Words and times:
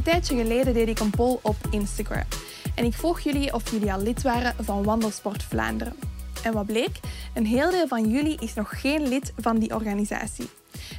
Een 0.00 0.06
tijdje 0.06 0.36
geleden 0.36 0.74
deed 0.74 0.88
ik 0.88 0.98
een 0.98 1.10
poll 1.10 1.38
op 1.42 1.56
Instagram. 1.70 2.24
En 2.74 2.84
ik 2.84 2.94
vroeg 2.94 3.20
jullie 3.20 3.54
of 3.54 3.70
jullie 3.70 3.92
al 3.92 4.02
lid 4.02 4.22
waren 4.22 4.64
van 4.64 4.82
Wandelsport 4.82 5.42
Vlaanderen. 5.42 5.96
En 6.42 6.52
wat 6.52 6.66
bleek? 6.66 7.00
Een 7.34 7.46
heel 7.46 7.70
deel 7.70 7.88
van 7.88 8.10
jullie 8.10 8.40
is 8.40 8.54
nog 8.54 8.80
geen 8.80 9.08
lid 9.08 9.32
van 9.36 9.58
die 9.58 9.74
organisatie. 9.74 10.48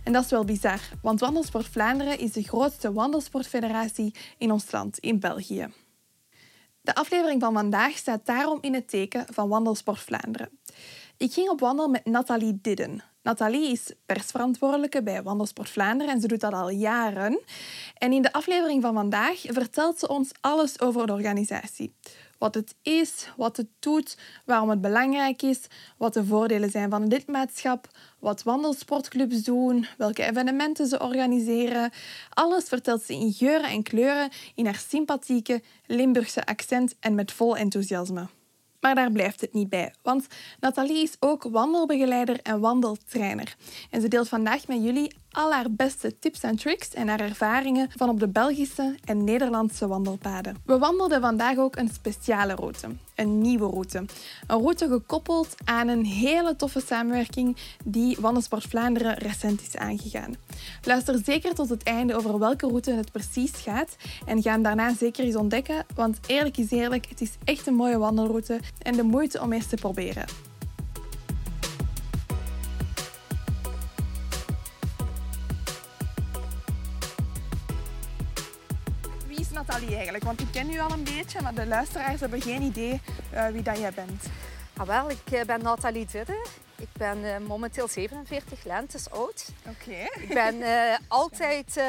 En 0.04 0.14
dat 0.14 0.24
is 0.24 0.30
wel 0.30 0.46
bizar, 0.46 0.80
want 1.02 1.20
Wandelsport 1.20 1.68
Vlaanderen 1.68 2.20
is 2.20 2.32
de 2.32 2.44
grootste 2.44 2.94
wandelsportfederatie 2.94 4.16
in 4.38 4.52
ons 4.52 4.72
land, 4.72 4.98
in 4.98 5.20
België. 5.20 5.68
De 6.82 6.96
aflevering 6.96 7.42
van 7.42 7.54
vandaag 7.54 7.98
staat 7.98 8.26
daarom 8.26 8.58
in 8.62 8.74
het 8.74 8.90
teken 8.90 9.26
van 9.30 9.50
Wandelsport 9.50 10.00
Vlaanderen. 10.00 10.50
Ik 11.22 11.34
ging 11.34 11.50
op 11.50 11.60
wandel 11.60 11.88
met 11.88 12.06
Nathalie 12.06 12.60
Didden. 12.62 13.04
Nathalie 13.24 13.72
is 13.72 13.94
persverantwoordelijke 14.06 15.04
bij 15.04 15.24
Wandelsport 15.24 15.70
Vlaanderen 15.70 16.14
en 16.14 16.22
ze 16.22 16.28
doet 16.28 16.40
dat 16.40 16.54
al 16.54 16.70
jaren. 16.70 17.40
En 17.98 18.14
in 18.14 18.22
de 18.22 18.34
aflevering 18.34 18.82
van 18.82 18.94
vandaag 18.94 19.42
vertelt 19.42 20.00
ze 20.00 20.08
ons 20.08 20.32
alles 20.40 20.80
over 20.80 21.08
de 21.08 21.14
organisatie. 21.14 21.94
Wat 22.38 22.56
het 22.56 22.76
is, 22.82 23.30
wat 23.38 23.58
het 23.58 23.68
doet, 23.80 24.18
waarom 24.46 24.70
het 24.70 24.82
belangrijk 24.82 25.42
is, 25.42 25.62
wat 25.98 26.14
de 26.14 26.26
voordelen 26.26 26.70
zijn 26.70 26.90
van 26.90 27.08
lidmaatschap, 27.08 27.88
wat 28.20 28.44
wandelsportclubs 28.44 29.44
doen, 29.44 29.88
welke 29.98 30.24
evenementen 30.24 30.88
ze 30.88 31.00
organiseren. 31.00 31.92
Alles 32.30 32.64
vertelt 32.64 33.04
ze 33.04 33.14
in 33.14 33.34
geuren 33.34 33.70
en 33.70 33.84
kleuren 33.84 34.30
in 34.56 34.66
haar 34.66 34.84
sympathieke 34.90 35.62
Limburgse 35.86 36.46
accent 36.46 36.96
en 37.00 37.16
met 37.16 37.32
vol 37.32 37.58
enthousiasme. 37.58 38.28
Maar 38.82 38.96
daar 38.96 39.12
blijft 39.12 39.42
het 39.42 39.54
niet 39.54 39.70
bij, 39.70 39.94
want 40.02 40.28
Nathalie 40.60 41.04
is 41.04 41.16
ook 41.20 41.44
wandelbegeleider 41.44 42.40
en 42.42 42.60
wandeltrainer. 42.60 43.56
En 43.90 44.02
ze 44.02 44.08
deelt 44.08 44.30
vandaag 44.30 44.68
met 44.68 44.84
jullie 44.84 45.14
al 45.32 45.54
haar 45.54 45.72
beste 45.72 46.20
tips 46.20 46.42
en 46.42 46.56
tricks 46.56 46.94
en 46.94 47.08
haar 47.08 47.20
ervaringen 47.20 47.90
van 47.96 48.10
op 48.10 48.20
de 48.20 48.28
Belgische 48.28 48.96
en 49.06 49.24
Nederlandse 49.24 49.88
wandelpaden. 49.88 50.58
We 50.66 50.78
wandelden 50.78 51.22
vandaag 51.22 51.58
ook 51.58 51.76
een 51.76 51.90
speciale 51.90 52.56
route, 52.56 52.88
een 53.16 53.42
nieuwe 53.42 53.70
route. 53.70 53.98
Een 54.48 54.60
route 54.60 54.88
gekoppeld 54.88 55.56
aan 55.64 55.88
een 55.88 56.06
hele 56.06 56.56
toffe 56.56 56.82
samenwerking 56.86 57.58
die 57.84 58.18
Wandelsport 58.20 58.64
Vlaanderen 58.64 59.18
recent 59.18 59.62
is 59.62 59.78
aangegaan. 59.78 60.36
Luister 60.84 61.22
zeker 61.26 61.54
tot 61.54 61.70
het 61.70 61.84
einde 61.84 62.16
over 62.16 62.40
welke 62.40 62.68
route 62.68 62.92
het 62.92 63.12
precies 63.12 63.52
gaat 63.52 63.96
en 64.26 64.42
ga 64.42 64.58
daarna 64.58 64.94
zeker 64.94 65.26
eens 65.26 65.36
ontdekken, 65.36 65.86
want 65.96 66.20
eerlijk 66.28 66.58
is 66.58 66.72
eerlijk, 66.72 67.10
het 67.10 67.22
is 67.22 67.32
echt 67.44 67.68
een 67.68 67.76
mooie 67.76 67.98
wandelroute 67.98 68.60
en 68.82 68.96
de 68.96 69.04
moeite 69.04 69.42
om 69.42 69.54
eens 69.54 69.68
te 69.68 69.76
proberen. 69.76 70.51
Eigenlijk? 79.90 80.24
Want 80.24 80.40
ik 80.40 80.48
ken 80.52 80.74
u 80.74 80.80
al 80.80 80.92
een 80.92 81.04
beetje, 81.04 81.42
maar 81.42 81.54
de 81.54 81.66
luisteraars 81.66 82.20
hebben 82.20 82.42
geen 82.42 82.62
idee 82.62 83.02
uh, 83.34 83.48
wie 83.48 83.62
dat 83.62 83.78
jij 83.78 83.94
bent. 83.94 84.24
Ah, 84.78 84.88
wel, 84.88 85.10
ik 85.10 85.32
uh, 85.32 85.42
ben 85.42 85.62
Nathalie 85.62 86.06
Didde. 86.06 86.46
Ik 86.76 86.88
ben 86.94 87.18
uh, 87.18 87.38
momenteel 87.38 87.88
47 87.88 88.64
lentes 88.64 89.10
oud. 89.10 89.46
Oké. 89.68 90.22
Ik 90.22 90.34
ben 90.34 90.64
altijd 91.08 91.82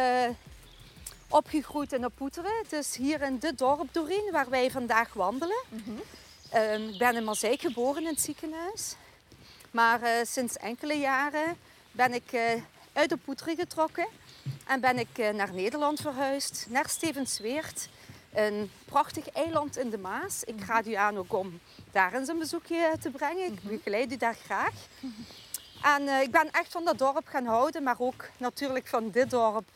opgegroeid 1.28 1.92
in 1.92 2.10
Poeteren, 2.14 2.64
dus 2.68 2.96
hier 2.96 3.22
in 3.22 3.38
dit 3.38 3.58
dorp 3.58 3.88
Doreen, 3.92 4.28
waar 4.30 4.48
wij 4.48 4.70
vandaag 4.70 5.12
wandelen. 5.12 5.62
Mm 5.68 5.82
-hmm. 5.84 6.88
ik 6.88 6.98
ben 6.98 7.16
in 7.16 7.24
Mazeik 7.24 7.60
geboren 7.60 8.02
in 8.02 8.08
het 8.08 8.20
ziekenhuis. 8.20 8.94
Maar 9.70 10.00
sinds 10.22 10.56
enkele 10.56 10.94
jaren 10.94 11.56
ben 11.90 12.14
ik 12.14 12.60
uit 12.92 13.08
de 13.08 13.16
Poeteren 13.16 13.56
getrokken 13.56 14.06
en 14.66 14.80
ben 14.80 14.98
ik 14.98 15.32
naar 15.32 15.54
Nederland 15.54 16.00
verhuisd, 16.00 16.66
naar 16.68 16.88
Stevensweert. 16.88 17.88
Een 18.32 18.70
prachtig 18.84 19.30
eiland 19.30 19.76
in 19.76 19.90
de 19.90 19.98
Maas. 19.98 20.44
Ik 20.44 20.64
raad 20.66 20.86
u 20.86 20.94
aan 20.94 21.18
ook 21.18 21.32
om 21.32 21.60
daar 21.90 22.14
eens 22.14 22.28
een 22.28 22.38
bezoekje 22.38 22.96
te 23.00 23.10
brengen. 23.10 23.52
Ik 23.52 23.62
begeleid 23.62 24.12
u 24.12 24.16
daar 24.16 24.36
graag. 24.44 24.74
En 25.82 26.02
uh, 26.02 26.20
ik 26.20 26.30
ben 26.30 26.50
echt 26.50 26.72
van 26.72 26.84
dat 26.84 26.98
dorp 26.98 27.26
gaan 27.26 27.46
houden, 27.46 27.82
maar 27.82 27.96
ook 27.98 28.28
natuurlijk 28.36 28.86
van 28.86 29.10
dit 29.10 29.30
dorp. 29.30 29.68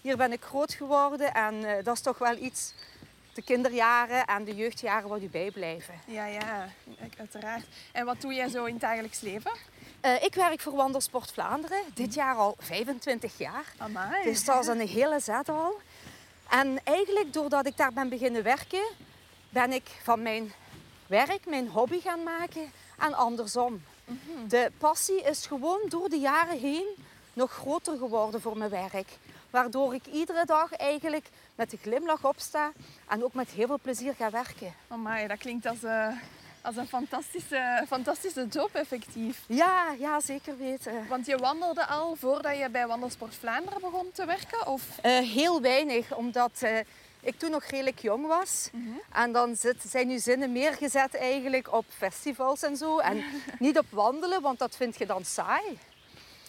Hier 0.00 0.16
ben 0.16 0.32
ik 0.32 0.42
groot 0.42 0.72
geworden 0.72 1.34
en 1.34 1.54
uh, 1.54 1.72
dat 1.82 1.94
is 1.94 2.00
toch 2.00 2.18
wel 2.18 2.36
iets, 2.36 2.72
de 3.34 3.42
kinderjaren 3.42 4.24
en 4.24 4.44
de 4.44 4.54
jeugdjaren 4.54 5.08
wat 5.08 5.22
u 5.22 5.28
bijblijven. 5.28 5.94
Ja, 6.06 6.26
ja, 6.26 6.68
uiteraard. 7.18 7.66
En 7.92 8.04
wat 8.04 8.20
doe 8.20 8.34
jij 8.34 8.48
zo 8.48 8.64
in 8.64 8.72
het 8.72 8.82
dagelijks 8.82 9.20
leven? 9.20 9.52
Uh, 10.04 10.22
ik 10.22 10.34
werk 10.34 10.60
voor 10.60 10.74
Wandelsport 10.74 11.32
Vlaanderen, 11.32 11.82
dit 11.94 12.14
jaar 12.14 12.36
al 12.36 12.56
25 12.58 13.38
jaar. 13.38 13.64
Amai. 13.76 14.24
Dus 14.24 14.44
dat 14.44 14.60
is 14.60 14.66
een 14.66 14.88
hele 14.88 15.20
zet 15.20 15.48
al. 15.48 15.80
En 16.48 16.80
eigenlijk 16.84 17.32
doordat 17.32 17.66
ik 17.66 17.76
daar 17.76 17.92
ben 17.92 18.08
beginnen 18.08 18.42
werken, 18.42 18.82
ben 19.48 19.72
ik 19.72 20.00
van 20.02 20.22
mijn 20.22 20.52
werk 21.06 21.46
mijn 21.46 21.68
hobby 21.68 22.00
gaan 22.00 22.22
maken 22.22 22.72
en 22.98 23.14
andersom. 23.14 23.82
Mm 24.04 24.20
-hmm. 24.26 24.48
De 24.48 24.72
passie 24.78 25.22
is 25.22 25.46
gewoon 25.46 25.80
door 25.88 26.08
de 26.08 26.18
jaren 26.18 26.58
heen 26.58 26.86
nog 27.32 27.52
groter 27.52 27.96
geworden 27.96 28.40
voor 28.40 28.56
mijn 28.56 28.70
werk. 28.70 29.18
Waardoor 29.50 29.94
ik 29.94 30.06
iedere 30.06 30.44
dag 30.44 30.72
eigenlijk 30.72 31.28
met 31.54 31.72
een 31.72 31.78
glimlach 31.82 32.24
opsta 32.24 32.72
en 33.08 33.24
ook 33.24 33.34
met 33.34 33.50
heel 33.50 33.66
veel 33.66 33.80
plezier 33.82 34.14
ga 34.14 34.30
werken. 34.30 34.74
Amai, 34.88 35.26
dat 35.26 35.38
klinkt 35.38 35.66
als, 35.66 35.82
uh, 35.82 36.08
als 36.62 36.76
een 36.76 36.88
fantastische, 36.88 37.84
fantastische 37.86 38.46
job 38.46 38.74
effectief. 38.74 39.44
Ja, 39.46 39.94
ja, 39.98 40.20
zeker 40.20 40.58
weten. 40.58 41.08
Want 41.08 41.26
je 41.26 41.36
wandelde 41.36 41.86
al 41.86 42.16
voordat 42.16 42.58
je 42.58 42.68
bij 42.70 42.86
Wandelsport 42.86 43.34
Vlaanderen 43.34 43.80
begon 43.80 44.10
te 44.12 44.26
werken? 44.26 44.66
Of? 44.66 44.82
Uh, 45.06 45.18
heel 45.18 45.60
weinig, 45.60 46.14
omdat 46.14 46.60
uh, 46.62 46.78
ik 47.20 47.38
toen 47.38 47.50
nog 47.50 47.64
redelijk 47.64 47.98
jong 47.98 48.26
was. 48.26 48.68
Mm 48.72 48.84
-hmm. 48.84 49.00
En 49.12 49.32
dan 49.32 49.56
zit, 49.56 49.82
zijn 49.86 50.08
uw 50.08 50.18
zinnen 50.18 50.52
meer 50.52 50.72
gezet 50.72 51.16
eigenlijk 51.16 51.72
op 51.72 51.84
festivals 51.88 52.62
en 52.62 52.76
zo. 52.76 52.98
En 52.98 53.24
niet 53.58 53.78
op 53.78 53.86
wandelen, 53.90 54.42
want 54.42 54.58
dat 54.58 54.76
vind 54.76 54.98
je 54.98 55.06
dan 55.06 55.24
saai. 55.24 55.68
Mm 55.68 55.76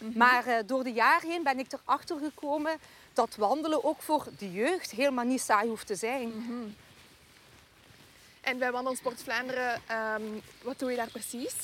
-hmm. 0.07 0.17
Maar 0.17 0.47
uh, 0.47 0.55
door 0.65 0.83
de 0.83 0.93
jaren 0.93 1.29
heen 1.29 1.43
ben 1.43 1.59
ik 1.59 1.71
erachter 1.71 2.17
gekomen 2.17 2.77
dat 3.13 3.35
wandelen 3.35 3.83
ook 3.83 4.01
voor 4.01 4.27
de 4.37 4.51
jeugd 4.51 4.91
helemaal 4.91 5.25
niet 5.25 5.41
saai 5.41 5.69
hoeft 5.69 5.87
te 5.87 5.95
zijn. 5.95 6.27
Mm 6.27 6.45
-hmm. 6.47 6.75
En 8.41 8.57
bij 8.57 8.71
Wandelsport 8.71 9.23
Vlaanderen, 9.23 9.81
um, 10.21 10.41
wat 10.63 10.79
doe 10.79 10.89
je 10.91 10.97
daar 10.97 11.11
precies? 11.11 11.55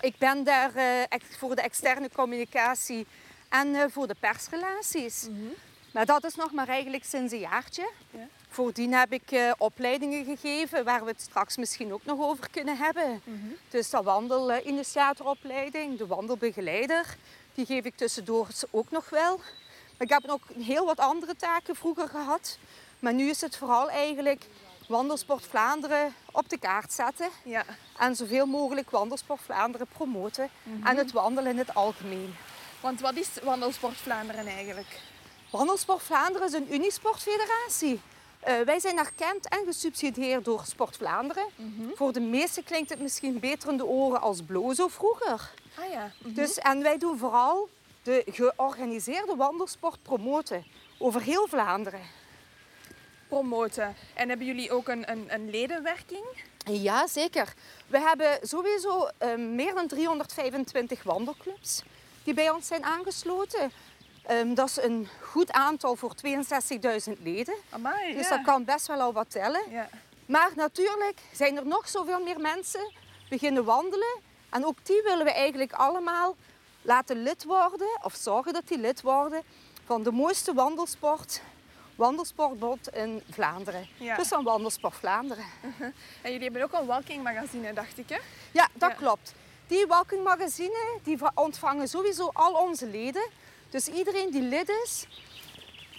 Ik 0.00 0.18
ben 0.18 0.44
daar 0.44 0.76
uh, 0.76 1.02
voor 1.38 1.54
de 1.54 1.62
externe 1.62 2.10
communicatie 2.14 3.06
en 3.48 3.68
uh, 3.68 3.84
voor 3.88 4.06
de 4.06 4.16
persrelaties. 4.20 5.26
Mm 5.28 5.36
-hmm. 5.36 5.54
Maar 5.92 6.06
dat 6.06 6.24
is 6.24 6.34
nog 6.34 6.52
maar 6.52 6.68
eigenlijk 6.68 7.04
sinds 7.04 7.32
een 7.32 7.38
jaartje. 7.38 7.90
Ja. 8.10 8.28
Voordien 8.48 8.92
heb 8.92 9.12
ik 9.12 9.30
uh, 9.30 9.52
opleidingen 9.58 10.24
gegeven 10.24 10.84
waar 10.84 11.04
we 11.04 11.10
het 11.10 11.20
straks 11.20 11.56
misschien 11.56 11.92
ook 11.92 12.04
nog 12.04 12.20
over 12.20 12.50
kunnen 12.50 12.76
hebben. 12.76 13.22
Mm 13.24 13.40
-hmm. 13.40 13.56
Dus 13.70 13.90
de 13.90 14.02
wandelinitiatoropleiding, 14.02 15.98
de 15.98 16.06
wandelbegeleider, 16.06 17.16
die 17.54 17.66
geef 17.66 17.84
ik 17.84 17.96
tussendoor 17.96 18.48
ook 18.70 18.90
nog 18.90 19.10
wel. 19.10 19.36
Maar 19.36 20.06
ik 20.06 20.08
heb 20.08 20.24
ook 20.26 20.42
heel 20.58 20.86
wat 20.86 20.98
andere 20.98 21.36
taken 21.36 21.76
vroeger 21.76 22.08
gehad. 22.08 22.58
Maar 22.98 23.14
nu 23.14 23.28
is 23.28 23.40
het 23.40 23.56
vooral 23.56 23.90
eigenlijk 23.90 24.46
Wandelsport 24.88 25.46
Vlaanderen 25.46 26.14
op 26.32 26.48
de 26.48 26.58
kaart 26.58 26.92
zetten. 26.92 27.28
Ja. 27.44 27.64
En 27.98 28.16
zoveel 28.16 28.46
mogelijk 28.46 28.90
Wandelsport 28.90 29.40
Vlaanderen 29.40 29.86
promoten. 29.86 30.50
Mm 30.62 30.74
-hmm. 30.74 30.86
En 30.86 30.96
het 30.96 31.12
wandelen 31.12 31.50
in 31.50 31.58
het 31.58 31.74
algemeen. 31.74 32.34
Want 32.80 33.00
wat 33.00 33.14
is 33.16 33.28
Wandelsport 33.42 33.96
Vlaanderen 33.96 34.46
eigenlijk? 34.46 35.00
Wandelsport 35.50 36.02
Vlaanderen 36.02 36.46
is 36.46 36.52
een 36.52 36.74
unisportfederatie. 36.74 38.00
Uh, 38.48 38.60
wij 38.60 38.80
zijn 38.80 38.98
erkend 38.98 39.48
en 39.48 39.64
gesubsidieerd 39.64 40.44
door 40.44 40.62
Sport 40.64 40.96
Vlaanderen. 40.96 41.46
Mm 41.56 41.74
-hmm. 41.76 41.90
Voor 41.94 42.12
de 42.12 42.20
meesten 42.20 42.64
klinkt 42.64 42.90
het 42.90 43.00
misschien 43.00 43.40
beter 43.40 43.70
in 43.70 43.76
de 43.76 43.86
oren 43.86 44.20
als 44.20 44.42
Blozo 44.42 44.88
vroeger. 44.88 45.50
Ah 45.78 45.90
ja. 45.90 46.04
Mm 46.04 46.10
-hmm. 46.22 46.34
dus, 46.34 46.58
en 46.58 46.82
wij 46.82 46.98
doen 46.98 47.18
vooral 47.18 47.68
de 48.02 48.22
georganiseerde 48.26 49.36
wandelsport 49.36 50.02
promoten 50.02 50.64
over 50.98 51.20
heel 51.22 51.46
Vlaanderen. 51.48 52.00
Promoten. 53.28 53.94
En 54.14 54.28
hebben 54.28 54.46
jullie 54.46 54.70
ook 54.70 54.88
een, 54.88 55.10
een, 55.10 55.26
een 55.28 55.50
ledenwerking? 55.50 56.24
Ja, 56.64 57.06
zeker. 57.06 57.54
We 57.86 58.00
hebben 58.00 58.38
sowieso 58.42 59.08
uh, 59.22 59.34
meer 59.34 59.74
dan 59.74 59.86
325 59.86 61.02
wandelclubs. 61.02 61.82
die 62.24 62.34
bij 62.34 62.50
ons 62.50 62.66
zijn 62.66 62.84
aangesloten. 62.84 63.72
Ehm, 64.26 64.54
dat 64.54 64.68
is 64.68 64.76
een 64.76 65.08
goed 65.20 65.52
aantal 65.52 65.96
voor 65.96 66.12
62.000 66.26 67.22
leden. 67.22 67.54
Amai, 67.70 68.14
Dus 68.14 68.28
ja. 68.28 68.36
dat 68.36 68.44
kan 68.44 68.64
best 68.64 68.86
wel 68.86 69.00
al 69.00 69.12
wat 69.12 69.30
tellen. 69.30 69.70
Ja. 69.70 69.88
Maar 70.26 70.50
natuurlijk 70.56 71.18
zijn 71.32 71.56
er 71.56 71.66
nog 71.66 71.88
zoveel 71.88 72.22
meer 72.22 72.40
mensen 72.40 72.92
beginnen 73.28 73.64
wandelen. 73.64 74.20
En 74.50 74.66
ook 74.66 74.78
die 74.82 75.02
willen 75.02 75.24
we 75.24 75.32
eigenlijk 75.32 75.72
allemaal 75.72 76.36
laten 76.82 77.22
lid 77.22 77.44
worden, 77.44 77.88
of 78.02 78.14
zorgen 78.14 78.52
dat 78.52 78.68
die 78.68 78.78
lid 78.78 79.02
worden, 79.02 79.42
van 79.84 80.02
de 80.02 80.10
mooiste 80.10 80.54
wandelsport, 80.54 81.40
wandelsportbond 81.96 82.88
in 82.94 83.22
Vlaanderen. 83.30 83.88
Ja. 83.96 84.16
Dus 84.16 84.28
van 84.28 84.44
Wandelsport 84.44 84.94
Vlaanderen. 84.94 85.44
En 86.22 86.32
jullie 86.32 86.42
hebben 86.42 86.62
ook 86.62 86.72
een 86.72 86.86
walking 86.86 87.22
magazine, 87.22 87.72
dacht 87.72 87.98
ik, 87.98 88.08
hè? 88.08 88.18
Ja, 88.52 88.68
dat 88.72 88.90
Ja. 88.90 88.96
klopt. 88.96 89.34
Die 89.66 89.86
walking 89.86 90.24
magazine 90.24 90.98
die 91.02 91.18
va- 91.18 91.32
ontvangen 91.34 91.88
sowieso 91.88 92.30
al 92.32 92.52
onze 92.52 92.86
leden. 92.86 93.28
Dus 93.70 93.88
iedereen 93.88 94.30
die 94.30 94.42
lid 94.42 94.68
is, 94.84 95.06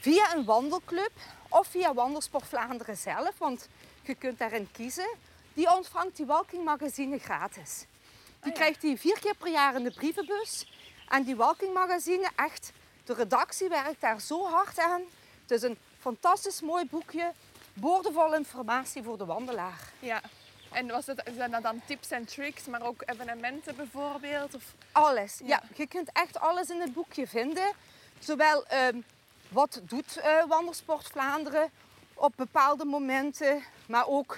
via 0.02 0.36
een 0.36 0.46
wandelclub 0.46 1.12
of 1.50 1.68
via 1.68 1.94
Wandelsport 1.94 2.48
Vlaanderen 2.48 2.98
zelf, 2.98 3.32
want 3.38 3.68
je 4.02 4.16
kunt 4.16 4.38
daarin 4.40 4.70
kiezen, 4.72 5.10
die 5.54 5.76
ontvangt 5.76 6.16
die 6.16 6.26
walking 6.26 6.64
magazine 6.64 7.20
gratis. 7.20 7.86
Die 8.42 8.52
ja. 8.52 8.58
krijgt 8.58 8.82
die 8.82 9.00
vier 9.00 9.20
keer 9.20 9.36
per 9.36 9.52
jaar 9.52 9.76
in 9.76 9.84
de 9.84 9.92
brievenbus. 9.92 10.72
En 11.08 11.24
die 11.24 11.36
walking 11.36 11.74
magazine, 11.74 12.30
echt, 12.36 12.72
de 13.04 13.14
redactie 13.14 13.70
werkt 13.70 14.02
daar 14.02 14.22
zo 14.22 14.46
hard 14.50 14.80
aan. 14.80 15.02
Het 15.42 15.52
is 15.52 15.62
een 15.62 15.78
fantastisch 16.00 16.62
mooi 16.62 16.86
boekje, 16.86 17.32
boordevol 17.74 18.36
informatie 18.36 19.04
voor 19.04 19.18
de 19.18 19.26
wandelaar. 19.26 19.80
Ja. 20.00 20.22
En 20.72 20.88
was 20.88 21.06
het, 21.06 21.24
zijn 21.36 21.52
dat 21.52 21.64
dan 21.64 21.82
tips 21.86 22.12
en 22.12 22.26
tricks, 22.26 22.66
maar 22.66 22.82
ook 22.82 23.04
evenementen 23.06 23.76
bijvoorbeeld? 23.76 24.56
Of... 24.56 24.64
Alles. 24.92 25.38
Ja. 25.38 25.48
Ja. 25.48 25.64
je 25.76 25.88
kunt 25.88 26.10
echt 26.14 26.40
alles 26.40 26.70
in 26.70 26.82
het 26.82 26.94
boekje 26.94 27.28
vinden. 27.28 27.72
Zowel 28.20 28.66
ehm, 28.66 29.02
wat 29.50 29.82
doet 29.84 30.18
eh 30.18 30.44
Wandelsport 30.48 31.08
Vlaanderen 31.08 31.70
op 32.14 32.34
bepaalde 32.36 32.86
momenten, 32.86 33.64
maar 33.86 34.08
ook 34.08 34.38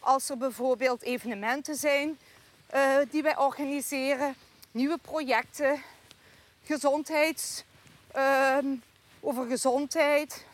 als 0.00 0.28
er 0.28 0.36
bijvoorbeeld 0.36 1.02
evenementen 1.02 1.74
zijn 1.74 2.18
eh, 2.66 2.96
die 3.10 3.22
wij 3.22 3.36
organiseren, 3.36 4.34
nieuwe 4.70 4.98
projecten, 4.98 5.82
gezondheids, 6.62 7.64
ehm, 8.12 8.66
over 9.20 9.46
gezondheid. 9.46 10.46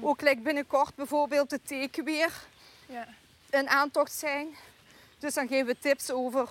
Ook 0.00 0.20
like 0.20 0.40
binnenkort 0.40 0.94
bijvoorbeeld 0.94 1.50
de 1.50 1.60
tekenweer 1.62 2.32
Ja. 2.86 3.08
een 3.50 3.68
aantocht 3.68 4.12
zijn. 4.12 4.48
Dus 5.18 5.34
dan 5.34 5.48
geven 5.48 5.66
we 5.66 5.78
tips 5.78 6.10
over 6.10 6.48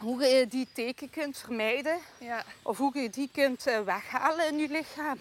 hoe 0.00 0.22
je 0.24 0.46
die 0.48 0.68
teken 0.72 1.10
kunt 1.10 1.38
vermijden. 1.38 1.98
Ja. 2.18 2.44
Of 2.62 2.78
hoe 2.78 2.98
je 2.98 3.10
die 3.10 3.30
kunt 3.32 3.66
eh, 3.66 3.80
weghalen 3.80 4.48
in 4.48 4.58
je 4.58 4.68
lichaam. 4.68 5.20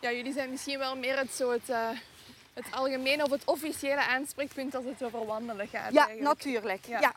ja, 0.00 0.12
jullie 0.12 0.32
zijn 0.32 0.50
misschien 0.50 0.78
wel 0.78 0.96
meer 0.96 1.18
het, 1.18 1.32
zo 1.34 1.50
het, 1.50 1.68
eh, 1.68 1.88
het 2.54 2.64
algemene 2.70 3.24
of 3.24 3.30
het 3.30 3.44
officiële 3.44 4.04
aanspreekpunt 4.06 4.74
als 4.74 4.84
het 4.84 5.02
over 5.02 5.26
wandelen 5.26 5.68
gaat. 5.68 5.92
Ja, 5.92 6.06
eigenlijk. 6.06 6.36
natuurlijk. 6.36 6.86
Ja. 6.86 7.00
Ja. 7.00 7.14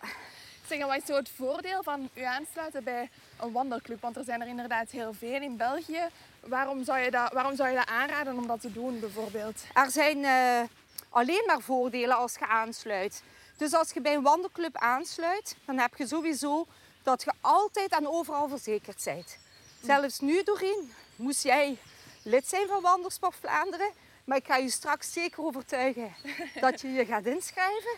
Zeg, 0.67 0.85
wat 0.85 0.97
is 0.97 1.05
zo 1.05 1.15
het 1.15 1.29
voordeel 1.35 1.83
van 1.83 2.09
u 2.13 2.21
aansluiten 2.21 2.83
bij 2.83 3.09
een 3.39 3.51
wandelclub? 3.51 4.01
Want 4.01 4.17
er 4.17 4.23
zijn 4.23 4.41
er 4.41 4.47
inderdaad 4.47 4.89
heel 4.91 5.13
veel 5.13 5.41
in 5.41 5.57
België. 5.57 6.07
Waarom 6.47 6.83
zou 6.83 6.99
je 6.99 7.11
dat, 7.11 7.31
waarom 7.33 7.55
zou 7.55 7.69
je 7.69 7.75
dat 7.75 7.87
aanraden 7.87 8.37
om 8.37 8.47
dat 8.47 8.61
te 8.61 8.71
doen, 8.71 8.99
bijvoorbeeld? 8.99 9.61
Er 9.73 9.91
zijn 9.91 10.25
eh, 10.25 10.69
alleen 11.09 11.43
maar 11.45 11.61
voordelen 11.61 12.17
als 12.17 12.33
je 12.33 12.47
aansluit. 12.47 13.23
Dus 13.57 13.73
als 13.73 13.91
je 13.91 14.01
bij 14.01 14.15
een 14.15 14.23
wandelclub 14.23 14.77
aansluit, 14.77 15.55
dan 15.65 15.77
heb 15.77 15.95
je 15.95 16.07
sowieso 16.07 16.65
dat 17.03 17.23
je 17.23 17.31
altijd 17.41 17.91
en 17.91 18.07
overal 18.07 18.47
verzekerd 18.47 19.01
bent. 19.03 19.37
Zelfs 19.83 20.19
nu, 20.19 20.43
Doreen, 20.43 20.93
moest 21.15 21.43
jij 21.43 21.77
lid 22.23 22.47
zijn 22.47 22.67
van 22.67 22.81
Wandelsport 22.81 23.35
Vlaanderen. 23.35 23.91
Maar 24.23 24.37
ik 24.37 24.45
ga 24.45 24.55
je 24.55 24.69
straks 24.69 25.13
zeker 25.13 25.43
overtuigen 25.43 26.15
dat 26.61 26.81
je 26.81 26.87
je 26.87 27.05
gaat 27.05 27.25
inschrijven. 27.25 27.95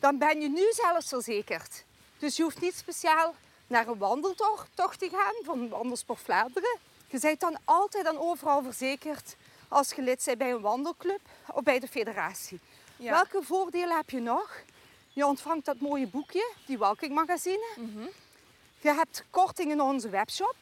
Dan 0.00 0.18
ben 0.18 0.40
je 0.40 0.48
nu 0.48 0.72
zelfs 0.72 1.08
verzekerd. 1.08 1.84
Dus 2.18 2.36
je 2.36 2.42
hoeft 2.42 2.60
niet 2.60 2.74
speciaal 2.76 3.34
naar 3.66 3.86
een 3.88 3.98
wandeltocht 3.98 4.68
tocht 4.74 4.98
te 4.98 5.08
gaan 5.08 5.34
van 5.44 5.68
Wandelsport 5.68 6.20
Vlaanderen. 6.20 6.78
Je 7.12 7.18
bent 7.20 7.40
dan 7.40 7.58
altijd 7.64 8.06
en 8.06 8.18
overal 8.18 8.62
verzekerd 8.62 9.36
als 9.68 9.92
je 9.92 10.02
lid 10.02 10.22
bent 10.24 10.38
bij 10.38 10.50
een 10.50 10.60
wandelclub 10.60 11.20
of 11.46 11.62
bij 11.62 11.78
de 11.78 11.88
federatie. 11.88 12.60
Ja. 12.96 13.10
Welke 13.10 13.42
voordelen 13.42 13.96
heb 13.96 14.10
je 14.10 14.20
nog? 14.20 14.62
Je 15.12 15.26
ontvangt 15.26 15.64
dat 15.64 15.80
mooie 15.80 16.06
boekje, 16.06 16.52
die 16.66 16.78
Walking 16.78 17.14
Magazine. 17.14 17.64
Je 18.80 18.92
hebt 18.92 19.24
korting 19.30 19.70
in 19.70 19.80
onze 19.80 20.08
webshop. 20.08 20.54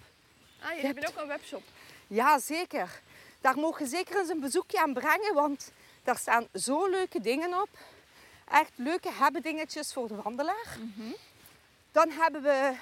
Ah, 0.63 0.69
jullie 0.69 0.85
hebben 0.85 1.09
ook 1.09 1.17
een 1.17 1.27
webshop. 1.27 1.63
Ja, 2.07 2.39
zeker. 2.39 3.01
Daar 3.41 3.59
mogen 3.59 3.85
je 3.85 3.91
zeker 3.91 4.19
eens 4.19 4.29
een 4.29 4.41
bezoekje 4.41 4.81
aan 4.81 4.93
brengen, 4.93 5.35
want 5.35 5.73
daar 6.05 6.19
staan 6.19 6.47
zo 6.55 6.87
leuke 6.87 7.21
dingen 7.21 7.61
op. 7.61 7.69
Echt 8.49 8.73
leuke 8.75 9.11
hebbedingetjes 9.13 9.93
voor 9.93 10.09
de 10.09 10.23
wandelaar. 10.23 10.79
Dan 11.93 12.11
hebben 12.11 12.43
we 12.43 12.75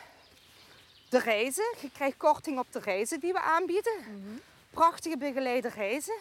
de 1.08 1.18
reizen. 1.18 1.74
Je 1.80 1.90
krijgt 1.90 2.16
korting 2.16 2.58
op 2.58 2.66
de 2.70 2.78
reizen 2.78 3.20
die 3.20 3.32
we 3.32 3.40
aanbieden. 3.40 3.92
Prachtige 4.70 5.16
begeleide 5.16 5.68
reizen. 5.68 6.16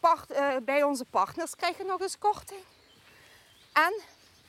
Part- 0.00 0.30
eh, 0.30 0.56
bij 0.62 0.82
onze 0.82 1.04
partners 1.04 1.56
krijg 1.56 1.76
je 1.76 1.84
nog 1.84 2.00
eens 2.00 2.18
korting. 2.18 2.60
En 3.72 4.00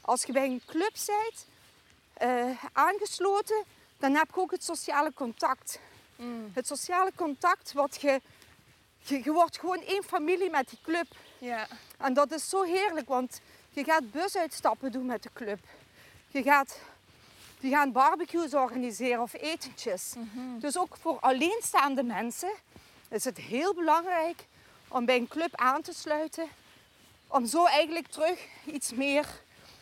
als 0.01 0.24
je 0.24 0.31
bij 0.31 0.45
een 0.45 0.62
club 0.66 0.94
bent 1.06 1.45
eh, 2.13 2.63
aangesloten, 2.74 3.63
dan 3.98 4.16
heb 4.16 4.28
je 4.33 4.42
ook 4.42 4.51
het 4.51 4.63
sociale 4.63 5.13
contact. 5.13 5.80
Het 6.54 6.68
sociale 6.68 7.12
contact, 7.16 7.74
wat 7.74 8.01
je, 8.01 8.22
je, 9.00 9.22
je 9.24 9.31
wordt 9.31 9.60
gewoon 9.60 9.81
één 9.81 10.04
familie 10.04 10.50
met 10.50 10.69
die 10.69 10.80
club. 10.83 11.07
Ja. 11.38 11.68
En 11.98 12.13
dat 12.13 12.31
is 12.31 12.50
zo 12.50 12.63
heerlijk, 12.63 13.07
want 13.07 13.42
je 13.69 13.83
gaat 13.83 14.12
busuitstappen 14.12 14.92
doen 14.92 15.06
met 15.06 15.24
de 15.24 15.30
club. 15.33 15.60
Je 16.28 16.44
gaat, 16.44 16.80
je 17.61 17.69
gaat 17.69 17.91
barbecues 17.91 18.53
organiseren 18.53 19.21
of 19.21 19.33
etentjes. 19.33 20.13
Dus 20.59 20.77
ook 20.77 20.97
voor 20.99 21.19
alleenstaande 21.19 22.03
mensen 22.03 22.51
is 23.09 23.23
het 23.23 23.37
heel 23.37 23.73
belangrijk 23.73 24.45
om 24.87 25.05
bij 25.05 25.17
een 25.17 25.27
club 25.27 25.55
aan 25.55 25.81
te 25.81 25.93
sluiten. 25.93 26.47
Om 27.27 27.45
zo 27.45 27.65
eigenlijk 27.65 28.07
terug 28.07 28.39
iets 28.65 28.93
meer 28.93 29.25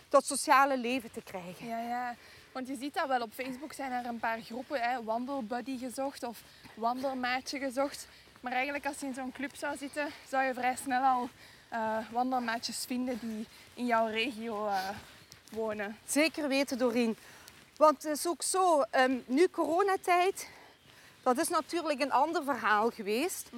dat 0.09 0.25
sociale 0.25 0.77
leven 0.77 1.11
te 1.11 1.21
krijgen. 1.21 1.67
Ja, 1.67 1.79
ja. 1.81 2.15
Want 2.51 2.67
je 2.67 2.75
ziet 2.75 2.93
dat 2.93 3.07
wel 3.07 3.21
op 3.21 3.33
Facebook 3.33 3.73
zijn 3.73 3.91
er 3.91 4.05
een 4.05 4.19
paar 4.19 4.41
groepen, 4.41 4.81
hè, 4.81 5.03
wandelbuddy 5.03 5.77
gezocht 5.77 6.23
of 6.23 6.41
wandelmaatje 6.73 7.59
gezocht. 7.59 8.07
Maar 8.39 8.51
eigenlijk 8.51 8.85
als 8.85 8.99
je 8.99 9.05
in 9.05 9.13
zo'n 9.13 9.31
club 9.31 9.55
zou 9.55 9.77
zitten, 9.77 10.07
zou 10.29 10.43
je 10.43 10.53
vrij 10.53 10.75
snel 10.75 11.03
al 11.03 11.29
eh, 11.69 11.97
wandelmaatjes 12.11 12.85
vinden 12.87 13.19
die 13.21 13.47
in 13.73 13.85
jouw 13.85 14.07
regio 14.07 14.67
eh, 14.67 14.89
wonen. 15.51 15.97
Zeker 16.05 16.47
weten, 16.47 16.77
Doreen. 16.77 17.17
Want 17.79 18.03
het 18.03 18.17
is 18.17 18.27
ook 18.27 18.41
zo, 18.41 18.81
ehm, 18.81 19.17
nu 19.25 19.47
coronatijd, 19.49 20.49
dat 21.23 21.37
is 21.37 21.47
natuurlijk 21.47 22.01
een 22.01 22.11
ander 22.11 22.43
verhaal 22.43 22.89
geweest. 22.89 23.49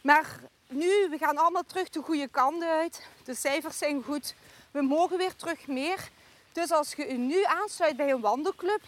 Maar 0.00 0.40
nu, 0.68 1.08
we 1.10 1.18
gaan 1.18 1.36
allemaal 1.36 1.62
terug 1.66 1.88
de 1.88 2.02
goede 2.02 2.28
kant 2.28 2.62
uit. 2.62 3.06
De 3.24 3.34
cijfers 3.34 3.78
zijn 3.78 4.02
goed. 4.02 4.34
We 4.70 4.82
mogen 4.82 5.18
weer 5.18 5.36
terug 5.36 5.66
meer. 5.66 6.10
Dus 6.52 6.70
als 6.70 6.92
je 6.94 7.06
je 7.06 7.18
nu 7.18 7.44
aansluit 7.44 7.96
bij 7.96 8.10
een 8.10 8.20
wandelclub, 8.20 8.82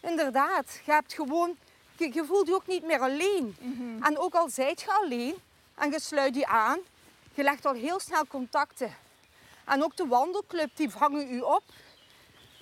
inderdaad, 0.00 0.80
je 0.84 0.92
hebt 0.92 1.12
gewoon, 1.12 1.56
je, 1.96 2.14
je 2.14 2.24
voelt 2.24 2.46
je 2.46 2.54
ook 2.54 2.66
niet 2.66 2.84
meer 2.84 3.00
alleen. 3.00 3.56
En 4.02 4.18
ook 4.18 4.34
al 4.34 4.48
zijt 4.48 4.80
je 4.80 4.92
alleen 4.92 5.34
en 5.74 5.90
je 5.90 6.00
sluit 6.00 6.34
je 6.34 6.46
aan, 6.46 6.78
je 7.34 7.42
legt 7.42 7.66
al 7.66 7.74
heel 7.74 8.00
snel 8.00 8.26
contacten. 8.26 8.96
En 9.64 9.84
ook 9.84 9.96
de 9.96 10.06
wandelclub, 10.06 10.70
die 10.76 10.90
vangen 10.90 11.32
u 11.34 11.40
op. 11.40 11.62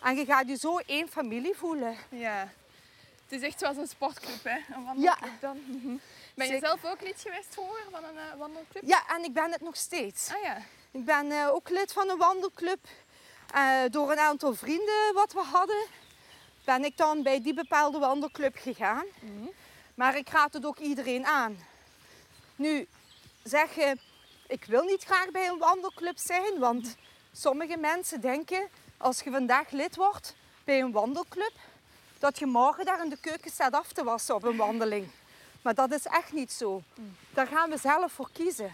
En 0.05 0.17
je 0.17 0.25
gaat 0.25 0.49
je 0.49 0.57
zo 0.57 0.79
één 0.79 1.09
familie 1.09 1.55
voelen. 1.57 1.97
Ja. 2.09 2.53
Het 3.23 3.33
is 3.33 3.43
echt 3.43 3.59
zoals 3.59 3.77
een 3.77 3.87
sportclub, 3.87 4.45
hè? 4.45 4.75
Een 4.75 4.85
wandelclub 4.85 5.41
dan. 5.41 5.59
Mhm. 5.67 5.97
Ben 6.35 6.47
je 6.47 6.53
Zeker. 6.53 6.69
zelf 6.69 6.85
ook 6.85 7.01
lid 7.01 7.21
geweest 7.21 7.55
vroeger 7.55 7.85
van 7.91 8.05
een 8.05 8.17
eh, 8.17 8.39
wandelclub? 8.39 8.83
Ja, 8.87 9.03
en 9.09 9.25
ik 9.25 9.33
ben 9.33 9.53
het 9.53 9.61
nog 9.61 9.77
steeds. 9.77 10.31
Ah 10.35 10.43
ja. 10.43 10.57
Ik 10.91 11.05
ben 11.05 11.31
eh, 11.31 11.49
ook 11.49 11.69
lid 11.69 11.93
van 11.93 12.11
een 12.11 12.19
wandelclub. 12.19 12.79
Eh, 13.53 13.83
door 13.91 14.13
een 14.13 14.19
aantal 14.19 14.55
vrienden 14.55 15.15
wat 15.15 15.33
we 15.33 15.41
hadden, 15.41 15.87
ben 16.65 16.85
ik 16.85 16.97
dan 16.97 17.23
bij 17.23 17.43
die 17.43 17.55
bepaalde 17.55 17.99
wandelclub 17.99 18.57
gegaan. 18.57 19.05
Maar 19.95 20.17
ik 20.17 20.29
raad 20.29 20.53
het 20.53 20.67
ook 20.67 20.79
iedereen 20.79 21.27
aan. 21.27 21.59
Nu, 22.57 22.87
zeg 23.43 23.75
je, 23.75 23.97
ik 24.47 24.65
wil 24.65 24.83
niet 24.83 25.05
graag 25.05 25.31
bij 25.31 25.49
een 25.49 25.59
wandelclub 25.59 26.19
zijn, 26.19 26.59
want 26.59 26.97
sommige 27.33 27.77
mensen 27.77 28.21
denken, 28.21 28.69
als 28.97 29.21
je 29.21 29.31
vandaag 29.31 29.71
lid 29.71 29.97
wordt 29.97 30.35
bij 30.65 30.81
een 30.81 30.93
wandelclub, 30.93 31.53
dat 32.19 32.39
je 32.39 32.47
morgen 32.47 32.85
daar 32.85 33.03
in 33.05 33.09
de 33.11 33.19
keuken 33.21 33.51
staat 33.51 33.73
af 33.73 33.93
te 33.93 34.05
wassen 34.05 34.35
op 34.35 34.43
een 34.45 34.57
wandeling. 34.57 35.09
Maar 35.63 35.75
dat 35.75 35.93
is 35.93 36.07
echt 36.07 36.33
niet 36.33 36.53
zo. 36.53 36.83
Daar 37.31 37.47
gaan 37.47 37.71
we 37.71 37.77
zelf 37.79 38.13
voor 38.13 38.31
kiezen. 38.33 38.73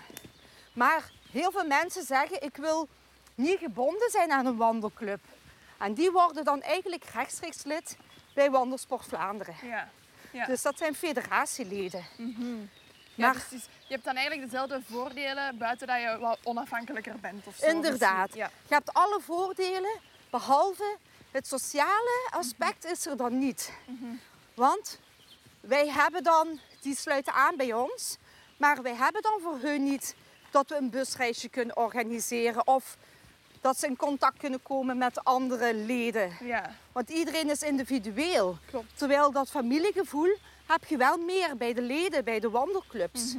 Maar 0.73 1.11
heel 1.31 1.51
veel 1.51 1.65
mensen 1.67 2.05
zeggen, 2.05 2.43
ik 2.43 2.57
wil 2.57 2.89
niet 3.35 3.59
gebonden 3.59 4.11
zijn 4.11 4.31
aan 4.33 4.47
een 4.47 4.57
wandelclub. 4.57 5.21
En 5.79 5.95
die 5.95 6.11
worden 6.11 6.45
dan 6.45 6.63
eigenlijk 6.63 7.05
rechtstreeks 7.05 7.63
lid 7.65 7.97
bij 8.35 8.51
Wandelsport 8.51 9.05
Vlaanderen. 9.07 9.55
Ja. 9.63 9.89
ja. 10.31 10.47
Dus 10.47 10.63
dat 10.63 10.79
zijn 10.79 10.95
federatieleden. 10.95 12.05
Ja, 13.15 13.27
maar- 13.33 13.47
dus 13.51 13.63
je 13.87 13.93
hebt 13.95 14.05
dan 14.05 14.15
eigenlijk 14.17 14.51
dezelfde 14.51 14.83
voordelen 14.91 15.59
buiten 15.59 15.87
dat 15.87 16.01
je 16.01 16.17
wat 16.21 16.39
onafhankelijker 16.43 17.15
bent 17.21 17.47
of 17.47 17.57
zo. 17.57 17.67
Inderdaad. 17.67 18.35
Ja. 18.35 18.51
Je 18.69 18.75
hebt 18.75 18.93
alle 18.93 19.21
voordelen, 19.25 19.99
behalve 20.31 20.97
het 21.31 21.47
sociale 21.47 22.29
aspect 22.31 22.85
is 22.85 23.07
er 23.07 23.17
dan 23.17 23.39
niet. 23.39 23.73
Want 24.55 24.99
wij 25.61 25.89
hebben 25.89 26.23
dan, 26.23 26.61
die 26.81 26.97
sluiten 26.97 27.33
aan 27.33 27.57
bij 27.57 27.73
ons, 27.73 28.17
maar 28.57 28.83
wij 28.83 28.95
hebben 28.95 29.23
dan 29.23 29.41
voor 29.43 29.59
hun 29.59 29.83
niet 29.85 30.15
dat 30.51 30.69
we 30.69 30.77
een 30.77 30.91
busreisje 30.91 31.49
kunnen 31.49 31.77
organiseren 31.77 32.67
of 32.67 32.97
dat 33.61 33.79
ze 33.79 33.87
in 33.87 33.97
contact 33.97 34.39
kunnen 34.39 34.63
komen 34.63 34.99
met 34.99 35.25
andere 35.25 35.75
leden. 35.75 36.33
ja, 36.41 36.75
Want 36.93 37.11
iedereen 37.11 37.51
is 37.51 37.63
individueel. 37.63 38.59
klopt. 38.71 38.99
Terwijl 38.99 39.33
dat 39.33 39.51
familiegevoel 39.51 40.37
heb 40.67 40.85
je 40.85 40.97
wel 40.97 41.17
meer 41.19 41.57
bij 41.57 41.73
de 41.73 41.83
leden, 41.83 42.25
bij 42.25 42.41
de 42.41 42.51
wandelclubs. 42.51 43.35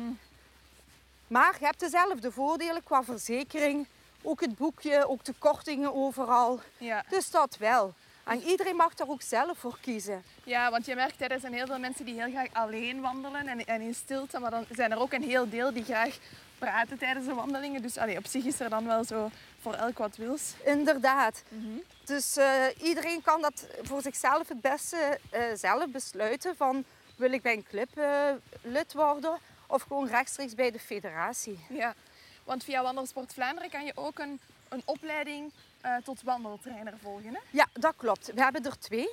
Maar 1.27 1.55
je 1.59 1.65
hebt 1.65 1.79
dezelfde 1.79 2.31
voordelen 2.31 2.83
qua 2.83 3.03
verzekering. 3.03 3.87
Ook 4.21 4.41
het 4.41 4.55
boekje, 4.55 5.07
ook 5.09 5.23
de 5.23 5.33
kortingen 5.37 5.93
overal. 5.93 6.59
Ja. 6.77 7.03
Dus 7.09 7.29
dat 7.29 7.57
wel. 7.57 7.93
En 8.23 8.41
iedereen 8.41 8.75
mag 8.75 8.93
daar 8.93 9.07
ook 9.07 9.21
zelf 9.21 9.57
voor 9.57 9.77
kiezen. 9.81 10.23
ja, 10.43 10.71
want 10.71 10.85
je 10.85 10.95
merkt, 10.95 11.21
er 11.21 11.39
zijn 11.39 11.53
heel 11.53 11.65
veel 11.65 11.79
mensen 11.79 12.05
die 12.05 12.21
heel 12.21 12.31
graag 12.31 12.47
alleen 12.53 13.01
wandelen 13.01 13.47
en, 13.47 13.65
en 13.65 13.81
in 13.81 13.93
stilte. 13.93 14.39
Maar 14.39 14.51
dan 14.51 14.65
zijn 14.71 14.91
er 14.91 14.99
ook 14.99 15.13
een 15.13 15.23
heel 15.23 15.49
deel 15.49 15.73
die 15.73 15.83
graag 15.83 16.17
praten 16.57 16.97
tijdens 16.97 17.25
de 17.25 17.33
wandelingen. 17.33 17.81
Dus 17.81 17.97
allee, 17.97 18.17
op 18.17 18.25
zich 18.25 18.45
is 18.45 18.59
er 18.59 18.69
dan 18.69 18.85
wel 18.85 19.03
zo 19.03 19.29
voor 19.59 19.73
elk 19.73 19.97
wat 19.97 20.15
wils. 20.15 20.53
Inderdaad. 20.65 21.43
Dus 22.05 22.37
eh, 22.37 22.65
iedereen 22.81 23.21
kan 23.21 23.41
dat 23.41 23.67
voor 23.81 24.01
zichzelf 24.01 24.47
het 24.47 24.61
beste 24.61 25.19
eh, 25.29 25.41
zelf 25.55 25.87
besluiten. 25.87 26.55
Van 26.55 26.83
wil 27.15 27.31
ik 27.31 27.41
bij 27.41 27.53
een 27.53 27.65
club 27.69 27.97
eh, 27.97 28.31
lid 28.61 28.93
worden 28.93 29.37
of 29.67 29.81
gewoon 29.81 30.07
rechtstreeks 30.07 30.55
bij 30.55 30.71
de 30.71 30.79
federatie. 30.79 31.59
Ja, 31.69 31.93
want 32.43 32.63
via 32.63 32.83
Wandelsport 32.83 33.33
Vlaanderen 33.33 33.69
kan 33.69 33.85
je 33.85 33.91
ook 33.95 34.19
een, 34.19 34.39
een 34.69 34.81
opleiding 34.85 35.51
eh, 35.81 35.95
tot 36.03 36.21
wandeltrainer 36.21 36.93
volgen. 37.01 37.33
Hè? 37.33 37.39
Ja, 37.49 37.67
dat 37.73 37.93
klopt. 37.97 38.33
We 38.33 38.41
hebben 38.41 38.65
er 38.65 38.79
twee. 38.79 39.09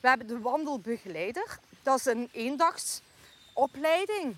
We 0.00 0.08
hebben 0.08 0.26
de 0.26 0.40
wandelbegeleider. 0.40 1.58
Dat 1.82 1.98
is 1.98 2.04
een 2.04 2.28
eendagsopleiding 2.32 4.36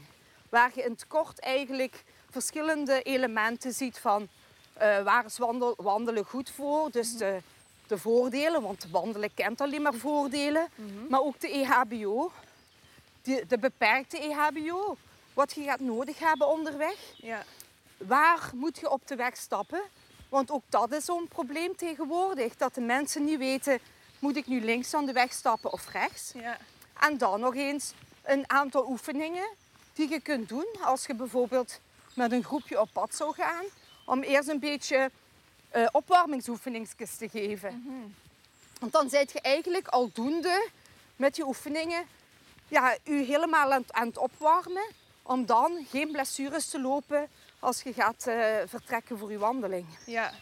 waar 0.48 0.70
je 0.74 0.82
in 0.82 0.90
het 0.90 1.06
kort 1.06 1.38
eigenlijk 1.38 2.04
verschillende 2.30 3.02
elementen 3.02 3.72
ziet 3.72 3.98
van 3.98 4.28
eh, 4.72 5.02
waar 5.02 5.24
is 5.24 5.38
wandel, 5.38 5.74
wandelen 5.76 6.24
goed 6.24 6.50
voor. 6.50 6.90
Dus 6.90 7.16
de, 7.16 7.38
de 7.86 7.98
voordelen, 7.98 8.62
want 8.62 8.86
wandelen 8.90 9.34
kent 9.34 9.60
alleen 9.60 9.82
maar 9.82 9.94
voordelen. 9.94 10.68
Maar 11.08 11.20
ook 11.20 11.40
de 11.40 11.48
EHBO, 11.48 12.30
de, 13.22 13.44
de 13.48 13.58
beperkte 13.58 14.18
EHBO. 14.18 14.96
Wat 15.34 15.52
je 15.52 15.62
gaat 15.62 15.80
nodig 15.80 16.18
hebben 16.18 16.48
onderweg. 16.48 16.96
Ja. 17.16 17.42
Waar 18.06 18.50
moet 18.54 18.78
je 18.78 18.90
op 18.90 19.06
de 19.06 19.16
weg 19.16 19.36
stappen? 19.36 19.82
Want 20.28 20.50
ook 20.50 20.62
dat 20.68 20.92
is 20.92 21.04
zo'n 21.04 21.28
probleem 21.28 21.76
tegenwoordig. 21.76 22.56
Dat 22.56 22.74
de 22.74 22.80
mensen 22.80 23.24
niet 23.24 23.38
weten, 23.38 23.78
moet 24.18 24.36
ik 24.36 24.46
nu 24.46 24.60
links 24.60 24.94
aan 24.94 25.06
de 25.06 25.12
weg 25.12 25.32
stappen 25.32 25.72
of 25.72 25.92
rechts? 25.92 26.32
Ja. 26.34 26.58
En 27.00 27.18
dan 27.18 27.40
nog 27.40 27.54
eens 27.54 27.92
een 28.22 28.50
aantal 28.50 28.88
oefeningen 28.88 29.48
die 29.92 30.08
je 30.08 30.20
kunt 30.20 30.48
doen 30.48 30.66
als 30.80 31.06
je 31.06 31.14
bijvoorbeeld 31.14 31.80
met 32.14 32.32
een 32.32 32.44
groepje 32.44 32.80
op 32.80 32.88
pad 32.92 33.14
zou 33.14 33.34
gaan. 33.34 33.64
Om 34.04 34.22
eerst 34.22 34.48
een 34.48 34.58
beetje 34.58 35.10
opwarmingsoefeningsjes 35.92 37.16
te 37.16 37.28
geven. 37.28 37.84
Want 38.80 38.92
dan 38.92 39.10
zijt 39.10 39.32
je 39.32 39.40
eigenlijk 39.40 39.88
aldoende 39.88 40.68
met 41.16 41.34
die 41.34 41.46
oefeningen 41.46 42.04
ja, 42.68 42.96
u 43.04 43.22
helemaal 43.22 43.72
aan, 43.72 43.84
aan 43.88 44.06
het 44.06 44.18
opwarmen. 44.18 44.88
Om 45.22 45.46
dan 45.46 45.86
geen 45.90 46.12
blessures 46.12 46.70
te 46.70 46.80
lopen 46.80 47.28
als 47.60 47.82
je 47.82 47.92
gaat 47.92 48.26
eh, 48.26 48.56
vertrekken 48.66 49.18
voor 49.18 49.30
je 49.30 49.38
wandeling. 49.38 49.86
ja. 50.06 50.32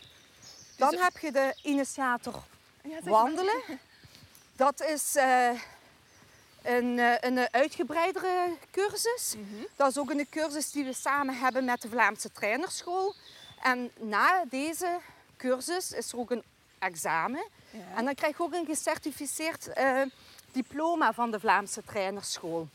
Dan 0.76 0.90
Dus- 0.90 1.00
heb 1.00 1.18
je 1.18 1.32
de 1.32 1.54
initiator 1.62 2.34
ja 2.82 2.90
zeg 2.90 3.02
maar. 3.02 3.12
wandelen. 3.12 3.62
Dat 4.56 4.82
is 4.82 5.16
eh, 5.16 5.50
een, 6.62 6.98
eh, 6.98 7.14
een 7.20 7.48
uitgebreidere 7.50 8.56
cursus. 8.70 9.34
Mhm. 9.36 9.62
Dat 9.76 9.90
is 9.90 9.98
ook 9.98 10.10
een 10.10 10.26
cursus 10.30 10.70
die 10.70 10.84
we 10.84 10.92
samen 10.92 11.38
hebben 11.38 11.64
met 11.64 11.82
de 11.82 11.88
Vlaamse 11.88 12.32
Trainerschool. 12.32 13.14
En 13.62 13.90
na 13.96 14.44
deze 14.50 14.98
cursus 15.36 15.92
is 15.92 16.12
er 16.12 16.18
ook 16.18 16.30
een 16.30 16.42
examen. 16.78 17.44
Ja. 17.70 17.96
En 17.96 18.04
dan 18.04 18.14
krijg 18.14 18.36
je 18.36 18.42
ook 18.42 18.52
een 18.52 18.66
gecertificeerd 18.66 19.68
diploma 20.52 21.12
van 21.12 21.30
de 21.30 21.40
Vlaamse 21.40 21.82
Trainerschool. 21.84 22.68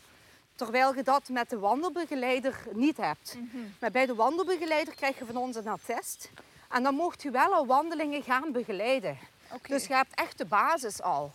Terwijl 0.63 0.95
je 0.95 1.03
dat 1.03 1.29
met 1.29 1.49
de 1.49 1.59
wandelbegeleider 1.59 2.63
niet 2.73 2.97
hebt. 2.97 3.37
Maar 3.79 3.91
bij 3.91 4.05
de 4.05 4.15
wandelbegeleider 4.15 4.95
krijg 4.95 5.17
je 5.19 5.25
van 5.25 5.37
ons 5.37 5.55
een 5.55 5.67
attest. 5.67 6.29
En 6.69 6.83
dan 6.83 6.95
mocht 6.95 7.21
je 7.21 7.31
wel 7.31 7.53
al 7.53 7.65
wandelingen 7.65 8.23
gaan 8.23 8.51
begeleiden. 8.51 9.17
Dus 9.67 9.87
je 9.87 9.93
hebt 9.93 10.15
echt 10.15 10.37
de 10.37 10.45
basis 10.45 11.01
al. 11.01 11.31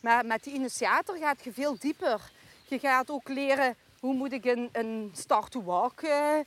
Maar 0.00 0.26
met 0.26 0.44
die 0.44 0.54
initiator 0.54 1.16
gaat 1.16 1.44
je 1.44 1.52
veel 1.52 1.76
dieper. 1.78 2.30
Je 2.68 2.78
gaat 2.78 3.10
ook 3.10 3.28
leren 3.28 3.76
hoe 4.00 4.14
moet 4.14 4.32
ik 4.32 4.44
een, 4.44 4.68
een 4.72 5.10
start-to-walk 5.14 6.00
eh, 6.00 6.38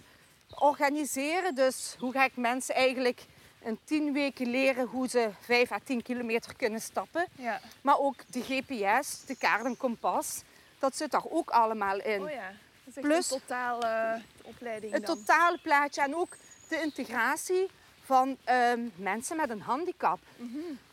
organiseren. 0.55 1.55
Dus 1.55 1.95
hoe 1.99 2.11
ga 2.11 2.23
ik 2.23 2.35
mensen 2.35 2.75
eigenlijk 2.75 3.25
in 3.61 3.79
tien 3.83 4.13
weken 4.13 4.47
leren 4.47 4.85
hoe 4.85 5.07
ze 5.07 5.29
5 5.39 5.71
à 5.71 5.79
10 5.83 6.01
kilometer 6.01 6.55
kunnen 6.55 6.81
stappen. 6.81 7.25
Ja. 7.35 7.61
Maar 7.81 7.99
ook 7.99 8.15
de 8.27 8.41
GPS, 8.41 9.25
de 9.25 9.35
kaart 9.35 9.65
en 9.65 9.77
kompas, 9.77 10.41
dat 10.79 10.95
zit 10.95 11.11
daar 11.11 11.25
ook 11.29 11.49
allemaal 11.49 11.99
in. 12.01 12.21
Oh 12.21 12.29
ja. 12.29 12.47
Dat 12.83 12.95
is 12.95 12.95
echt 12.97 13.05
Plus- 13.07 13.31
een 13.31 13.39
totale 13.39 14.21
opleiding 14.41 14.93
Het 14.93 15.05
dan. 15.05 15.15
totale 15.17 15.57
plaatje 15.57 16.01
en 16.01 16.15
ook 16.15 16.35
de 16.69 16.81
integratie 16.81 17.67
van 18.03 18.37
ehm, 18.43 18.79
mensen 18.95 19.37
met 19.37 19.49
een 19.49 19.61
handicap. 19.61 20.19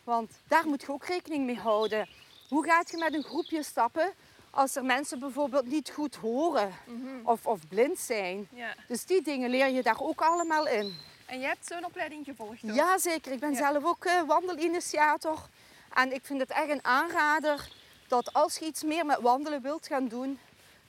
Want 0.05 0.33
daar 0.49 0.67
moet 0.67 0.81
je 0.83 0.89
ook 0.93 1.05
rekening 1.05 1.45
mee 1.47 1.59
houden. 1.59 2.09
Hoe 2.49 2.65
gaat 2.65 2.91
je 2.91 2.97
met 2.97 3.15
een 3.15 3.23
groepje 3.23 3.63
stappen 3.63 4.13
als 4.51 4.77
er 4.77 4.85
mensen 4.85 5.19
bijvoorbeeld 5.19 5.67
niet 5.67 5.91
goed 5.91 6.15
horen 6.15 6.73
of, 7.25 7.47
of 7.47 7.69
blind 7.69 7.99
zijn? 7.99 8.49
Ja. 8.53 8.75
Dus 8.89 9.05
die 9.05 9.23
dingen 9.23 9.51
leer 9.51 9.69
je 9.69 9.83
daar 9.83 10.01
ook 10.01 10.21
allemaal 10.21 10.67
in. 10.67 10.97
En 11.27 11.41
jij 11.41 11.49
hebt 11.49 11.67
zo'n 11.67 11.85
opleiding 11.85 12.25
gevolgd? 12.25 12.61
toch? 12.61 12.75
Ja, 12.75 12.99
zeker. 12.99 13.33
Ik 13.33 13.41
ben 13.41 13.51
Ja. 13.53 13.57
zelf 13.57 13.85
ook 13.85 14.05
eh, 14.05 14.23
wandelinitiator. 14.23 15.39
En 15.95 16.13
ik 16.15 16.25
vind 16.25 16.41
het 16.41 16.51
echt 16.51 16.69
een 16.69 16.85
aanrader 16.85 17.69
dat 18.15 18.33
als 18.33 18.57
je 18.57 18.65
iets 18.65 18.83
meer 18.83 19.07
met 19.07 19.21
wandelen 19.21 19.63
wilt 19.63 19.87
gaan 19.87 20.09
doen, 20.09 20.39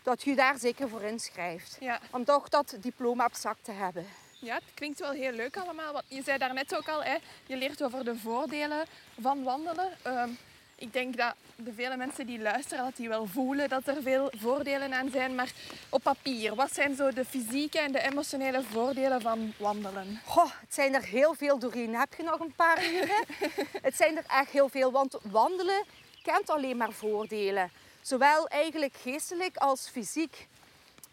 dat 0.03 0.24
je 0.24 0.36
daar 0.36 0.58
zeker 0.58 0.89
voor 0.89 1.01
inschrijft. 1.01 1.77
Ja. 1.79 2.00
Om 2.12 2.25
toch 2.25 2.50
dat 2.50 2.75
diploma 2.79 3.25
op 3.25 3.34
zak 3.34 3.58
te 3.62 3.72
hebben. 3.72 4.05
Ja, 4.39 4.55
het 4.55 4.74
klinkt 4.74 5.00
wel 5.00 5.12
heel 5.12 5.32
leuk 5.32 5.58
allemaal. 5.58 5.94
Want 5.94 6.05
je 6.08 6.24
zei 6.24 6.38
daarnet 6.38 6.75
ook 6.75 6.89
al, 6.89 7.03
hè, 7.03 7.15
je 7.46 7.58
leert 7.58 7.84
over 7.84 8.05
de 8.05 8.17
voordelen 8.17 8.86
van 9.20 9.44
wandelen. 9.44 9.91
Ehm, 10.01 10.29
ik 10.75 10.94
denk 10.94 11.17
dat 11.17 11.34
de 11.55 11.74
vele 11.74 11.98
mensen 11.98 12.25
die 12.25 12.39
luisteren, 12.39 12.84
dat 12.84 12.96
die 12.96 13.10
wel 13.10 13.25
voelen 13.25 13.70
dat 13.70 13.88
er 13.88 14.01
veel 14.01 14.32
voordelen 14.38 14.94
aan 14.94 15.10
zijn. 15.10 15.36
Maar 15.36 15.51
op 15.89 16.03
papier, 16.03 16.55
wat 16.55 16.74
zijn 16.74 16.96
zo 16.96 17.12
de 17.12 17.25
fysieke 17.25 17.79
en 17.79 17.91
de 17.91 18.01
emotionele 18.01 18.63
voordelen 18.63 19.22
van 19.22 19.53
wandelen? 19.58 20.22
Goh, 20.25 20.51
het 20.60 20.74
zijn 20.74 20.94
er 20.94 21.03
heel 21.03 21.34
veel 21.34 21.60
doorheen. 21.60 21.96
Heb 21.96 22.13
je 22.17 22.24
nog 22.24 22.39
een 22.39 22.55
paar 22.55 22.86
uren? 22.86 23.25
het 23.88 23.96
zijn 23.96 24.17
er 24.17 24.25
echt 24.27 24.51
heel 24.51 24.70
veel, 24.70 24.91
want 24.91 25.17
wandelen 25.22 25.84
kent 26.25 26.50
alleen 26.50 26.77
maar 26.77 26.91
voordelen. 26.91 27.72
Zowel 28.01 28.48
eigenlijk 28.48 28.96
geestelijk 29.01 29.58
als 29.58 29.89
fysiek. 29.89 30.48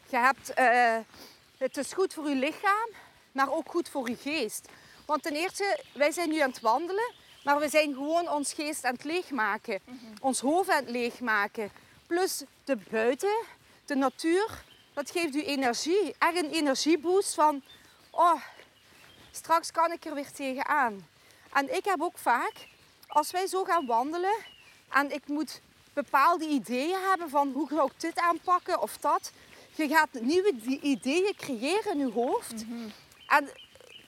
Je 0.09 0.17
hebt, 0.17 0.55
eh, 0.55 0.97
het 1.59 1.77
is 1.77 1.93
goed 1.93 2.15
voor 2.15 2.29
je 2.29 2.35
lichaam, 2.35 2.89
maar 3.33 3.53
ook 3.53 3.71
goed 3.71 3.89
voor 3.89 4.09
je 4.09 4.17
geest. 4.17 4.69
Want 5.07 5.23
ten 5.23 5.33
eerste, 5.33 5.81
wij 5.95 6.11
zijn 6.11 6.29
nu 6.29 6.39
aan 6.39 6.51
het 6.51 6.61
wandelen, 6.61 7.13
maar 7.45 7.59
we 7.59 7.69
zijn 7.69 7.95
gewoon 7.95 8.31
ons 8.31 8.53
geest 8.53 8.85
aan 8.85 8.95
het 8.95 9.05
leegmaken. 9.05 9.81
Ons 10.21 10.41
hoofd 10.41 10.71
aan 10.71 10.85
het 10.85 10.91
leegmaken. 10.91 11.73
Plus 12.07 12.43
de 12.65 12.77
buiten, 12.91 13.45
de 13.85 13.95
natuur, 13.95 14.65
dat 14.95 15.11
geeft 15.11 15.35
u 15.35 15.45
energie. 15.45 16.15
Echt 16.19 16.37
een 16.37 16.51
energieboost 16.51 17.35
van, 17.35 17.63
oh, 18.11 18.43
straks 19.31 19.71
kan 19.71 19.93
ik 19.93 20.05
er 20.05 20.15
weer 20.15 20.33
tegenaan. 20.33 21.09
En 21.53 21.77
ik 21.77 21.85
heb 21.85 22.03
ook 22.03 22.19
vaak, 22.19 22.53
als 23.07 23.31
wij 23.31 23.47
zo 23.47 23.65
gaan 23.65 23.87
wandelen 23.87 24.35
en 24.93 25.11
ik 25.15 25.27
moet 25.27 25.61
bepaalde 25.93 26.47
ideeën 26.47 26.99
hebben 27.09 27.31
van 27.31 27.53
hoe 27.53 27.69
ga 27.69 27.85
ik 27.85 28.01
dit 28.01 28.19
aanpakken 28.19 28.83
of 28.83 28.97
dat. 28.97 29.33
Je 29.75 29.89
gaat 29.89 30.09
nieuwe 30.13 30.53
ideeën 30.81 31.35
creëren 31.37 31.93
in 31.93 31.99
je 31.99 32.13
hoofd. 32.13 32.65
En 33.27 33.49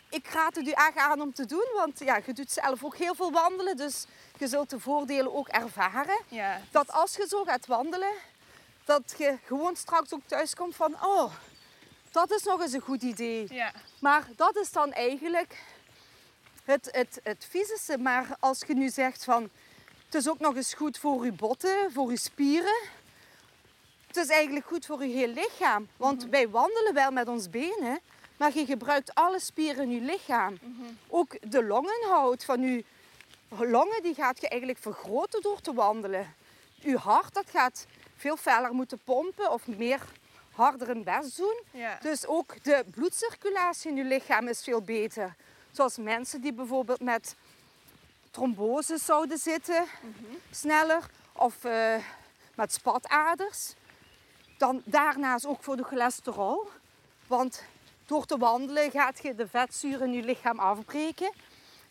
ik 0.08 0.26
raad 0.26 0.54
het 0.54 0.66
u 0.66 0.70
echt 0.70 0.96
aan 0.96 1.20
om 1.20 1.32
te 1.32 1.46
doen, 1.46 1.66
want 1.74 1.98
ja, 1.98 2.20
je 2.26 2.32
doet 2.32 2.50
zelf 2.50 2.84
ook 2.84 2.96
heel 2.96 3.14
veel 3.14 3.32
wandelen, 3.32 3.76
dus 3.76 4.04
je 4.38 4.46
zult 4.48 4.70
de 4.70 4.80
voordelen 4.80 5.34
ook 5.34 5.48
ervaren. 5.48 6.18
Ja, 6.28 6.60
Dat 6.70 6.92
als 6.92 7.16
je 7.16 7.26
zo 7.28 7.44
gaat 7.44 7.66
wandelen, 7.66 8.12
dat 8.84 9.14
je 9.18 9.38
gewoon 9.44 9.76
straks 9.76 10.12
ook 10.12 10.26
thuis 10.26 10.54
komt 10.54 10.76
van, 10.76 10.94
oh, 11.02 11.32
dat 12.10 12.30
is 12.30 12.42
nog 12.42 12.60
eens 12.60 12.72
een 12.72 12.80
goed 12.80 13.02
idee. 13.02 13.46
ja. 13.54 13.72
Maar 14.00 14.26
dat 14.36 14.56
is 14.56 14.72
dan 14.72 14.92
eigenlijk 14.92 15.62
het, 16.64 16.88
het, 16.92 17.20
het 17.22 17.46
fysische. 17.48 17.98
Maar 17.98 18.36
als 18.40 18.60
je 18.66 18.74
nu 18.74 18.88
zegt 18.88 19.24
van, 19.24 19.50
Het 20.14 20.22
is 20.22 20.30
ook 20.30 20.40
nog 20.40 20.56
eens 20.56 20.74
goed 20.74 20.98
voor 20.98 21.20
uw 21.20 21.32
botten, 21.32 21.92
voor 21.92 22.08
uw 22.08 22.16
spieren. 22.16 22.82
Het 24.06 24.16
is 24.16 24.28
eigenlijk 24.28 24.66
goed 24.66 24.86
voor 24.86 24.98
uw 24.98 25.12
heel 25.12 25.28
lichaam. 25.28 25.88
Want 25.96 26.26
wij 26.30 26.48
wandelen 26.48 26.94
wel 26.94 27.10
met 27.10 27.28
ons 27.28 27.50
benen, 27.50 28.00
maar 28.36 28.58
je 28.58 28.66
gebruikt 28.66 29.14
alle 29.14 29.40
spieren 29.40 29.82
in 29.82 29.90
je 29.90 30.00
lichaam. 30.00 30.58
Ook 31.08 31.50
de 31.50 31.64
longenhout 31.64 32.44
van 32.44 32.60
uw 32.60 32.82
longen, 33.48 34.02
die 34.02 34.14
gaat 34.14 34.40
je 34.40 34.48
eigenlijk 34.48 34.80
vergroten 34.80 35.42
door 35.42 35.60
te 35.60 35.72
wandelen. 35.72 36.34
Uw 36.82 36.96
hart, 36.96 37.34
dat 37.34 37.50
gaat 37.50 37.86
veel 38.16 38.36
feller 38.36 38.72
moeten 38.72 39.00
pompen 39.04 39.52
of 39.52 39.66
meer 39.66 40.00
harder 40.50 40.90
een 40.90 41.04
best 41.04 41.36
doen. 41.36 41.60
Ja. 41.70 41.98
Dus 42.02 42.26
ook 42.26 42.64
de 42.64 42.84
bloedcirculatie 42.90 43.90
in 43.90 43.96
je 43.96 44.04
lichaam 44.04 44.48
is 44.48 44.62
veel 44.62 44.82
beter. 44.82 45.34
Zoals 45.70 45.96
mensen 45.96 46.40
die 46.40 46.52
bijvoorbeeld 46.52 47.00
met 47.00 47.34
trombose 48.34 48.98
zouden 48.98 49.38
zitten, 49.38 49.84
sneller. 50.50 51.10
Of 51.32 51.64
eh, 51.64 51.94
met 52.54 52.72
spataders. 52.72 53.74
Dan 54.58 54.82
daarnaast 54.84 55.46
ook 55.46 55.62
voor 55.62 55.76
de 55.76 55.82
cholesterol. 55.82 56.68
Want 57.26 57.64
door 58.06 58.26
te 58.26 58.36
wandelen 58.36 58.90
gaat 58.90 59.22
je 59.22 59.34
de 59.34 59.48
vetzuren 59.48 60.06
in 60.06 60.12
je 60.12 60.22
lichaam 60.22 60.58
afbreken. 60.58 61.30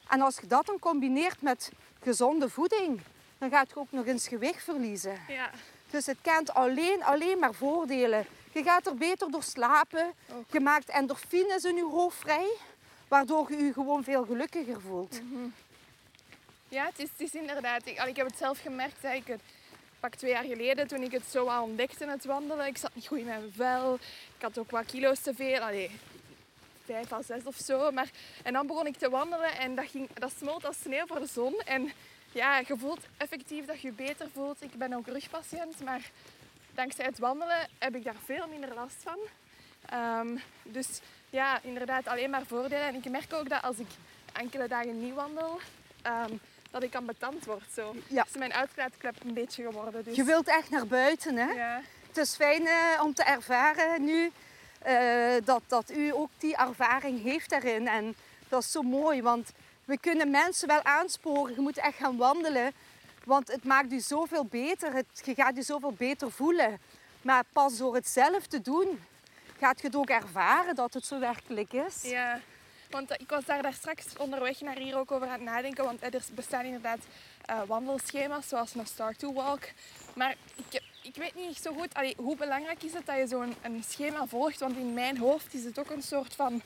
En 0.08 0.22
als 0.22 0.38
je 0.38 0.48
dat 0.48 0.66
dan 0.66 0.80
combineert 0.80 1.42
met 1.42 1.72
gezonde 2.02 2.50
voeding, 2.50 3.02
dan 3.38 3.50
gaat 3.50 3.70
je 3.70 3.76
ook 3.76 3.92
nog 3.92 4.06
eens 4.06 4.28
gewicht 4.28 4.64
verliezen. 4.64 5.20
Ja. 5.28 5.50
Dus 5.90 6.06
het 6.06 6.18
kent 6.22 6.54
alleen, 6.54 7.04
alleen 7.04 7.40
maar 7.40 7.54
voordelen. 7.54 8.26
Je 8.52 8.64
gaat 8.64 8.86
er 8.86 8.96
beter 8.96 9.32
door 9.32 9.44
slapen. 9.44 10.14
Ook. 10.32 10.46
Je 10.52 10.60
maakt 10.60 10.90
endorfines 10.90 11.64
in 11.64 11.76
je 11.76 11.86
hoofd 11.86 12.18
vrij. 12.18 12.56
Waardoor 13.08 13.52
je 13.52 13.58
je 13.58 13.74
gewoon 13.74 14.04
veel 14.04 14.26
gelukkiger 14.26 14.82
voelt. 14.82 15.22
Ja, 16.74 16.86
het 16.86 17.00
is, 17.00 17.10
is 17.18 17.34
inderdaad. 17.34 17.86
Ik, 17.86 18.04
ik 18.04 18.16
heb 18.16 18.28
het 18.28 18.38
zelf 18.38 18.62
gemerkt. 18.62 19.04
Ik, 19.04 19.36
pak 20.00 20.16
twee 20.16 20.32
jaar 20.32 20.44
geleden, 20.44 20.88
toen 20.88 21.02
ik 21.02 21.12
het 21.12 21.26
zo 21.26 21.46
al 21.46 21.64
ontdekte, 21.64 22.06
het 22.06 22.26
wandelen. 22.26 22.68
Ik 22.68 22.78
zat 22.78 22.96
niet 22.96 23.08
goed 23.08 23.18
in 23.18 23.26
mijn 23.26 23.52
vel. 23.56 23.94
Ik 24.38 24.42
had 24.42 24.58
ook 24.58 24.72
wat 24.72 24.86
kilo's 24.86 25.20
te 25.20 25.34
veel. 25.34 25.60
Allee, 25.60 25.92
vijf 26.86 27.12
à 27.12 27.22
zes 27.22 27.44
of 27.44 27.56
zo. 27.56 27.92
Maar, 27.92 28.10
en 28.44 28.54
dan 28.54 28.68
begon 28.68 28.88
ik 28.88 28.98
te 28.98 29.10
wandelen 29.10 29.58
en 29.58 29.76
dat, 29.76 29.86
ging, 29.86 30.10
dat 30.14 30.32
smolt 30.38 30.66
als 30.66 30.80
sneeuw 30.82 31.06
voor 31.06 31.20
de 31.20 31.28
zon. 31.28 31.60
En 31.66 31.92
ja, 32.32 32.58
je 32.58 32.78
voelt 32.78 33.06
effectief 33.18 33.66
dat 33.66 33.82
je 33.82 33.88
je 33.88 33.94
beter 33.94 34.28
voelt. 34.34 34.62
Ik 34.62 34.74
ben 34.74 34.94
ook 34.94 35.08
rugpatiënt, 35.08 35.84
maar 35.84 36.10
dankzij 36.72 37.06
het 37.06 37.20
wandelen 37.20 37.68
heb 37.78 37.96
ik 37.96 38.04
daar 38.04 38.22
veel 38.26 38.48
minder 38.48 38.74
last 38.74 38.98
van. 39.04 39.18
Ehm, 39.86 40.38
dus 40.64 41.00
ja, 41.30 41.60
inderdaad, 41.62 42.08
alleen 42.08 42.30
maar 42.30 42.46
voordelen. 42.46 42.88
En 42.88 42.96
ik 42.96 43.10
merk 43.10 43.34
ook 43.34 43.50
dat 43.50 43.62
als 43.62 43.78
ik 43.78 43.90
enkele 44.34 44.68
dagen 44.68 45.04
niet 45.04 45.14
wandel, 45.14 45.60
ehm, 46.02 46.34
dat 46.74 46.84
ik 46.84 46.96
ambetant 46.96 47.46
word. 47.46 47.64
Zo. 47.76 47.96
Ja. 48.08 48.26
is 48.30 48.38
mijn 48.38 48.54
uitlaatklep 48.54 49.16
een 49.24 49.34
beetje 49.34 49.64
geworden. 49.64 50.04
Dus, 50.04 50.16
Je 50.16 50.24
wilt 50.24 50.48
echt 50.48 50.70
naar 50.70 50.88
buiten. 50.88 51.36
Hè? 51.36 51.52
ja. 51.52 51.82
Het 52.08 52.18
is 52.18 52.36
fijn 52.36 52.68
eh, 52.68 53.04
om 53.04 53.14
te 53.14 53.24
ervaren 53.24 54.04
nu 54.04 54.32
eh, 54.80 55.34
dat, 55.44 55.62
dat 55.68 55.92
u 55.92 56.14
ook 56.14 56.30
die 56.38 56.58
ervaring 56.58 57.24
heeft 57.24 57.50
daarin. 57.50 57.88
En 57.88 58.16
dat 58.50 58.64
is 58.64 58.72
zo 58.72 58.82
mooi, 58.82 59.22
want 59.22 59.52
we 59.86 59.98
kunnen 59.98 60.30
mensen 60.30 60.68
wel 60.68 60.84
aansporen. 60.84 61.54
Je 61.56 61.62
moet 61.62 61.78
echt 61.78 61.98
gaan 61.98 62.18
wandelen, 62.18 62.72
want 63.24 63.52
het 63.52 63.64
maakt 63.64 63.92
u 63.92 64.00
zoveel 64.00 64.46
beter. 64.46 64.94
Het, 64.94 65.06
je 65.24 65.34
gaat 65.34 65.56
je 65.56 65.64
zoveel 65.64 65.94
beter 65.94 66.32
voelen. 66.32 66.80
Maar 67.22 67.44
pas 67.54 67.78
door 67.78 67.96
het 67.96 68.08
zelf 68.08 68.48
te 68.48 68.62
doen, 68.62 69.00
gaat 69.60 69.82
je 69.82 69.88
het 69.88 69.96
ook 69.96 70.10
ervaren 70.10 70.76
dat 70.76 70.94
het 70.94 71.06
zo 71.06 71.20
werkelijk 71.20 71.74
is. 71.74 72.02
Ja, 72.04 72.40
want 72.94 73.12
eh, 73.12 73.18
ik 73.20 73.30
was 73.30 73.46
daar, 73.46 73.62
daar 73.62 73.74
straks 73.74 74.06
onderweg 74.18 74.62
naar 74.62 74.78
hier 74.78 74.98
ook 74.98 75.12
over 75.12 75.28
aan 75.28 75.34
het 75.34 75.42
nadenken. 75.42 75.84
Want 75.84 76.02
eh, 76.02 76.14
er 76.14 76.24
bestaan 76.36 76.66
inderdaad 76.66 77.00
eh, 77.46 77.62
wandelschema's 77.68 78.48
zoals 78.48 78.76
een 78.76 78.88
Start 78.88 79.20
to 79.20 79.34
Walk. 79.34 79.64
Maar 80.16 80.36
ik, 80.56 80.82
ik 81.02 81.16
weet 81.16 81.36
niet 81.36 81.58
zo 81.58 81.74
goed 81.74 81.94
allee, 81.94 82.14
hoe 82.18 82.36
belangrijk 82.36 82.84
is 82.84 82.94
het 82.94 83.06
dat 83.06 83.18
je 83.18 83.28
zo'n 83.28 83.56
een 83.62 83.84
schema 83.88 84.26
volgt. 84.26 84.60
Want 84.60 84.78
in 84.78 84.94
mijn 84.94 85.18
hoofd 85.18 85.54
is 85.54 85.64
het 85.64 85.80
ook 85.80 85.90
een 85.90 86.04
soort 86.04 86.34
van 86.36 86.62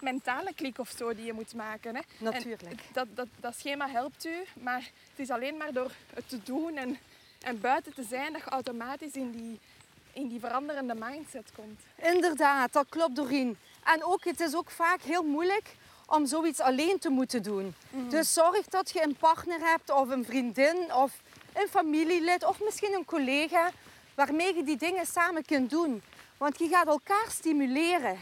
mentale 0.00 0.54
klik 0.54 0.78
of 0.78 0.92
zo 0.96 1.14
die 1.14 1.24
je 1.24 1.32
moet 1.32 1.54
maken. 1.54 1.94
Hè. 1.94 2.00
En 2.00 2.24
Natuurlijk. 2.24 2.82
dat, 2.92 3.06
dat, 3.14 3.26
dat 3.40 3.54
schema 3.58 3.88
helpt 3.88 4.24
u, 4.24 4.44
maar 4.52 4.90
het 5.10 5.18
is 5.18 5.30
alleen 5.30 5.56
maar 5.56 5.72
door 5.72 5.90
het 6.14 6.28
te 6.28 6.42
doen 6.42 6.76
en, 6.76 6.98
en 7.40 7.60
buiten 7.60 7.94
te 7.94 8.02
zijn 8.02 8.32
dat 8.32 8.42
je 8.44 8.50
automatisch 8.50 9.12
in 9.12 9.30
die, 9.30 9.60
in 10.12 10.28
die 10.28 10.40
veranderende 10.40 10.94
mindset 10.94 11.50
komt. 11.54 11.80
Inderdaad, 11.96 12.72
dat 12.72 12.86
klopt 12.88 13.16
Doreen. 13.16 13.56
En 13.84 14.04
ook, 14.04 14.24
het 14.24 14.40
is 14.40 14.54
ook 14.54 14.70
vaak 14.70 15.02
heel 15.02 15.22
moeilijk 15.22 15.76
om 16.06 16.26
zoiets 16.26 16.60
alleen 16.60 16.98
te 16.98 17.08
moeten 17.08 17.42
doen. 17.42 17.74
Dus 18.08 18.32
zorg 18.32 18.66
dat 18.66 18.90
je 18.90 19.02
een 19.02 19.16
partner 19.16 19.60
hebt 19.60 19.90
of 19.90 20.08
een 20.08 20.24
vriendin 20.24 20.94
of 20.94 21.12
een 21.52 21.68
familielid 21.68 22.44
of 22.44 22.60
misschien 22.60 22.94
een 22.94 23.04
collega 23.04 23.70
waarmee 24.14 24.56
je 24.56 24.62
die 24.62 24.76
dingen 24.76 25.06
samen 25.06 25.44
kunt 25.44 25.70
doen. 25.70 26.02
Want 26.36 26.58
je 26.58 26.68
gaat 26.68 26.86
elkaar 26.86 27.26
stimuleren. 27.28 28.18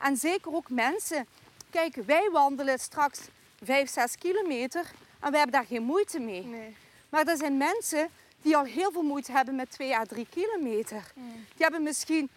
En 0.00 0.16
zeker 0.16 0.54
ook 0.54 0.70
mensen. 0.70 1.26
Kijk, 1.70 1.94
wij 2.06 2.28
wandelen 2.32 2.78
straks 2.78 3.20
5, 3.62 3.90
6 3.90 4.16
kilometer 4.16 4.90
en 5.20 5.30
we 5.30 5.36
hebben 5.36 5.52
daar 5.52 5.66
geen 5.66 5.82
moeite 5.82 6.18
mee. 6.20 6.44
Nee. 6.44 6.76
Maar 7.08 7.26
er 7.26 7.36
zijn 7.36 7.56
mensen 7.56 8.08
die 8.42 8.56
al 8.56 8.64
heel 8.64 8.92
veel 8.92 9.02
moeite 9.02 9.32
hebben 9.32 9.54
met 9.54 9.70
2 9.70 9.96
à 9.96 10.04
3 10.04 10.26
kilometer. 10.30 11.12
Die 11.14 11.56
hebben 11.56 11.82
misschien 11.82 12.30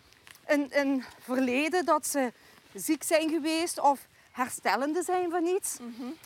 een, 0.46 0.68
een 0.70 1.04
verleden 1.20 1.86
dat 1.86 2.08
ze 2.08 2.32
ziek 2.76 3.04
zijn 3.04 3.30
geweest 3.30 3.80
of 3.80 4.08
herstellende 4.32 5.04
zijn 5.04 5.30
van 5.30 5.46
iets. 5.46 5.78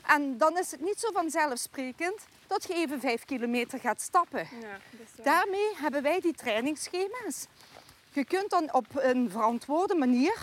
En 0.05 0.37
dan 0.37 0.57
is 0.57 0.71
het 0.71 0.81
niet 0.81 0.99
zo 0.99 1.11
vanzelfsprekend 1.11 2.25
dat 2.47 2.63
je 2.63 2.73
even 2.73 2.99
5 2.99 3.25
kilometer 3.25 3.79
gaat 3.79 4.01
stappen. 4.01 4.47
Ja. 4.61 4.79
Daarmee 5.23 5.75
hebben 5.75 6.01
wij 6.01 6.19
die 6.19 6.33
trainingsschema's. 6.33 7.47
Je 8.13 8.25
kunt 8.25 8.49
dan 8.49 8.73
op 8.73 8.85
een 8.93 9.29
verantwoorde 9.31 9.95
manier 9.95 10.37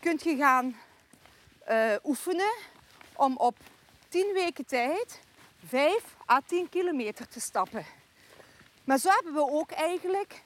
kunt 0.00 0.22
je 0.22 0.36
gaan 0.36 0.76
eh, 1.64 1.94
oefenen 2.04 2.54
om 3.12 3.36
op 3.36 3.56
10 4.08 4.30
weken 4.32 4.66
tijd 4.66 5.20
5 5.66 6.16
à 6.30 6.40
10 6.46 6.68
kilometer 6.68 7.28
te 7.28 7.40
stappen. 7.40 7.86
Maar 8.84 8.98
zo 8.98 9.08
hebben 9.08 9.34
we 9.34 9.50
ook 9.50 9.70
eigenlijk 9.70 10.42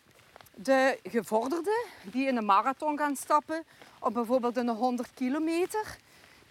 de 0.54 0.98
gevorderden 1.02 1.84
die 2.02 2.26
in 2.26 2.36
een 2.36 2.44
marathon 2.44 2.98
gaan 2.98 3.16
stappen, 3.16 3.64
of 4.06 4.12
bijvoorbeeld 4.12 4.56
een 4.56 4.68
100 4.68 5.08
kilometer. 5.14 5.96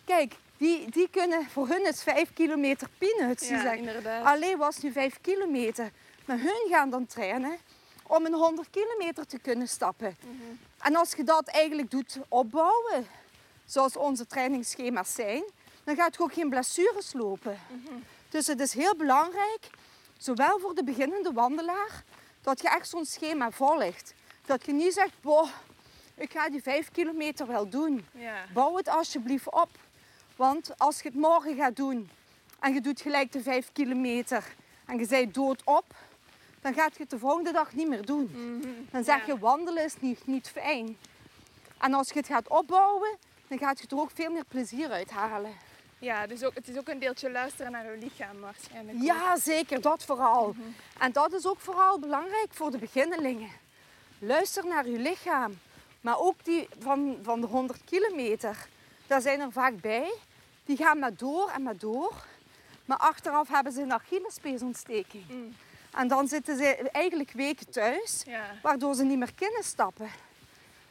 Kijk, 0.05 0.35
die, 0.57 0.91
die 0.91 1.09
kunnen, 1.09 1.45
voor 1.49 1.67
hun 1.67 1.87
is 1.87 2.03
5 2.03 2.33
kilometer 2.33 2.87
peanuts. 2.97 3.47
Ja, 3.47 3.61
zeggen, 3.61 3.77
inderdaad. 3.77 4.25
Alleen 4.25 4.57
was 4.57 4.77
nu 4.81 4.91
5 4.91 5.17
kilometer. 5.21 5.91
Maar 6.25 6.39
hun 6.39 6.67
gaan 6.69 6.89
dan 6.89 7.05
trainen 7.05 7.57
om 8.07 8.25
een 8.25 8.33
100 8.33 8.69
kilometer 8.69 9.25
te 9.25 9.39
kunnen 9.39 9.67
stappen. 9.67 10.17
En 10.77 10.95
als 10.95 11.13
je 11.13 11.23
dat 11.23 11.47
eigenlijk 11.47 11.91
doet 11.91 12.19
opbouwen, 12.27 13.07
zoals 13.65 13.97
onze 13.97 14.27
trainingsschema's 14.27 15.13
zijn, 15.13 15.43
dan 15.83 15.95
gaat 15.95 16.15
je 16.15 16.21
ook 16.23 16.33
geen 16.33 16.49
blessures 16.49 17.13
lopen. 17.13 17.59
Dus 18.29 18.47
het 18.47 18.59
is 18.59 18.73
heel 18.73 18.95
belangrijk, 18.95 19.69
zowel 20.17 20.59
voor 20.59 20.75
de 20.75 20.83
beginnende 20.83 21.31
wandelaar, 21.31 22.03
dat 22.41 22.61
je 22.61 22.69
echt 22.69 22.89
zo'n 22.89 23.05
schema 23.05 23.51
volgt. 23.51 24.13
Dat 24.45 24.65
je 24.65 24.73
niet 24.73 24.93
zegt, 24.93 25.21
boh, 25.21 25.49
ik 26.15 26.31
ga 26.31 26.49
die 26.49 26.61
5 26.61 26.91
kilometer 26.91 27.47
wel 27.47 27.69
doen. 27.69 28.05
Ja. 28.11 28.45
Bouw 28.53 28.75
het 28.75 28.87
alsjeblieft 28.89 29.51
op. 29.51 29.69
Want 30.35 30.71
als 30.77 31.01
je 31.01 31.07
het 31.07 31.17
morgen 31.17 31.55
gaat 31.55 31.75
doen 31.75 32.09
en 32.59 32.73
je 32.73 32.81
doet 32.81 33.01
gelijk 33.01 33.31
de 33.31 33.41
5 33.41 33.69
kilometer 33.71 34.43
en 34.85 34.99
je 34.99 35.07
bent 35.07 35.33
dood 35.33 35.61
op, 35.63 35.85
dan 36.61 36.73
gaat 36.73 36.95
je 36.95 37.01
het 37.01 37.09
de 37.09 37.19
volgende 37.19 37.51
dag 37.51 37.73
niet 37.73 37.87
meer 37.87 38.05
doen. 38.05 38.29
Dan 38.91 39.03
zeg 39.03 39.25
Ja. 39.25 39.33
je 39.33 39.39
wandelen 39.39 39.83
is 39.83 39.95
niet, 39.99 40.27
niet 40.27 40.49
fijn. 40.49 40.97
En 41.77 41.93
als 41.93 42.07
je 42.09 42.17
het 42.19 42.27
gaat 42.27 42.47
opbouwen, 42.47 43.17
dan 43.47 43.57
gaat 43.57 43.79
je 43.79 43.87
er 43.87 43.97
ook 43.99 44.11
veel 44.13 44.31
meer 44.31 44.45
plezier 44.45 44.89
uit 44.91 45.09
halen. 45.11 45.51
Ja, 45.99 46.27
dus 46.27 46.43
ook, 46.43 46.53
het 46.53 46.67
is 46.67 46.77
ook 46.77 46.87
een 46.87 46.99
deeltje 46.99 47.31
luisteren 47.31 47.71
naar 47.71 47.91
je 47.91 47.97
lichaam 47.97 48.39
waarschijnlijk. 48.39 48.97
Ja, 49.01 49.37
zeker, 49.37 49.81
dat 49.81 50.03
vooral. 50.03 50.55
En 50.99 51.11
dat 51.11 51.33
is 51.33 51.47
ook 51.47 51.59
vooral 51.59 51.99
belangrijk 51.99 52.47
voor 52.49 52.71
de 52.71 52.77
beginnelingen. 52.77 53.49
Luister 54.19 54.65
naar 54.65 54.87
je 54.87 54.99
lichaam. 54.99 55.53
Maar 56.05 56.19
ook 56.19 56.43
die 56.43 56.67
van, 56.79 57.17
van 57.21 57.41
de 57.41 57.47
100 57.47 57.81
kilometer, 57.85 58.67
daar 59.07 59.21
zijn 59.21 59.39
er 59.39 59.51
vaak 59.51 59.81
bij. 59.81 60.13
Die 60.65 60.77
gaan 60.77 60.99
maar 60.99 61.15
door 61.15 61.49
en 61.49 61.63
maar 61.63 61.77
door. 61.77 62.25
Maar 62.85 62.97
achteraf 62.97 63.47
hebben 63.47 63.73
ze 63.73 63.81
een 63.81 63.93
Achillespeesontsteking. 63.93 65.23
Mm. 65.29 65.55
En 65.93 66.07
dan 66.07 66.27
zitten 66.27 66.57
ze 66.57 66.89
eigenlijk 66.91 67.31
weken 67.31 67.69
thuis, 67.71 68.23
Ja. 68.25 68.45
waardoor 68.61 68.93
ze 68.95 69.03
niet 69.03 69.17
meer 69.17 69.33
kunnen 69.35 69.63
stappen. 69.63 70.09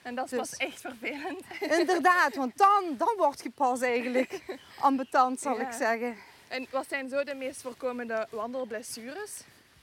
En 0.03 0.15
dat 0.15 0.25
is 0.25 0.31
Dus- 0.31 0.39
pas 0.39 0.57
echt 0.57 0.81
vervelend. 0.81 1.41
Inderdaad, 1.81 2.35
want 2.35 2.57
dan, 2.57 2.85
dan 2.99 3.15
word 3.17 3.43
je 3.43 3.51
pas 3.51 3.81
eigenlijk 3.81 4.41
ambetant, 4.81 5.41
zal 5.41 5.59
Ja. 5.61 5.67
ik 5.67 5.73
zeggen. 5.73 6.17
En 6.49 6.67
wat 6.71 6.87
zijn 6.89 7.09
zo 7.09 7.25
de 7.25 7.35
meest 7.35 7.63
voorkomende 7.63 8.27
wandelblessures? 8.31 9.41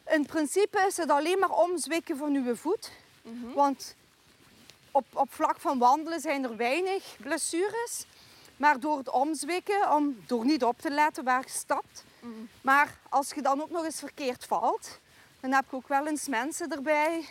In 0.08 0.26
principe 0.26 0.84
is 0.88 0.98
het 0.98 1.10
alleen 1.10 1.39
maar 1.39 1.52
omzwikken 1.52 2.17
van 2.17 2.36
uw 2.36 2.56
voet. 2.56 2.91
Want 3.54 3.96
op, 4.91 5.06
op 5.13 5.34
vlak 5.34 5.60
van 5.60 5.77
wandelen 5.77 6.19
zijn 6.19 6.43
er 6.43 6.58
weinig 6.58 7.15
blessures. 7.19 8.06
Maar 8.58 8.80
door 8.80 8.97
het 8.97 9.10
omzwikken, 9.10 9.93
om, 9.93 10.23
door 10.27 10.45
niet 10.45 10.63
op 10.63 10.80
te 10.80 10.89
letten 10.89 11.23
waar 11.23 11.41
je 11.45 11.49
stapt, 11.49 12.04
Maar 12.62 12.97
als 13.10 13.32
je 13.36 13.41
dan 13.41 13.62
ook 13.62 13.69
nog 13.69 13.84
eens 13.84 13.99
verkeerd 13.99 14.45
valt, 14.45 14.99
dan 15.39 15.51
heb 15.51 15.65
je 15.69 15.75
ook 15.75 15.88
wel 15.88 16.08
eens 16.08 16.27
mensen 16.27 16.71
erbij 16.71 17.25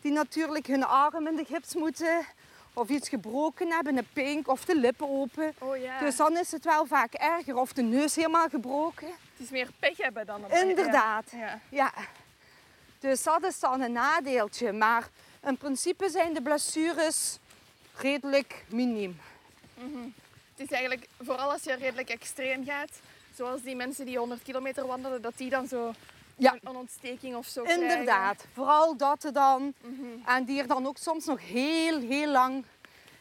die 0.00 0.12
natuurlijk 0.12 0.66
hun 0.66 0.84
arm 0.84 1.26
in 1.26 1.36
de 1.36 1.44
gips 1.44 1.74
moeten 1.74 2.26
of 2.72 2.88
iets 2.88 3.08
gebroken 3.08 3.70
hebben, 3.70 3.96
een 3.96 4.08
pink 4.12 4.48
of 4.48 4.64
de 4.64 4.76
lippen 4.76 5.08
open. 5.08 5.54
Oh 5.58 5.76
ja. 5.76 5.98
Dus 5.98 6.16
dan 6.16 6.38
is 6.38 6.52
het 6.52 6.64
wel 6.64 6.86
vaak 6.86 7.14
erger 7.14 7.56
of 7.56 7.72
de 7.72 7.82
neus 7.82 8.14
helemaal 8.14 8.48
gebroken. 8.48 9.06
het 9.06 9.38
is 9.38 9.50
meer 9.50 9.68
pech 9.78 9.96
hebben 9.96 10.26
dan 10.26 10.44
een 10.44 10.68
Inderdaad. 10.68 11.30
Ja. 11.30 11.60
Ja. 11.70 11.92
Dus 12.98 13.22
dat 13.22 13.44
is 13.44 13.60
dan 13.60 13.80
een 13.80 13.92
nadeeltje. 13.92 14.72
Maar 14.72 15.08
in 15.46 15.56
principe 15.56 16.08
zijn 16.10 16.34
de 16.34 16.42
blessures 16.42 17.38
redelijk 17.96 18.64
miniem. 18.68 19.20
Het 20.56 20.70
is 20.70 20.70
eigenlijk, 20.70 21.06
vooral 21.22 21.52
als 21.52 21.62
je 21.62 21.74
redelijk 21.74 22.08
extreem 22.10 22.64
gaat, 22.64 22.90
zoals 23.36 23.62
die 23.62 23.76
mensen 23.76 24.06
die 24.06 24.18
100 24.18 24.42
kilometer 24.42 24.86
wandelen, 24.86 25.22
dat 25.22 25.32
die 25.36 25.50
dan 25.50 25.66
zo 25.68 25.92
Ja. 26.36 26.52
een, 26.52 26.60
een 26.62 26.76
ontsteking 26.76 27.36
of 27.36 27.46
zo 27.46 27.62
krijgen. 27.62 27.82
Inderdaad. 27.90 28.44
Vooral 28.52 28.96
dat 28.96 29.28
dan. 29.32 29.74
Mhm. 29.80 30.28
En 30.28 30.44
die 30.44 30.60
er 30.60 30.66
dan 30.66 30.86
ook 30.86 30.96
soms 30.98 31.24
nog 31.24 31.40
heel, 31.48 32.00
heel 32.00 32.30
lang 32.30 32.64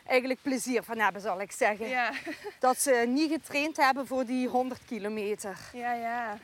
eigenlijk 0.08 0.42
plezier 0.42 0.84
van 0.84 1.00
hebben, 1.00 1.22
zal 1.22 1.42
ik 1.42 1.52
zeggen. 1.52 1.88
Ja, 1.88 2.12
Dat 2.60 2.80
ze 2.80 3.06
niet 3.08 3.32
getraind 3.32 3.78
hebben 3.78 4.08
voor 4.08 4.26
die 4.26 4.48
100 4.48 4.82
kilometer. 4.86 5.58
ja, 5.74 5.94
ja. 5.94 6.38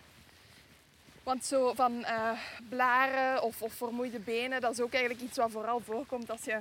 Want 1.24 1.46
zo 1.46 1.74
van 1.74 2.04
eh, 2.04 2.32
blaren 2.70 3.42
of, 3.42 3.62
of 3.62 3.74
vermoeide 3.74 4.20
benen, 4.20 4.62
dat 4.62 4.72
is 4.72 4.82
ook 4.82 4.94
eigenlijk 4.94 5.24
iets 5.24 5.38
wat 5.38 5.52
vooral 5.52 5.82
voorkomt 5.86 6.30
als 6.32 6.44
je 6.44 6.58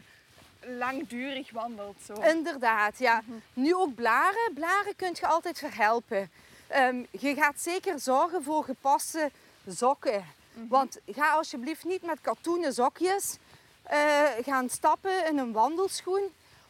langdurig 0.61 1.51
wandelt. 1.51 1.97
Zo. 2.05 2.13
Inderdaad, 2.13 2.99
ja. 2.99 3.23
Nu 3.53 3.75
ook 3.75 3.95
blaren. 3.95 4.53
Blaren 4.55 4.97
kun 4.97 5.17
je 5.21 5.27
altijd 5.27 5.59
verhelpen. 5.59 6.31
Ehm, 6.67 7.05
je 7.11 7.35
gaat 7.35 7.61
zeker 7.61 8.01
zorgen 8.01 8.43
voor 8.43 8.65
gepaste 8.65 9.31
sokken. 9.69 10.25
Want 10.69 10.99
ga 11.07 11.33
alsjeblieft 11.33 11.85
niet 11.85 12.03
met 12.03 12.21
katoenen 12.21 12.73
sokjes 12.73 13.37
eh, 13.83 14.23
gaan 14.43 14.69
stappen 14.69 15.27
in 15.27 15.39
een 15.39 15.53
wandelschoen. 15.53 16.23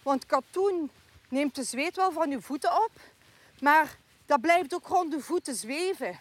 Want 0.03 0.27
katoen 0.27 0.91
neemt 1.29 1.55
de 1.55 1.63
zweet 1.63 1.97
wel 1.97 2.13
van 2.13 2.31
je 2.31 2.41
voeten 2.41 2.85
op. 2.85 2.91
Maar 3.61 3.97
dat 4.31 4.41
blijft 4.41 4.75
ook 4.75 4.87
rond 4.87 5.11
de 5.11 5.21
voeten 5.21 5.55
zweven. 5.55 6.19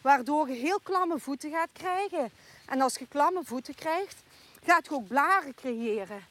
Waardoor 0.00 0.48
je 0.48 0.54
heel 0.54 0.80
klamme 0.82 1.18
voeten 1.18 1.50
gaat 1.50 1.68
krijgen. 1.72 2.30
En 2.66 2.80
als 2.80 2.94
je 2.94 3.06
klamme 3.08 3.40
voeten 3.44 3.74
krijgt, 3.74 4.22
gaat 4.64 4.84
je 4.84 4.90
ook 4.94 5.06
blaren 5.08 5.54
creëren. 5.54 6.24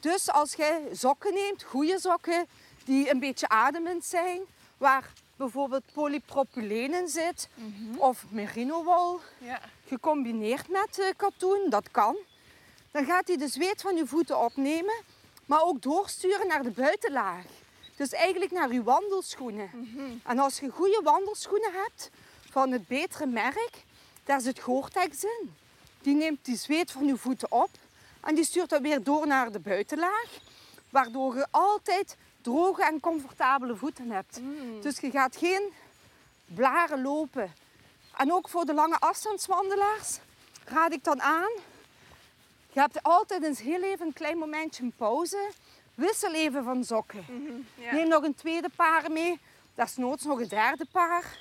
Dus 0.00 0.30
als 0.30 0.52
je 0.54 0.88
sokken 0.92 1.34
neemt, 1.34 1.62
goede 1.62 2.00
sokken, 2.00 2.46
die 2.84 3.10
een 3.10 3.18
beetje 3.20 3.48
ademend 3.48 4.04
zijn, 4.04 4.40
waar 4.76 5.12
bijvoorbeeld 5.36 5.92
polypropyleen 5.92 6.94
in 6.94 7.08
zit, 7.08 7.48
of 7.96 8.24
merino-wol, 8.28 9.20
Ja. 9.38 9.60
gecombineerd 9.86 10.68
met 10.68 10.98
eh, 10.98 11.06
katoen, 11.16 11.66
dat 11.70 11.90
kan. 11.90 12.16
Dan 12.90 13.04
gaat 13.04 13.26
hij 13.28 13.36
de 13.36 13.48
zweet 13.48 13.80
van 13.82 13.96
je 13.96 14.06
voeten 14.06 14.38
opnemen, 14.38 14.94
maar 15.46 15.62
ook 15.62 15.82
doorsturen 15.82 16.46
naar 16.46 16.62
de 16.62 16.70
buitenlaag. 16.70 17.44
Dus 17.96 18.12
eigenlijk 18.12 18.50
naar 18.50 18.72
je 18.72 18.82
wandelschoenen. 18.82 19.70
En 20.24 20.38
als 20.38 20.58
je 20.58 20.68
goede 20.70 21.00
wandelschoenen 21.04 21.72
hebt 21.72 22.10
van 22.50 22.70
het 22.70 22.86
betere 22.86 23.26
merk, 23.26 23.84
daar 24.24 24.40
zit 24.40 24.60
Gore-Tex 24.60 25.24
in. 25.24 25.54
Die 26.00 26.14
neemt 26.14 26.44
die 26.44 26.56
zweet 26.56 26.90
van 26.90 27.06
je 27.06 27.16
voeten 27.16 27.52
op 27.52 27.70
en 28.20 28.34
die 28.34 28.44
stuurt 28.44 28.70
dat 28.70 28.80
weer 28.80 29.02
door 29.02 29.26
naar 29.26 29.52
de 29.52 29.58
buitenlaag. 29.58 30.26
Waardoor 30.90 31.36
je 31.36 31.46
altijd 31.50 32.16
droge 32.40 32.84
en 32.84 33.00
comfortabele 33.00 33.76
voeten 33.76 34.10
hebt. 34.10 34.40
Dus 34.80 34.98
je 34.98 35.10
gaat 35.10 35.36
geen 35.36 35.72
blaren 36.44 37.02
lopen. 37.02 37.54
En 38.16 38.32
ook 38.32 38.48
voor 38.48 38.64
de 38.64 38.74
lange 38.74 38.98
afstandswandelaars 38.98 40.18
raad 40.64 40.92
ik 40.92 41.04
dan 41.04 41.22
aan. 41.22 41.50
Je 42.72 42.80
hebt 42.80 43.02
altijd 43.02 43.42
eens 43.42 43.60
heel 43.60 43.82
even 43.82 44.06
een 44.06 44.12
klein 44.12 44.38
momentje 44.38 44.82
een 44.82 44.92
pauze. 44.96 45.50
Wissel 45.94 46.34
even 46.34 46.64
van 46.64 46.84
sokken. 46.84 47.24
Ja. 47.74 47.92
Neem 47.92 48.08
nog 48.08 48.22
een 48.22 48.34
tweede 48.34 48.68
paar 48.76 49.10
mee. 49.10 49.40
Desnoods 49.74 50.24
nog 50.24 50.40
een 50.40 50.48
derde 50.48 50.86
paar. 50.92 51.38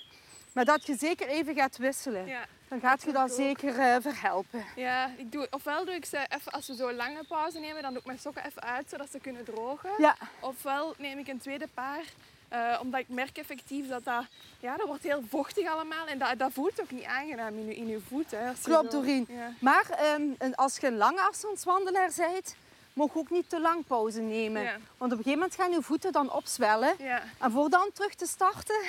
Maar 0.53 0.65
dat 0.65 0.85
je 0.85 0.95
zeker 0.95 1.27
even 1.27 1.55
gaat 1.55 1.77
wisselen. 1.77 2.25
Ja. 2.25 2.45
Dan 2.67 2.79
gaat 2.79 3.03
je 3.03 3.11
dat 3.11 3.31
zeker 3.31 3.79
eh, 3.79 3.95
verhelpen. 4.01 4.65
Ja, 4.75 5.11
ik 5.17 5.31
doe, 5.31 5.47
ofwel 5.49 5.85
doe 5.85 5.95
ik 5.95 6.05
ze 6.05 6.25
even, 6.29 6.51
als 6.51 6.67
we 6.67 6.75
zo 6.75 6.91
lange 6.93 7.23
pauze 7.27 7.59
nemen, 7.59 7.81
dan 7.81 7.91
doe 7.91 7.99
ik 7.99 8.05
mijn 8.05 8.19
sokken 8.19 8.45
even 8.45 8.61
uit 8.61 8.89
zodat 8.89 9.11
ze 9.11 9.19
kunnen 9.19 9.43
drogen. 9.43 9.89
Ja, 9.97 10.15
Ofwel 10.39 10.93
neem 10.97 11.17
ik 11.17 11.27
een 11.27 11.39
tweede 11.39 11.67
paar, 11.73 12.03
eh, 12.47 12.79
omdat 12.81 12.99
ik 12.99 13.09
merk 13.09 13.37
effectief 13.37 13.87
dat 13.87 14.03
dat, 14.03 14.25
ja, 14.59 14.77
dat 14.77 14.87
wordt 14.87 15.03
heel 15.03 15.23
vochtig 15.29 15.67
allemaal 15.67 16.07
en 16.07 16.17
dat, 16.17 16.39
dat 16.39 16.51
voelt 16.53 16.81
ook 16.81 16.91
niet 16.91 17.03
aangenaam 17.03 17.57
in 17.57 17.65
je, 17.65 17.75
in 17.75 17.87
je 17.87 17.99
voet. 18.07 18.31
Hè, 18.31 18.51
klopt 18.63 18.91
Doreen. 18.91 19.25
Ja. 19.29 19.53
Maar 19.59 19.89
ehm, 19.89 20.51
als 20.55 20.77
je 20.77 20.87
een 20.87 20.97
lange 20.97 21.21
afstandswandelaar 21.21 22.11
bent, 22.17 22.55
je 22.93 23.09
ook 23.13 23.29
niet 23.29 23.49
te 23.49 23.59
lang 23.59 23.85
pauze 23.85 24.21
nemen. 24.21 24.61
Ja. 24.61 24.77
Want 24.97 25.11
op 25.11 25.17
een 25.17 25.23
gegeven 25.23 25.31
moment 25.31 25.55
gaan 25.55 25.71
je 25.71 25.81
voeten 25.81 26.11
dan 26.11 26.31
opzwellen. 26.31 26.95
Ja, 26.97 27.23
En 27.39 27.51
voor 27.51 27.69
dan 27.69 27.89
terug 27.93 28.15
te 28.15 28.25
starten, 28.25 28.81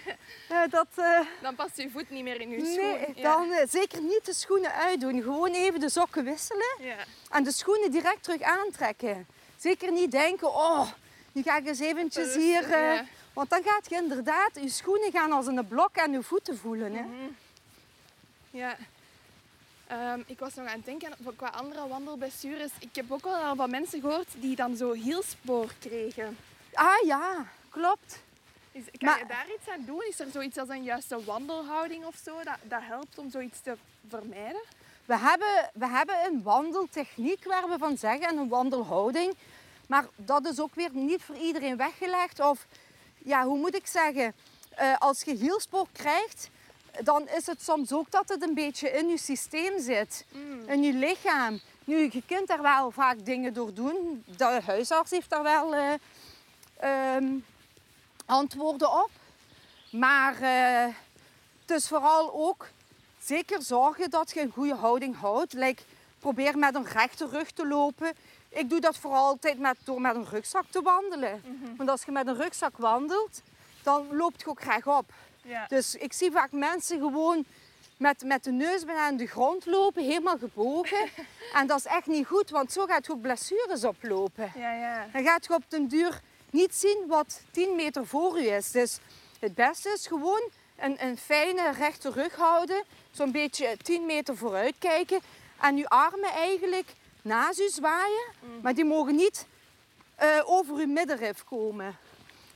eh, 0.48 0.58
dat... 0.70 0.86
eh, 0.94 1.20
dan 1.42 1.54
past 1.54 1.76
je 1.76 1.90
voet 1.90 2.10
niet 2.10 2.22
meer 2.22 2.40
in 2.40 2.50
je 2.50 2.56
nee, 2.56 2.74
schoen. 2.74 3.22
Dan 3.22 3.52
eh, 3.52 3.68
zeker 3.68 4.00
niet 4.00 4.24
de 4.24 4.34
schoenen 4.34 4.72
uitdoen. 4.72 5.22
Gewoon 5.22 5.52
even 5.52 5.80
de 5.80 5.90
sokken 5.90 6.24
wisselen. 6.24 6.76
Ja. 6.80 6.96
En 7.30 7.44
de 7.44 7.52
schoenen 7.52 7.90
direct 7.90 8.22
terug 8.22 8.42
aantrekken. 8.42 9.26
Zeker 9.56 9.92
niet 9.92 10.10
denken, 10.10 10.54
oh, 10.54 10.88
nu 11.32 11.42
ga 11.42 11.56
ik 11.56 11.66
eens 11.66 11.80
eventjes 11.80 12.34
hier... 12.34 13.04
Want 13.32 13.50
dan 13.50 13.62
gaat 13.62 13.88
je 13.88 13.96
inderdaad, 13.96 14.50
je 14.60 14.68
schoenen 14.68 15.12
gaan 15.12 15.32
als 15.32 15.46
een 15.46 15.66
blok 15.68 15.98
aan 15.98 16.12
je 16.12 16.22
voeten 16.22 16.58
voelen. 16.58 16.94
Hè? 16.94 17.02
Mhm. 17.02 17.32
Ja. 18.50 18.76
Ehm, 19.86 20.20
ik 20.26 20.38
was 20.38 20.54
nog 20.54 20.66
aan 20.66 20.76
het 20.76 20.84
denken 20.84 21.12
qua 21.36 21.48
andere 21.48 21.88
wandelblessures. 21.88 22.70
Ik 22.78 22.94
heb 22.94 23.12
ook 23.12 23.22
wel 23.24 23.34
al 23.34 23.56
van 23.56 23.70
mensen 23.70 24.00
gehoord 24.00 24.28
die 24.36 24.56
dan 24.56 24.76
zo 24.76 24.92
hielspoor 24.92 25.72
kregen. 25.78 26.36
Ah 26.72 27.04
ja, 27.04 27.46
klopt. 27.68 28.18
Is, 28.72 28.82
kan 28.98 29.08
Maar- 29.08 29.18
je 29.18 29.26
daar 29.26 29.46
iets 29.58 29.68
aan 29.68 29.84
doen? 29.84 30.04
Is 30.08 30.20
er 30.20 30.30
zoiets 30.32 30.58
als 30.58 30.68
een 30.68 30.82
juiste 30.82 31.24
wandelhouding 31.24 32.04
of 32.04 32.14
zo 32.24 32.42
dat, 32.44 32.56
dat 32.62 32.80
helpt 32.82 33.18
om 33.18 33.30
zoiets 33.30 33.60
te 33.60 33.76
vermijden? 34.08 34.62
We 35.04 35.18
hebben, 35.18 35.70
we 35.74 35.86
hebben 35.88 36.24
een 36.24 36.42
wandeltechniek 36.42 37.44
waar 37.44 37.68
we 37.68 37.78
van 37.78 37.98
zeggen 37.98 38.28
en 38.28 38.36
een 38.36 38.48
wandelhouding. 38.48 39.34
Maar 39.86 40.04
dat 40.16 40.46
is 40.46 40.60
ook 40.60 40.74
weer 40.74 40.90
niet 40.92 41.22
voor 41.22 41.36
iedereen 41.36 41.76
weggelegd. 41.76 42.40
Of 42.40 42.66
ja, 43.18 43.44
hoe 43.44 43.58
moet 43.58 43.74
ik 43.74 43.86
zeggen? 43.86 44.34
Eh, 44.68 44.96
als 44.98 45.22
je 45.22 45.34
hielspoor 45.34 45.86
krijgt, 45.92 46.48
dan 47.04 47.28
is 47.28 47.46
het 47.46 47.62
soms 47.62 47.92
ook 47.92 48.10
dat 48.10 48.28
het 48.28 48.42
een 48.42 48.54
beetje 48.54 48.90
in 48.90 49.08
je 49.08 49.18
systeem 49.18 49.80
zit. 49.80 50.24
In 50.66 50.82
je 50.82 50.92
lichaam. 50.92 51.60
Nu, 51.84 52.08
je 52.12 52.22
kunt 52.26 52.48
daar 52.48 52.62
wel 52.62 52.90
vaak 52.90 53.24
dingen 53.24 53.52
door 53.52 53.74
doen. 53.74 54.24
De 54.36 54.60
huisarts 54.66 55.10
heeft 55.10 55.30
daar 55.30 55.42
wel 55.42 55.74
eh, 55.74 55.92
ehm, 56.76 57.26
antwoorden 58.26 58.92
op. 58.92 59.10
Maar 59.90 60.34
eh, 60.40 60.94
het 61.60 61.70
is 61.70 61.88
vooral 61.88 62.34
ook 62.34 62.68
zeker 63.20 63.62
zorgen 63.62 64.10
dat 64.10 64.30
je 64.30 64.40
een 64.40 64.50
goede 64.50 64.74
houding 64.74 65.16
houdt. 65.16 65.52
Like, 65.52 65.82
probeer 66.18 66.58
met 66.58 66.74
een 66.74 66.86
rechte 66.86 67.28
rug 67.28 67.50
te 67.50 67.66
lopen. 67.66 68.12
Ik 68.48 68.70
doe 68.70 68.80
dat 68.80 68.96
vooral 68.96 69.26
altijd 69.26 69.58
met, 69.58 69.76
door 69.84 70.00
met 70.00 70.14
een 70.14 70.28
rugzak 70.28 70.64
te 70.70 70.82
wandelen. 70.82 71.42
Want 71.76 71.90
als 71.90 72.02
je 72.04 72.12
met 72.12 72.26
een 72.26 72.36
rugzak 72.36 72.76
wandelt, 72.76 73.42
dan 73.82 74.16
loopt 74.16 74.40
je 74.40 74.48
ook 74.48 74.60
rechtop. 74.60 75.12
Ja. 75.46 75.66
Dus 75.68 75.94
ik 75.94 76.12
zie 76.12 76.30
vaak 76.30 76.52
mensen 76.52 76.98
gewoon 76.98 77.44
met, 77.96 78.24
met 78.24 78.44
de 78.44 78.50
neus 78.52 78.84
bijna 78.84 79.06
aan 79.06 79.16
de 79.16 79.26
grond 79.26 79.66
lopen, 79.66 80.04
helemaal 80.04 80.38
gebogen. 80.38 81.08
en 81.58 81.66
dat 81.66 81.78
is 81.78 81.84
echt 81.84 82.06
niet 82.06 82.26
goed, 82.26 82.50
want 82.50 82.72
zo 82.72 82.86
gaat 82.86 83.06
je 83.06 83.12
ook 83.12 83.20
blessures 83.20 83.84
oplopen. 83.84 84.52
Ja, 84.56 84.72
ja. 84.72 85.08
Dan 85.12 85.24
gaat 85.24 85.46
je 85.46 85.54
op 85.54 85.62
den 85.68 85.88
duur 85.88 86.20
niet 86.50 86.74
zien 86.74 87.04
wat 87.06 87.40
10 87.50 87.76
meter 87.76 88.06
voor 88.06 88.38
u 88.40 88.46
is. 88.46 88.70
Dus 88.70 88.98
het 89.40 89.54
beste 89.54 89.90
is 89.90 90.06
gewoon 90.06 90.50
een, 90.76 91.04
een 91.04 91.16
fijne 91.16 91.70
rechte 91.70 92.10
rug 92.10 92.34
houden. 92.34 92.82
Zo'n 93.10 93.32
beetje 93.32 93.76
10 93.82 94.06
meter 94.06 94.36
vooruit 94.36 94.74
kijken. 94.78 95.20
En 95.60 95.76
uw 95.76 95.86
armen 95.86 96.30
eigenlijk 96.30 96.94
naast 97.22 97.60
u 97.60 97.68
zwaaien. 97.68 98.24
Maar 98.62 98.74
die 98.74 98.84
mogen 98.84 99.14
niet 99.14 99.46
eh, 100.14 100.28
over 100.44 100.76
uw 100.76 100.86
middenrif 100.86 101.44
komen. 101.44 101.96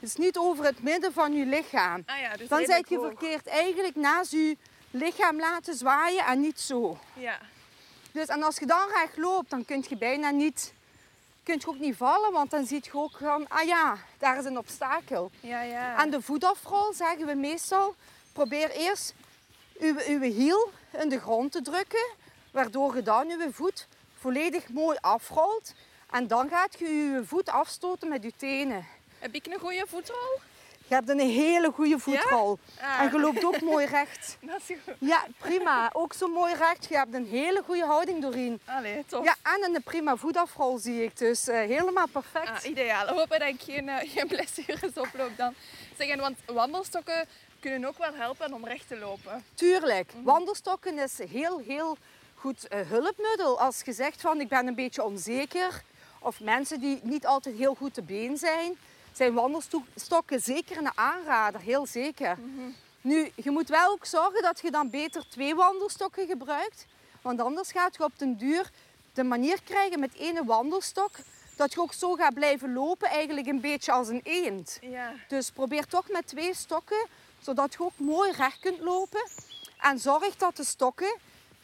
Dus 0.01 0.17
niet 0.17 0.37
over 0.37 0.65
het 0.65 0.83
midden 0.83 1.13
van 1.13 1.33
uw 1.33 1.45
lichaam. 1.45 2.03
Ah 2.07 2.21
ja, 2.21 2.37
dus 2.37 2.49
Dan 2.49 2.65
zijt 2.65 2.89
je 2.89 2.99
verkeerd 2.99 3.47
eigenlijk 3.47 3.97
naast 3.97 4.33
uw 4.33 4.55
lichaam 4.91 5.39
laten 5.39 5.75
zwaaien 5.75 6.25
en 6.25 6.41
niet 6.41 6.61
zo. 6.61 6.99
Ja. 7.15 7.39
Dus, 8.13 8.27
en 8.27 8.43
als 8.43 8.57
je 8.57 8.67
dan 8.67 8.89
recht 8.89 9.17
loopt, 9.17 9.51
dan 9.51 9.65
kun 9.65 9.85
je 9.89 9.97
bijna 9.97 10.31
niet, 10.31 10.73
kun 11.43 11.55
je 11.59 11.67
ook 11.67 11.79
niet 11.79 11.97
vallen, 11.97 12.33
want 12.33 12.51
dan 12.51 12.67
zie 12.67 12.81
je 12.83 12.91
ook 12.93 13.17
van, 13.21 13.49
ah 13.49 13.67
ja, 13.67 13.97
daar 14.19 14.39
is 14.39 14.45
een 14.45 14.59
obstakel. 14.59 15.31
Ja, 15.41 15.63
ja. 15.63 15.95
Aan 15.95 16.11
de 16.11 16.23
voetafrol 16.23 16.93
zeggen 16.93 17.27
we 17.27 17.35
meestal, 17.35 17.95
probeer 18.33 18.71
eerst 18.71 19.15
uw, 19.79 19.97
uw 20.07 20.21
hiel 20.21 20.71
in 20.99 21.09
de 21.09 21.21
grond 21.21 21.53
te 21.53 21.63
drukken, 21.63 22.13
waardoor 22.51 22.97
je 22.97 23.03
dan 23.03 23.31
uw 23.31 23.53
voet 23.53 23.87
volledig 24.19 24.69
mooi 24.69 24.99
afrolt. 25.01 25.75
En 26.11 26.27
dan 26.27 26.49
gaat 26.49 26.79
je 26.79 26.85
je 26.85 27.23
voet 27.27 27.49
afstoten 27.49 28.09
met 28.09 28.23
je 28.23 28.33
tenen. 28.37 28.87
Heb 29.21 29.35
ik 29.35 29.47
een 29.47 29.59
goede 29.59 29.85
voetrol? 29.87 30.41
Je 30.87 30.95
hebt 30.95 31.09
een 31.09 31.19
hele 31.19 31.71
goede 31.71 31.99
voetrol. 31.99 32.59
Ah. 32.81 33.01
En 33.01 33.11
je 33.11 33.21
loopt 33.21 33.45
ook 33.45 33.61
mooi 33.61 33.87
recht. 33.87 34.37
Dat 34.41 34.61
is 34.67 34.77
goed. 34.85 34.95
Ja, 34.99 35.27
prima. 35.39 35.91
Ook 35.93 36.13
zo 36.13 36.29
mooi 36.29 36.55
recht. 36.55 36.87
Je 36.89 36.97
hebt 36.97 37.15
een 37.15 37.27
hele 37.27 37.63
goede 37.65 37.85
houding 37.85 38.23
doorheen. 38.23 38.61
Allee, 38.65 39.05
tof. 39.07 39.25
Ja, 39.25 39.37
en 39.43 39.75
een 39.75 39.83
prima 39.83 40.17
voetafrol 40.17 40.79
zie 40.79 41.05
ik. 41.05 41.19
Dus 41.19 41.49
eh, 41.49 41.59
helemaal 41.59 42.09
perfect. 42.09 42.49
Ah, 42.49 42.71
ideaal. 42.71 43.07
Hopen 43.07 43.39
dat 43.39 43.49
ik 43.49 43.61
geen, 43.61 43.89
eh, 43.89 44.11
geen 44.11 44.27
blessures 44.27 44.93
oploop 44.95 45.37
dan. 45.37 45.55
Zeggen, 45.99 46.19
want 46.19 46.39
wandelstokken 46.47 47.29
kunnen 47.61 47.89
ook 47.89 47.99
wel 47.99 48.15
helpen 48.15 48.53
om 48.53 48.67
recht 48.67 48.89
te 48.89 48.97
lopen. 48.99 49.45
Tuurlijk. 49.55 50.13
Wandelstokken 50.23 50.99
is 50.99 51.19
heel, 51.31 51.63
heel 51.67 51.97
goed 52.35 52.69
eh, 52.69 52.81
hulpmiddel. 52.89 53.61
Als 53.61 53.83
je 53.85 53.93
zegt 53.93 54.21
van 54.21 54.41
ik 54.41 54.49
ben 54.49 54.67
een 54.67 54.75
beetje 54.75 55.05
onzeker. 55.05 55.83
Of 56.19 56.41
mensen 56.41 56.81
die 56.81 57.01
niet 57.03 57.27
altijd 57.27 57.57
heel 57.57 57.75
goed 57.75 57.95
te 57.95 58.03
been 58.03 58.37
zijn. 58.37 58.77
Zijn 59.13 59.35
wandelstokken 59.35 60.41
zeker 60.41 60.77
een 60.77 60.99
aanrader. 60.99 61.61
Heel 61.61 61.87
zeker. 61.87 62.39
Nu, 63.01 63.31
je 63.35 63.51
moet 63.51 63.69
wel 63.69 63.91
ook 63.91 64.05
zorgen 64.05 64.43
dat 64.43 64.61
je 64.61 64.71
dan 64.71 64.91
beter 64.91 65.29
twee 65.29 65.55
wandelstokken 65.55 66.27
gebruikt. 66.27 66.87
Want 67.23 67.41
anders 67.41 67.73
gaat 67.73 67.97
je 67.97 68.05
op 68.05 68.19
den 68.19 68.37
duur 68.37 68.71
de 69.13 69.25
manier 69.25 69.63
krijgen 69.63 70.01
met 70.01 70.17
één 70.17 70.47
wandelstok. 70.47 71.11
Dat 71.57 71.73
je 71.73 71.81
ook 71.81 71.93
zo 71.93 72.15
gaat 72.15 72.35
blijven 72.35 72.73
lopen, 72.73 73.09
eigenlijk 73.09 73.47
een 73.47 73.61
beetje 73.61 73.93
als 73.93 74.09
een 74.09 74.21
eend. 74.25 74.79
Ja. 74.81 75.13
Dus 75.29 75.51
probeer 75.51 75.87
toch 75.87 76.09
met 76.09 76.27
twee 76.27 76.55
stokken, 76.55 77.07
zodat 77.41 77.73
je 77.73 77.81
ook 77.81 77.99
mooi 77.99 78.31
recht 78.31 78.61
kunt 78.61 78.79
lopen. 78.79 79.29
En 79.81 79.99
zorg 79.99 80.37
dat 80.37 80.57
de 80.57 80.65
stokken, 80.65 81.17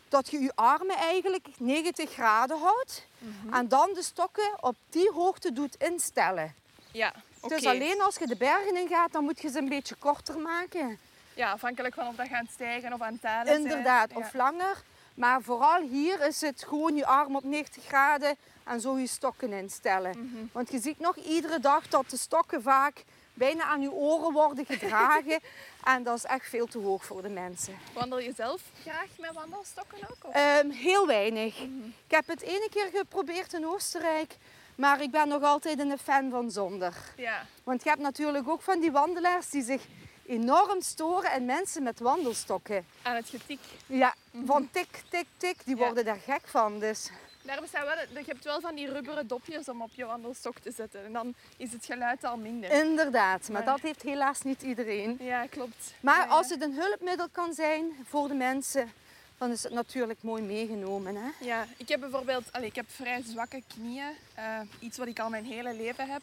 dat 0.08 0.30
je 0.30 0.38
je 0.38 0.52
armen 0.54 0.96
eigenlijk 0.96 1.48
90 1.58 2.10
graden 2.10 2.58
houdt. 2.58 3.06
En 3.50 3.68
dan 3.68 3.90
de 3.94 4.02
stokken 4.02 4.50
op 4.60 4.76
die 4.90 5.10
hoogte 5.10 5.52
doet 5.52 5.74
instellen. 5.74 6.54
Ja, 6.92 7.14
Dus 7.48 7.66
alleen 7.66 8.00
als 8.00 8.16
je 8.16 8.26
de 8.26 8.36
bergen 8.36 8.76
in 8.76 8.88
gaat, 8.88 9.12
dan 9.12 9.24
moet 9.24 9.40
je 9.40 9.48
ze 9.50 9.58
een 9.58 9.68
beetje 9.68 9.94
korter 9.94 10.38
maken. 10.38 10.98
Ja, 11.34 11.50
afhankelijk 11.52 11.94
van 11.94 12.06
of 12.06 12.14
dat 12.14 12.28
gaat 12.28 12.46
stijgen 12.52 12.92
of 12.92 13.00
aan 13.00 13.12
het 13.12 13.20
zijn. 13.20 13.46
Inderdaad, 13.46 14.10
Ja. 14.10 14.16
of 14.16 14.34
langer. 14.34 14.82
Maar 15.14 15.42
vooral 15.42 15.80
hier 15.80 16.26
is 16.26 16.40
het 16.40 16.64
gewoon 16.68 16.94
je 16.96 17.06
arm 17.06 17.36
op 17.36 17.44
90 17.44 17.84
graden 17.84 18.36
en 18.64 18.80
zo 18.80 18.98
je 18.98 19.06
stokken 19.06 19.52
instellen. 19.52 20.10
Mhm. 20.18 20.44
Want 20.52 20.70
je 20.70 20.78
ziet 20.78 20.98
nog 20.98 21.16
iedere 21.16 21.60
dag 21.60 21.88
dat 21.88 22.10
de 22.10 22.16
stokken 22.16 22.62
vaak 22.62 23.04
bijna 23.34 23.64
aan 23.64 23.80
je 23.80 23.90
oren 23.92 24.32
worden 24.32 24.66
gedragen. 24.78 25.38
en 25.84 26.02
dat 26.02 26.16
is 26.16 26.24
echt 26.24 26.48
veel 26.48 26.66
te 26.66 26.78
hoog 26.78 27.04
voor 27.04 27.22
de 27.22 27.28
mensen. 27.28 27.78
Wandel 27.94 28.18
je 28.20 28.32
zelf 28.36 28.62
graag 28.82 29.08
met 29.18 29.32
wandelstokken 29.32 29.98
ook? 30.10 30.32
Ehm, 30.32 30.70
heel 30.70 31.06
weinig. 31.06 31.54
Mhm. 31.58 31.86
Ik 32.06 32.10
heb 32.10 32.26
het 32.26 32.40
ene 32.42 32.68
keer 32.70 32.88
geprobeerd 32.94 33.52
in 33.52 33.66
Oostenrijk. 33.66 34.36
Maar 34.76 35.00
ik 35.02 35.10
ben 35.10 35.28
nog 35.28 35.42
altijd 35.42 35.78
een 35.78 35.98
fan 35.98 36.30
van 36.30 36.50
zonder. 36.50 36.94
Ja. 37.16 37.46
Want 37.64 37.82
je 37.82 37.88
hebt 37.88 38.00
natuurlijk 38.00 38.48
ook 38.48 38.62
van 38.62 38.80
die 38.80 38.92
wandelaars 38.92 39.50
die 39.50 39.62
zich 39.62 39.82
enorm 40.26 40.80
storen 40.82 41.30
en 41.30 41.44
mensen 41.44 41.82
met 41.82 42.00
wandelstokken. 42.00 42.86
Aan 43.02 43.14
het 43.14 43.28
getik. 43.28 43.58
Ja, 43.86 44.14
van 44.44 44.68
tik, 44.70 45.02
tik, 45.10 45.26
tik, 45.36 45.56
die 45.64 45.76
Ja. 45.76 45.84
worden 45.84 46.04
daar 46.04 46.18
gek 46.24 46.40
van. 46.48 46.78
Dus 46.78 47.10
Daar 47.42 47.60
bestaat 47.60 47.84
wel, 47.84 48.18
je 48.24 48.24
hebt 48.26 48.44
wel 48.44 48.60
van 48.60 48.74
die 48.74 48.92
rubberen 48.92 49.26
dopjes 49.26 49.68
om 49.68 49.82
op 49.82 49.90
je 49.92 50.04
wandelstok 50.04 50.58
te 50.58 50.70
zetten. 50.76 51.04
En 51.04 51.12
dan 51.12 51.34
is 51.56 51.72
het 51.72 51.84
geluid 51.84 52.24
al 52.24 52.36
minder. 52.36 52.70
inderdaad, 52.72 53.48
maar 53.48 53.64
Maar- 53.64 53.72
dat 53.72 53.80
heeft 53.82 54.02
helaas 54.02 54.42
niet 54.42 54.62
iedereen. 54.62 55.16
Ja, 55.20 55.46
klopt. 55.46 55.94
Maar 56.00 56.26
Ja, 56.26 56.26
als 56.26 56.48
het 56.50 56.62
een 56.62 56.74
hulpmiddel 56.74 57.28
kan 57.32 57.54
zijn 57.54 57.96
voor 58.08 58.28
de 58.28 58.34
mensen, 58.34 58.92
dan 59.38 59.50
is 59.50 59.62
het 59.62 59.72
natuurlijk 59.72 60.22
mooi 60.22 60.42
meegenomen. 60.42 61.16
Hè? 61.16 61.28
Ja, 61.40 61.66
ik 61.76 61.88
heb 61.88 62.00
bijvoorbeeld, 62.00 62.52
allee, 62.52 62.68
ik 62.68 62.74
heb 62.74 62.90
vrij 62.90 63.22
zwakke 63.26 63.62
knieën. 63.74 64.10
eh, 64.34 64.60
iets 64.78 64.98
wat 64.98 65.06
ik 65.06 65.18
al 65.20 65.28
mijn 65.28 65.44
hele 65.44 65.74
leven 65.74 66.10
heb. 66.10 66.22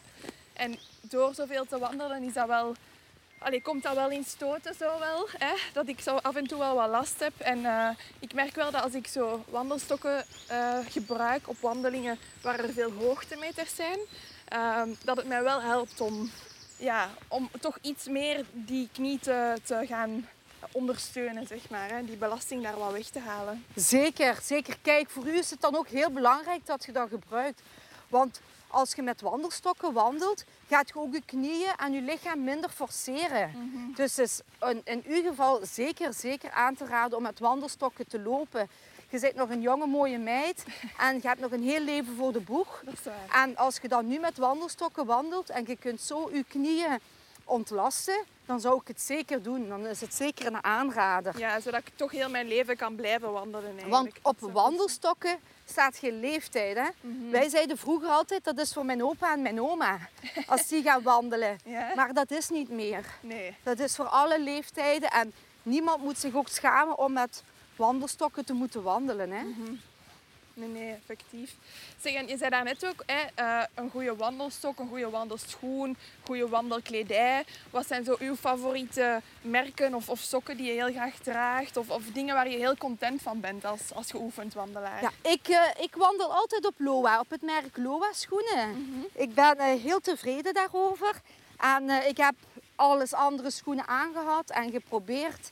En 0.54 0.78
door 1.02 1.34
zoveel 1.34 1.66
te 1.66 1.80
wandelen 1.80 2.24
is 2.24 2.34
dat 2.34 2.48
wel, 2.48 2.76
allee, 3.38 3.62
komt 3.62 3.84
dat 3.84 3.96
wel 3.96 4.10
in 4.10 4.24
stoten 4.24 4.74
zo 4.76 5.00
wel. 5.00 5.28
Hè? 5.38 5.54
Dat 5.74 5.88
ik 5.88 6.00
zo 6.00 6.16
af 6.16 6.36
en 6.36 6.48
toe 6.48 6.60
wel 6.60 6.76
wat 6.76 6.90
last 6.90 7.20
heb. 7.20 7.34
En 7.40 7.66
eh, 7.66 7.90
ik 8.20 8.34
merk 8.34 8.56
wel 8.56 8.72
dat 8.72 8.84
als 8.84 8.94
ik 8.94 9.08
zo 9.08 9.44
wandelstokken 9.50 10.26
eh, 10.48 10.78
gebruik 10.90 11.50
op 11.50 11.58
wandelingen 11.60 12.18
waar 12.42 12.60
er 12.60 12.74
veel 12.74 12.92
hoogtemeters 12.92 13.76
zijn, 13.76 14.00
ehm, 14.48 14.90
dat 15.04 15.18
het 15.18 15.28
mij 15.28 15.44
wel 15.44 15.62
helpt 15.62 16.02
om, 16.02 16.32
ja, 16.78 17.10
om 17.28 17.50
toch 17.60 17.78
iets 17.82 18.08
meer 18.08 18.46
die 18.52 18.90
knie 18.94 19.20
te, 19.20 19.58
te 19.64 19.86
gaan 19.88 20.28
ondersteunen, 20.72 21.48
zeg 21.48 21.70
maar. 21.70 21.90
Hè? 21.90 22.06
Die 22.06 22.18
belasting 22.18 22.64
daar 22.64 22.78
wat 22.78 22.92
weg 22.92 23.08
te 23.08 23.20
halen. 23.20 23.66
Zeker, 23.76 24.40
zeker. 24.44 24.78
Kijk, 24.82 25.10
voor 25.10 25.28
u 25.28 25.38
is 25.38 25.50
het 25.50 25.62
dan 25.62 25.76
ook 25.76 25.88
heel 25.88 26.12
belangrijk 26.12 26.66
dat 26.66 26.86
je 26.86 26.92
dat 26.92 27.10
gebruikt. 27.10 27.62
Want 28.08 28.42
als 28.68 28.94
je 28.94 29.02
met 29.02 29.22
wandelstokken 29.22 29.94
wandelt, 29.94 30.44
gaat 30.68 30.88
je 30.88 30.96
ook 30.96 31.14
je 31.14 31.22
knieën 31.26 31.72
en 31.78 31.94
je 31.94 32.02
lichaam 32.02 32.44
minder 32.44 32.70
forceren. 32.70 33.52
Dus 33.96 34.16
het 34.16 34.26
is 34.28 34.42
in, 34.70 34.82
in 34.84 35.04
uw 35.08 35.22
geval 35.22 35.60
zeker, 35.64 36.14
zeker 36.14 36.52
aan 36.52 36.76
te 36.76 36.86
raden 36.86 37.18
om 37.18 37.24
met 37.24 37.40
wandelstokken 37.40 38.08
te 38.08 38.20
lopen. 38.20 38.70
Je 39.10 39.20
bent 39.20 39.36
nog 39.36 39.50
een 39.50 39.62
jonge 39.62 39.88
mooie 39.88 40.18
meid 40.18 40.64
en 40.98 41.16
je 41.16 41.28
hebt 41.28 41.40
nog 41.40 41.52
een 41.52 41.64
heel 41.64 41.80
leven 41.80 42.16
voor 42.16 42.32
de 42.34 42.40
boeg. 42.40 42.82
Dat 42.86 42.94
is 42.94 43.04
waar. 43.04 43.44
En 43.44 43.58
als 43.58 43.78
je 43.82 43.88
dan 43.88 44.08
nu 44.08 44.20
met 44.20 44.38
wandelstokken 44.38 45.06
wandelt 45.06 45.50
en 45.50 45.64
je 45.68 45.78
kunt 45.78 46.02
zo 46.02 46.30
je 46.34 46.44
knieën 46.44 47.00
ontlasten, 47.44 48.24
dan 48.46 48.60
zou 48.60 48.80
ik 48.82 48.88
het 48.88 49.02
zeker 49.02 49.44
doen. 49.44 49.68
Dan 49.68 49.86
is 49.86 50.02
het 50.02 50.14
zeker 50.14 50.46
een 50.46 50.64
aanrader. 50.64 51.40
Ja, 51.40 51.60
zodat 51.60 51.80
ik 51.80 51.92
toch 51.96 52.12
heel 52.12 52.30
mijn 52.30 52.48
leven 52.48 52.78
kan 52.78 52.96
blijven 52.96 53.32
wandelen 53.32 53.78
eigenlijk. 53.78 54.20
Want 54.22 54.42
op 54.42 54.52
wandelstokken 54.52 55.38
staat 55.66 55.98
geen 55.98 56.20
leeftijd. 56.20 56.78
Hè? 56.78 56.88
Mhm. 57.02 57.30
Wij 57.30 57.50
zeiden 57.50 57.78
vroeger 57.78 58.10
altijd, 58.10 58.44
dat 58.44 58.58
is 58.58 58.74
voor 58.74 58.86
mijn 58.86 59.04
opa 59.04 59.34
en 59.34 59.42
mijn 59.42 59.62
oma. 59.62 60.00
Als 60.48 60.68
die 60.68 60.84
gaan 60.84 61.02
wandelen. 61.02 61.58
Ja? 61.64 61.92
Maar 61.96 62.14
dat 62.14 62.32
is 62.32 62.50
niet 62.50 62.70
meer. 62.70 63.06
Nee. 63.22 63.56
Dat 63.64 63.80
is 63.80 63.96
voor 63.96 64.08
alle 64.08 64.42
leeftijden. 64.42 65.12
En 65.12 65.34
niemand 65.64 66.04
moet 66.04 66.18
zich 66.18 66.36
ook 66.36 66.48
schamen 66.48 66.98
om 66.98 67.14
met 67.14 67.44
wandelstokken 67.76 68.46
te 68.46 68.54
moeten 68.54 68.84
wandelen. 68.84 69.32
Hè? 69.32 69.44
Mhm. 69.44 69.74
Nee, 70.54 70.68
nee, 70.68 70.94
effectief. 70.94 71.56
Zeg, 72.02 72.14
en 72.14 72.28
je 72.28 72.38
zei 72.38 72.50
daarnet 72.50 72.86
ook, 72.86 73.04
hè, 73.06 73.22
eh, 73.36 73.64
een 73.74 73.90
goede 73.90 74.16
wandelstok, 74.16 74.80
een 74.80 74.88
goede 74.88 75.10
wandelschoen, 75.10 75.98
goede 76.26 76.48
wandelkledij. 76.48 77.44
Wat 77.70 77.88
zijn 77.88 78.04
zo 78.04 78.16
uw 78.20 78.36
favoriete 78.36 79.22
merken 79.42 79.94
of, 79.94 80.10
of 80.10 80.20
sokken 80.20 80.58
die 80.58 80.66
je 80.66 80.72
heel 80.72 80.92
graag 80.92 81.16
draagt? 81.16 81.78
Of, 81.78 81.90
of 81.90 82.04
dingen 82.06 82.36
waar 82.36 82.50
je 82.50 82.58
heel 82.58 82.78
content 82.78 83.22
van 83.22 83.40
bent 83.40 83.66
als, 83.66 83.94
als 83.94 84.12
geoefend 84.12 84.54
wandelaar? 84.54 85.02
Ja, 85.02 85.12
ik, 85.32 85.48
eh, 85.48 85.84
ik 85.84 85.96
wandel 85.96 86.34
altijd 86.34 86.66
op 86.66 86.76
Loa, 86.78 87.20
op 87.20 87.30
het 87.30 87.42
merk 87.42 87.78
Loa 87.78 88.14
schoenen. 88.14 88.86
Ik 89.14 89.34
ben 89.34 89.58
eh, 89.58 89.82
heel 89.82 90.00
tevreden 90.00 90.54
daarover. 90.54 91.22
En 91.58 91.90
ik 92.08 92.18
heb 92.18 92.36
alles 92.76 93.14
andere 93.14 93.52
schoenen 93.52 93.88
aangehad 93.88 94.50
en 94.50 94.72
geprobeerd. 94.72 95.52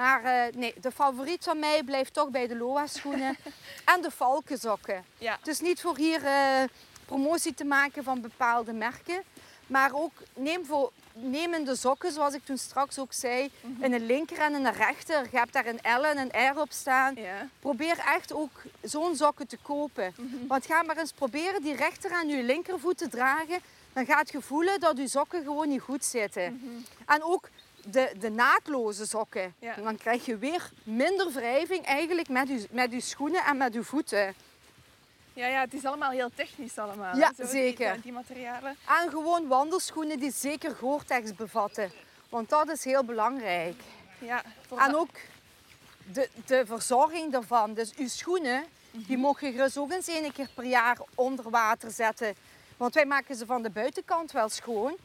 Maar 0.00 0.24
eh, 0.24 0.54
nee, 0.54 0.74
de 0.80 0.90
favoriet 0.90 1.44
van 1.44 1.58
mij 1.58 1.82
blijft 1.82 2.14
toch 2.14 2.28
bij 2.30 2.46
de 2.46 2.56
Loa 2.56 2.86
schoenen 2.86 3.36
en 3.94 4.02
de 4.02 4.10
valkensokken. 4.10 5.04
Ja. 5.18 5.36
Het 5.38 5.48
is 5.48 5.60
niet 5.60 5.80
voor 5.80 5.96
hier 5.96 6.24
eh, 6.24 6.62
promotie 7.04 7.54
te 7.54 7.64
maken 7.64 8.04
van 8.04 8.20
bepaalde 8.20 8.72
merken. 8.72 9.22
Maar 9.66 9.90
ook 9.94 10.12
neem, 10.34 10.64
voor, 10.64 10.92
neem 11.12 11.54
in 11.54 11.64
de 11.64 11.76
sokken, 11.76 12.12
zoals 12.12 12.34
ik 12.34 12.44
toen 12.44 12.58
straks 12.58 12.98
ook 12.98 13.12
zei, 13.12 13.50
in 13.80 13.92
een 13.92 14.06
linker 14.06 14.38
en 14.38 14.54
in 14.54 14.66
een 14.66 14.72
rechter. 14.72 15.26
Je 15.30 15.38
hebt 15.38 15.52
daar 15.52 15.66
een 15.66 16.00
L 16.00 16.04
en 16.04 16.18
een 16.18 16.52
R 16.54 16.60
op 16.60 16.72
staan. 16.72 17.14
Ja. 17.14 17.48
Probeer 17.58 17.98
echt 17.98 18.32
ook 18.32 18.62
zo'n 18.82 19.16
sokken 19.16 19.46
te 19.46 19.58
kopen. 19.62 20.14
Want 20.48 20.66
ga 20.66 20.82
maar 20.82 20.96
eens 20.96 21.12
proberen 21.12 21.62
die 21.62 21.74
rechter 21.74 22.12
aan 22.12 22.28
je 22.28 22.42
linkervoet 22.42 22.98
te 22.98 23.08
dragen. 23.08 23.58
Dan 23.92 24.06
gaat 24.06 24.32
je 24.32 24.40
voelen 24.40 24.80
dat 24.80 24.96
je 24.96 25.08
sokken 25.08 25.42
gewoon 25.42 25.68
niet 25.68 25.80
goed 25.80 26.04
zitten. 26.04 26.42
En 27.06 27.22
ook 27.22 27.48
de, 27.84 28.12
de 28.18 28.30
naadloze 28.30 29.06
sokken. 29.06 29.54
Ja. 29.58 29.74
Dan 29.74 29.96
krijg 29.96 30.26
je 30.26 30.36
weer 30.36 30.70
minder 30.82 31.32
wrijving 31.32 31.84
eigenlijk 31.84 32.28
met 32.28 32.48
je, 32.48 32.66
met 32.70 32.92
je 32.92 33.00
schoenen 33.00 33.44
en 33.44 33.56
met 33.56 33.74
je 33.74 33.82
voeten. 33.82 34.34
Ja, 35.32 35.46
ja, 35.46 35.60
het 35.60 35.74
is 35.74 35.84
allemaal 35.84 36.10
heel 36.10 36.30
technisch 36.34 36.78
allemaal. 36.78 37.16
Ja, 37.16 37.32
zo, 37.36 37.46
zeker. 37.46 37.92
Die, 37.92 38.02
die 38.02 38.12
materialen. 38.12 38.76
En 39.02 39.10
gewoon 39.10 39.46
wandelschoenen 39.48 40.18
die 40.18 40.32
zeker 40.32 40.74
Gore-Tex 40.74 41.34
bevatten. 41.34 41.90
Want 42.28 42.48
dat 42.48 42.68
is 42.68 42.84
heel 42.84 43.04
belangrijk. 43.04 43.80
Ja, 44.18 44.42
En 44.78 44.96
ook 44.96 45.10
de, 46.12 46.28
de 46.46 46.66
verzorging 46.66 47.32
daarvan. 47.32 47.74
Dus 47.74 47.94
uw 47.94 48.08
schoenen, 48.08 48.64
die 48.90 49.18
mogen 49.18 49.46
je 49.46 49.52
gerust 49.52 49.78
ook 49.78 49.92
eens 49.92 50.08
één 50.08 50.32
keer 50.32 50.48
per 50.54 50.64
jaar 50.64 50.98
onder 51.14 51.50
water 51.50 51.90
zetten. 51.90 52.34
Want 52.76 52.94
wij 52.94 53.06
maken 53.06 53.36
ze 53.36 53.46
van 53.46 53.62
de 53.62 53.70
buitenkant 53.70 54.32
wel 54.32 54.48
schoon. 54.48 54.96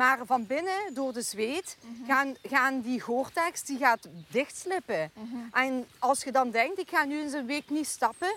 Maar 0.00 0.18
van 0.26 0.46
binnen, 0.46 0.94
door 0.94 1.12
de 1.12 1.22
zweet, 1.22 1.76
gaan, 2.06 2.36
gaan 2.42 2.80
die 2.80 3.00
Gore-Tex 3.00 3.62
die 3.62 3.78
gaat 3.78 4.08
dichtslippen. 4.28 5.12
En 5.52 5.86
als 5.98 6.22
je 6.22 6.32
dan 6.32 6.50
denkt, 6.50 6.78
ik 6.78 6.88
ga 6.88 7.04
nu 7.04 7.20
eens 7.20 7.32
een 7.32 7.46
week 7.46 7.70
niet 7.70 7.86
stappen, 7.86 8.32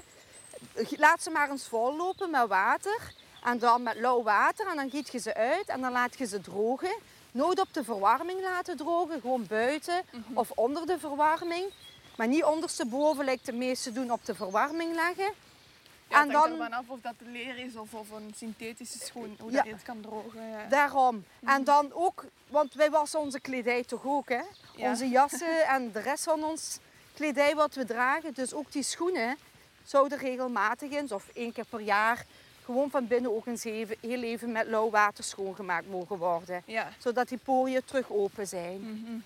laat 0.89 1.23
ze 1.23 1.29
maar 1.29 1.49
eens 1.49 1.67
vollopen 1.67 2.29
met 2.29 2.47
water. 2.47 3.13
En 3.43 3.59
dan 3.59 3.83
met 3.83 3.95
lauw 3.95 4.23
water. 4.23 4.67
En 4.67 4.75
dan 4.75 4.89
giet 4.89 5.11
je 5.11 5.19
ze 5.19 5.33
uit 5.33 5.67
en 5.67 5.81
dan 5.81 5.91
laat 5.91 6.17
je 6.17 6.25
ze 6.25 6.41
drogen. 6.41 6.95
Nooit 7.31 7.59
op 7.59 7.73
de 7.73 7.83
verwarming 7.83 8.41
laten 8.41 8.77
drogen, 8.77 9.21
gewoon 9.21 9.45
buiten 9.47 10.01
of 10.33 10.51
onder 10.51 10.85
de 10.85 10.99
verwarming. 10.99 11.71
Maar 12.17 12.27
niet 12.27 12.43
ondersteboven, 12.43 13.25
lijkt 13.25 13.45
de 13.45 13.53
meeste 13.53 13.91
doen, 13.91 14.11
op 14.11 14.25
de 14.25 14.35
verwarming 14.35 14.95
leggen. 14.95 15.33
En 16.13 16.27
het 16.27 16.31
hangt 16.31 16.49
dan 16.49 16.61
ervan 16.61 16.79
af 16.79 16.89
of 16.89 17.01
dat 17.01 17.13
leer 17.17 17.57
is 17.57 17.75
of, 17.75 17.93
of 17.93 18.11
een 18.11 18.33
synthetische 18.35 18.99
schoen, 18.99 19.37
hoe 19.39 19.51
dat 19.51 19.65
je 19.65 19.71
het 19.71 19.83
kan 19.83 20.01
drogen. 20.01 20.49
Ja. 20.49 20.65
daarom. 20.69 21.23
Mhm. 21.39 21.51
En 21.51 21.63
dan 21.63 21.93
ook, 21.93 22.25
want 22.47 22.73
wij 22.73 22.89
wassen 22.89 23.19
onze 23.19 23.39
kledij 23.39 23.83
toch 23.83 24.05
ook, 24.05 24.29
hè? 24.29 24.41
Onze 24.77 25.09
jassen 25.09 25.65
en 25.75 25.91
de 25.91 25.99
rest 25.99 26.23
van 26.23 26.43
ons 26.43 26.79
kledij 27.13 27.55
wat 27.55 27.75
we 27.75 27.85
dragen. 27.85 28.33
Dus 28.33 28.53
ook 28.53 28.71
die 28.71 28.83
schoenen 28.83 29.37
zouden 29.83 30.17
regelmatig 30.17 30.91
eens 30.91 31.11
of 31.11 31.29
één 31.33 31.53
keer 31.53 31.65
per 31.69 31.81
jaar 31.81 32.25
gewoon 32.63 32.89
van 32.89 33.07
binnen 33.07 33.35
ook 33.35 33.45
eens 33.45 33.63
even, 33.63 33.97
heel 34.01 34.21
even 34.23 34.51
met 34.51 34.67
lauw 34.67 34.89
water 34.89 35.23
schoongemaakt 35.23 35.89
mogen 35.89 36.17
worden. 36.17 36.63
Ja. 36.65 36.89
Zodat 36.97 37.27
die 37.27 37.37
poriën 37.43 37.81
terug 37.85 38.11
open 38.11 38.47
zijn. 38.47 38.79
Mhm. 38.79 39.19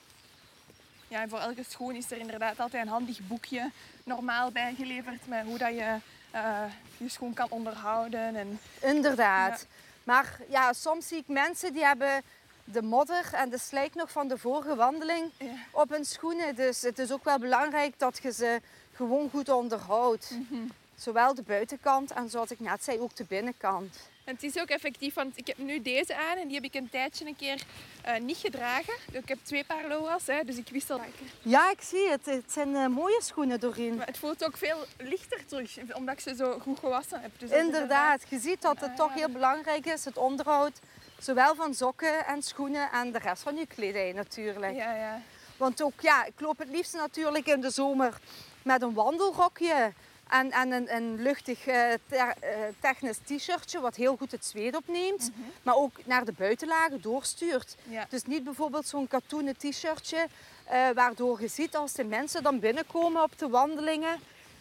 Ja, 1.07 1.21
en 1.21 1.29
voor 1.29 1.39
elke 1.39 1.63
schoen 1.69 1.95
is 1.95 2.11
er 2.11 2.17
inderdaad 2.17 2.59
altijd 2.59 2.83
een 2.83 2.91
handig 2.91 3.19
boekje 3.27 3.71
normaal 4.03 4.51
bijgeleverd 4.51 5.27
met 5.27 5.45
hoe 5.45 5.57
dat 5.57 5.73
je 5.73 5.97
eh, 6.31 6.63
je 6.97 7.09
schoen 7.09 7.33
kan 7.33 7.47
onderhouden. 7.49 8.35
En, 8.35 8.59
Inderdaad. 8.81 9.65
Maar 10.03 10.39
ja, 10.49 10.73
soms 10.73 11.07
zie 11.07 11.17
ik 11.17 11.27
mensen 11.27 11.73
die 11.73 11.83
hebben 11.85 12.21
de 12.63 12.81
modder 12.81 13.29
en 13.33 13.49
de 13.49 13.57
slijk 13.57 13.95
nog 13.95 14.11
van 14.11 14.27
de 14.27 14.37
vorige 14.37 14.75
wandeling 14.75 15.31
Ja. 15.37 15.45
op 15.71 15.89
hun 15.89 16.05
schoenen. 16.05 16.55
Dus 16.55 16.81
het 16.81 16.99
is 16.99 17.11
ook 17.11 17.23
wel 17.23 17.39
belangrijk 17.39 17.99
dat 17.99 18.19
je 18.21 18.31
ze 18.31 18.61
gewoon 18.93 19.29
goed 19.29 19.49
onderhoudt. 19.49 20.31
Mhm. 20.31 20.61
Zowel 20.95 21.33
de 21.35 21.41
buitenkant 21.41 22.11
en 22.11 22.29
zoals 22.29 22.51
ik 22.51 22.59
net 22.59 22.83
zei, 22.83 22.99
ook 22.99 23.15
de 23.15 23.23
binnenkant. 23.23 23.97
En 24.27 24.33
het 24.33 24.43
is 24.43 24.59
ook 24.59 24.67
effectief, 24.67 25.13
want 25.13 25.37
ik 25.37 25.47
heb 25.47 25.57
nu 25.57 25.81
deze 25.81 26.15
aan 26.15 26.37
en 26.37 26.47
die 26.47 26.55
heb 26.55 26.63
ik 26.63 26.73
een 26.73 26.89
tijdje 26.89 27.25
een 27.25 27.35
keer 27.35 27.61
eh, 28.03 28.19
niet 28.19 28.37
gedragen. 28.37 28.93
Ik 29.11 29.27
heb 29.27 29.37
twee 29.43 29.63
paar 29.63 29.87
Loa's, 29.87 30.27
hè, 30.27 30.43
dus 30.43 30.57
ik 30.57 30.69
wissel. 30.69 31.01
Ja, 31.41 31.71
ik 31.71 31.81
zie 31.81 32.09
het. 32.09 32.25
Het 32.25 32.51
zijn 32.51 32.75
eh, 32.75 32.87
mooie 32.87 33.21
schoenen 33.21 33.59
doorheen. 33.59 33.95
Maar 33.95 34.05
het 34.05 34.17
voelt 34.17 34.45
ook 34.45 34.57
veel 34.57 34.85
lichter 34.97 35.45
terug, 35.45 35.95
omdat 35.95 36.13
ik 36.13 36.19
ze 36.19 36.35
zo 36.35 36.59
goed 36.59 36.79
gewassen 36.79 37.21
heb. 37.21 37.31
Dus 37.37 37.49
Inderdaad, 37.49 38.23
je 38.29 38.39
ziet 38.39 38.61
dat 38.61 38.79
het 38.79 38.95
toch 38.95 39.13
heel 39.13 39.29
belangrijk 39.29 39.85
is, 39.85 40.05
het 40.05 40.17
onderhoud. 40.17 40.79
Zowel 41.19 41.55
van 41.55 41.73
sokken 41.73 42.25
en 42.25 42.41
schoenen 42.41 42.91
en 42.91 43.11
de 43.11 43.19
rest 43.19 43.43
van 43.43 43.55
je 43.55 43.67
kledij 43.67 44.11
natuurlijk. 44.11 44.75
Ja, 44.75 44.95
ja. 44.95 45.21
Want 45.57 45.81
ook, 45.81 46.01
ja, 46.01 46.25
ik 46.25 46.39
loop 46.39 46.57
het 46.57 46.69
liefst 46.69 46.93
natuurlijk 46.93 47.47
in 47.47 47.61
de 47.61 47.71
zomer 47.71 48.19
met 48.61 48.81
een 48.81 48.93
wandelrokje 48.93 49.93
en, 50.29 50.51
en 50.51 50.71
een, 50.71 50.95
een 50.95 51.21
luchtig 51.21 51.67
eh, 51.67 51.93
ter- 52.09 52.35
eh, 52.39 52.57
technisch 52.79 53.17
t-shirtje 53.25 53.79
wat 53.79 53.95
heel 53.95 54.15
goed 54.17 54.31
het 54.31 54.45
zweet 54.45 54.75
opneemt, 54.75 55.31
maar 55.63 55.75
ook 55.75 56.05
naar 56.05 56.25
de 56.25 56.31
buitenlagen 56.31 57.01
doorstuurt. 57.01 57.75
ja. 57.83 58.05
Dus 58.09 58.23
niet 58.23 58.43
bijvoorbeeld 58.43 58.87
zo'n 58.87 59.07
katoenen 59.07 59.57
t-shirtje, 59.57 60.27
eh, 60.65 60.89
waardoor 60.93 61.41
je 61.41 61.47
ziet 61.47 61.75
als 61.75 61.93
de 61.93 62.03
mensen 62.03 62.43
dan 62.43 62.59
binnenkomen 62.59 63.23
op 63.23 63.37
de 63.39 63.49
wandelingen, 63.49 64.19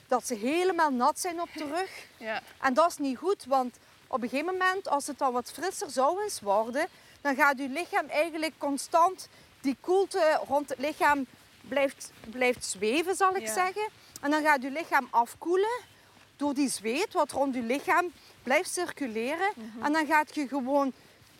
dat 0.08 0.26
ze 0.26 0.34
helemaal 0.34 0.90
nat 0.90 1.18
zijn 1.20 1.40
op 1.40 1.48
de 1.54 1.64
rug. 1.76 1.90
ja. 2.16 2.42
En 2.60 2.74
dat 2.74 2.90
is 2.90 2.96
niet 2.98 3.18
goed, 3.18 3.44
want 3.44 3.76
op 4.06 4.22
een 4.22 4.28
gegeven 4.28 4.52
moment, 4.52 4.88
als 4.88 5.06
het 5.06 5.18
dan 5.18 5.32
wat 5.32 5.52
frisser 5.52 5.90
zou 5.90 6.22
eens 6.22 6.40
worden, 6.40 6.86
dan 7.20 7.34
gaat 7.36 7.58
je 7.58 7.68
lichaam 7.68 8.06
eigenlijk 8.08 8.52
constant, 8.58 9.28
die 9.60 9.76
koelte 9.80 10.40
rond 10.48 10.68
het 10.68 10.78
lichaam 10.78 11.26
blijft, 11.60 12.10
blijft 12.30 12.64
zweven, 12.64 13.14
zal 13.16 13.36
ik 13.36 13.46
Ja. 13.46 13.52
zeggen. 13.52 13.88
En 14.20 14.30
dan 14.30 14.42
gaat 14.42 14.62
je 14.62 14.70
lichaam 14.70 15.08
afkoelen 15.10 15.80
door 16.36 16.54
die 16.54 16.68
zweet 16.68 17.12
wat 17.12 17.32
rond 17.32 17.54
je 17.54 17.62
lichaam 17.62 18.12
blijft 18.42 18.70
circuleren. 18.70 19.50
Mhm. 19.54 19.84
En 19.84 19.92
dan 19.92 20.06
gaat 20.06 20.34
je 20.34 20.48
gewoon 20.48 20.92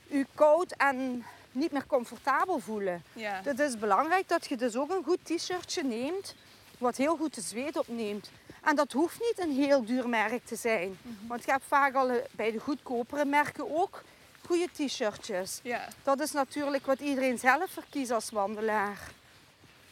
je 0.07 0.27
koud 0.35 0.73
en 0.73 1.25
niet 1.53 1.73
meer 1.73 1.87
comfortabel 1.87 2.59
voelen. 2.59 3.03
ja. 3.13 3.41
Het 3.45 3.59
is 3.59 3.79
belangrijk 3.79 4.29
dat 4.29 4.47
je 4.47 4.57
dus 4.57 4.77
ook 4.77 4.91
een 4.91 5.05
goed 5.05 5.19
t-shirtje 5.23 5.83
neemt, 5.83 6.35
wat 6.79 6.97
heel 6.97 7.17
goed 7.17 7.35
de 7.35 7.41
zweet 7.41 7.79
opneemt. 7.79 8.31
En 8.63 8.77
dat 8.77 8.93
hoeft 8.93 9.21
niet 9.21 9.39
een 9.39 9.53
heel 9.53 9.85
duur 9.85 10.09
merk 10.09 10.45
te 10.45 10.57
zijn. 10.57 10.99
Want 11.27 11.45
je 11.45 11.51
hebt 11.51 11.65
vaak 11.67 11.95
al 11.95 12.09
eh, 12.11 12.17
bij 12.31 12.51
de 12.51 12.59
goedkopere 12.59 13.25
merken 13.25 13.77
ook 13.77 14.03
goede 14.47 14.69
t-shirtjes. 14.73 15.61
ja. 15.63 15.89
Dat 16.03 16.21
is 16.21 16.33
natuurlijk 16.33 16.87
wat 16.87 17.01
iedereen 17.01 17.39
zelf 17.39 17.71
verkiest 17.71 18.11
als 18.11 18.31
wandelaar. 18.31 18.99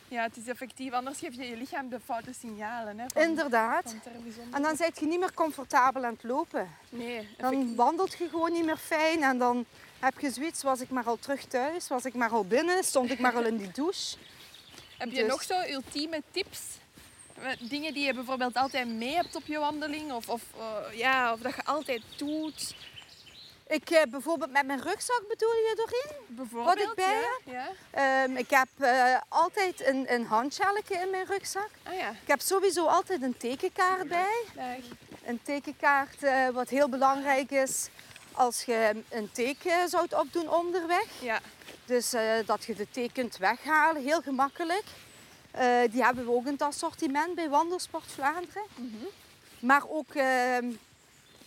Ja, 0.08 0.22
het 0.22 0.36
is 0.36 0.46
effectief. 0.48 0.92
Anders 0.92 1.18
geef 1.18 1.34
je 1.34 1.44
je 1.44 1.56
lichaam 1.56 1.88
de 1.88 2.00
foute 2.04 2.32
signalen. 2.32 2.98
Hè, 2.98 3.06
van, 3.12 3.22
Inderdaad. 3.22 3.94
van. 4.02 4.12
En 4.52 4.62
dan 4.62 4.76
ben 4.76 4.90
je 4.94 5.06
niet 5.06 5.18
meer 5.20 5.34
comfortabel 5.34 6.04
aan 6.04 6.12
het 6.12 6.22
lopen. 6.22 6.68
Nee, 6.88 7.28
Dan 7.36 7.74
wandelt 7.76 8.18
je 8.18 8.28
gewoon 8.28 8.52
niet 8.52 8.64
meer 8.64 8.76
fijn 8.76 9.22
en 9.22 9.38
dan 9.38 9.64
heb 10.00 10.18
je 10.18 10.30
zoiets, 10.30 10.62
was 10.62 10.80
ik 10.80 10.90
maar 10.90 11.04
al 11.04 11.16
terug 11.16 11.44
thuis, 11.44 11.88
was 11.88 12.04
ik 12.04 12.14
maar 12.14 12.30
al 12.30 12.44
binnen, 12.46 12.84
stond 12.84 13.10
ik 13.10 13.18
maar 13.18 13.34
al 13.34 13.44
in 13.44 13.56
die 13.56 13.70
douche. 13.80 14.16
Heb 14.98 15.10
je 15.10 15.16
dus- 15.20 15.28
nog 15.28 15.42
zo 15.42 15.60
ultieme 15.70 16.22
tips? 16.30 16.60
Dingen 17.60 17.94
die 17.94 18.06
je 18.06 18.14
bijvoorbeeld 18.14 18.54
altijd 18.54 18.88
mee 18.88 19.14
hebt 19.14 19.36
op 19.36 19.46
je 19.46 19.58
wandeling? 19.58 20.12
Of, 20.12 20.28
of, 20.28 20.42
eh, 20.58 20.98
ja, 20.98 21.32
of 21.32 21.40
dat 21.40 21.54
je 21.54 21.64
altijd 21.64 22.02
doet? 22.16 22.74
Ik 23.66 23.90
eh, 23.90 24.03
bijvoorbeeld 24.11 24.50
met 24.50 24.66
mijn 24.66 24.83
rugzak 24.83 25.22
bedoel 25.29 25.53
je 25.53 25.87
erin? 25.87 26.16
Bijvoorbeeld, 26.37 26.77
Wat 26.77 26.88
ik 26.88 26.94
bij 26.94 27.20
ja? 27.44 27.53
Ja. 27.53 28.22
Ehm, 28.24 28.37
ik 28.37 28.50
heb 28.50 28.68
eh, 28.79 29.16
altijd 29.29 29.87
een, 29.87 30.12
een 30.14 30.27
handshelletje 30.27 30.96
in 30.96 31.11
mijn 31.11 31.27
rugzak. 31.27 31.68
Ah 31.83 31.94
ja, 31.94 32.11
Ik 32.11 32.27
heb 32.29 32.40
sowieso 32.40 32.87
altijd 32.87 33.22
een 33.22 33.37
tekenkaart 33.37 34.09
bij. 34.09 34.44
dag. 34.55 34.66
Een 35.24 35.40
tekenkaart 35.42 36.22
eh, 36.22 36.48
wat 36.48 36.68
heel 36.68 36.88
belangrijk 36.88 37.50
is 37.50 37.88
als 38.33 38.62
je 38.64 39.03
een 39.11 39.33
teken 39.33 39.88
zou 39.88 40.07
opdoen 40.11 40.50
onderweg. 40.50 41.07
Ja, 41.20 41.40
Dus 41.85 42.11
dat 42.46 42.64
je 42.64 42.74
de 42.74 42.87
teken 42.90 43.12
kunt 43.12 43.37
weghalen, 43.37 44.03
heel 44.03 44.22
gemakkelijk. 44.22 44.85
Die 45.90 46.05
hebben 46.05 46.24
we 46.24 46.31
ook 46.31 46.46
in 46.46 46.53
het 46.53 46.62
assortiment 46.62 47.35
bij 47.35 47.48
Wandelsport 47.48 48.05
Vlaanderen. 48.07 48.62
Maar 49.59 49.83
ook 49.88 50.14
ehm, 50.14 50.72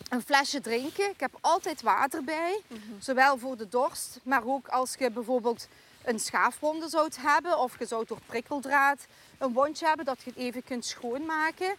een 0.08 0.22
flesje 0.22 0.60
drinken. 0.60 1.10
Ik 1.10 1.20
heb 1.20 1.38
altijd 1.40 1.82
water 1.82 2.24
bij. 2.24 2.60
Zowel 2.98 3.38
voor 3.38 3.56
de 3.56 3.68
dorst, 3.68 4.18
maar 4.22 4.42
ook 4.46 4.68
als 4.68 4.94
je 4.98 5.10
bijvoorbeeld 5.10 5.68
een 6.04 6.18
schaafwonde 6.20 6.88
zou 6.88 7.10
hebben. 7.20 7.58
Of 7.58 7.78
je 7.78 7.86
zou 7.86 8.04
door 8.06 8.18
prikkeldraad 8.26 9.06
een 9.38 9.52
wondje 9.52 9.86
hebben 9.86 10.04
dat 10.04 10.22
je 10.22 10.30
het 10.30 10.38
even 10.38 10.64
kunt 10.64 10.84
schoonmaken. 10.84 11.70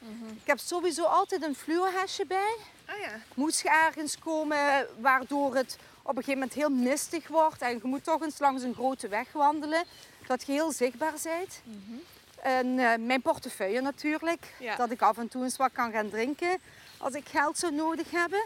Ik 0.42 0.48
heb 0.48 0.60
sowieso 0.60 1.04
altijd 1.04 1.44
een 1.44 1.56
fluorhesje 1.56 2.26
bij. 2.26 2.56
ah 2.86 2.98
ja. 3.00 3.20
Moest 3.34 3.62
je 3.62 3.70
ergens 3.70 4.20
komen 4.20 4.88
waardoor 5.00 5.56
het 5.56 5.78
op 6.02 6.18
een 6.18 6.24
gegeven 6.24 6.40
moment 6.40 6.54
heel 6.54 6.70
mistig 6.70 7.28
wordt 7.28 7.62
en 7.62 7.70
je 7.72 7.80
moet 7.84 8.04
toch 8.04 8.22
eens 8.22 8.40
langs 8.40 8.64
een 8.64 8.74
grote 8.74 9.08
weg 9.08 9.32
wandelen, 9.32 9.84
dat 10.28 10.46
je 10.46 10.52
heel 10.52 10.72
zichtbaar 10.72 11.14
bent. 11.24 11.62
En 12.42 12.80
eh, 12.80 12.98
mijn 13.00 13.22
portefeuille 13.22 13.82
natuurlijk, 13.82 14.54
Ja. 14.60 14.76
dat 14.76 14.92
ik 14.92 15.02
af 15.02 15.18
en 15.18 15.28
toe 15.28 15.44
eens 15.44 15.58
wat 15.58 15.72
kan 15.72 15.92
gaan 15.92 16.10
drinken 16.10 16.58
als 17.00 17.14
ik 17.14 17.28
geld 17.30 17.58
zou 17.58 17.74
nodig 17.74 18.12
hebben. 18.12 18.44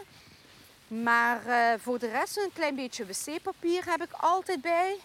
Maar 0.88 1.46
eh, 1.46 1.80
voor 1.80 1.98
de 1.98 2.08
rest 2.10 2.36
een 2.36 2.50
klein 2.54 2.74
beetje 2.74 3.06
wc-papier 3.06 3.84
heb 3.90 4.02
ik 4.02 4.12
altijd 4.12 4.60
bij. 4.60 4.96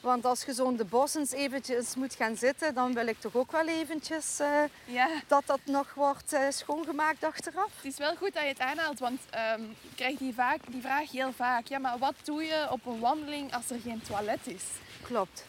Want 0.00 0.24
als 0.24 0.44
je 0.44 0.54
zo 0.54 0.68
in 0.68 0.76
de 0.76 0.84
bos 0.84 1.14
eens 1.14 1.30
eventjes 1.32 1.94
moet 1.94 2.14
gaan 2.14 2.36
zitten, 2.36 2.74
dan 2.74 2.94
wil 2.94 3.06
ik 3.06 3.20
toch 3.20 3.34
ook 3.34 3.52
wel 3.52 3.66
eventjes 3.68 4.38
eh, 4.40 4.62
Ja, 4.84 5.08
dat 5.26 5.42
dat 5.46 5.60
nog 5.64 5.94
wordt 5.94 6.32
eh, 6.32 6.40
schoongemaakt 6.48 7.24
achteraf. 7.24 7.70
het 7.76 7.84
is 7.92 7.98
wel 7.98 8.16
goed 8.16 8.32
dat 8.34 8.42
je 8.42 8.48
het 8.48 8.58
aanhaalt, 8.58 8.98
want 8.98 9.20
ehm, 9.30 9.62
ik 9.62 9.96
krijg 9.96 10.18
die, 10.18 10.34
vaak, 10.34 10.58
die 10.68 10.80
vraag 10.80 11.10
heel 11.10 11.32
vaak. 11.32 11.66
Ja, 11.66 11.78
maar 11.78 11.98
wat 11.98 12.14
doe 12.24 12.42
je 12.44 12.66
op 12.70 12.86
een 12.86 13.00
wandeling 13.00 13.54
als 13.54 13.70
er 13.70 13.80
geen 13.80 14.02
toilet 14.02 14.46
is? 14.46 14.62
Klopt. 15.02 15.44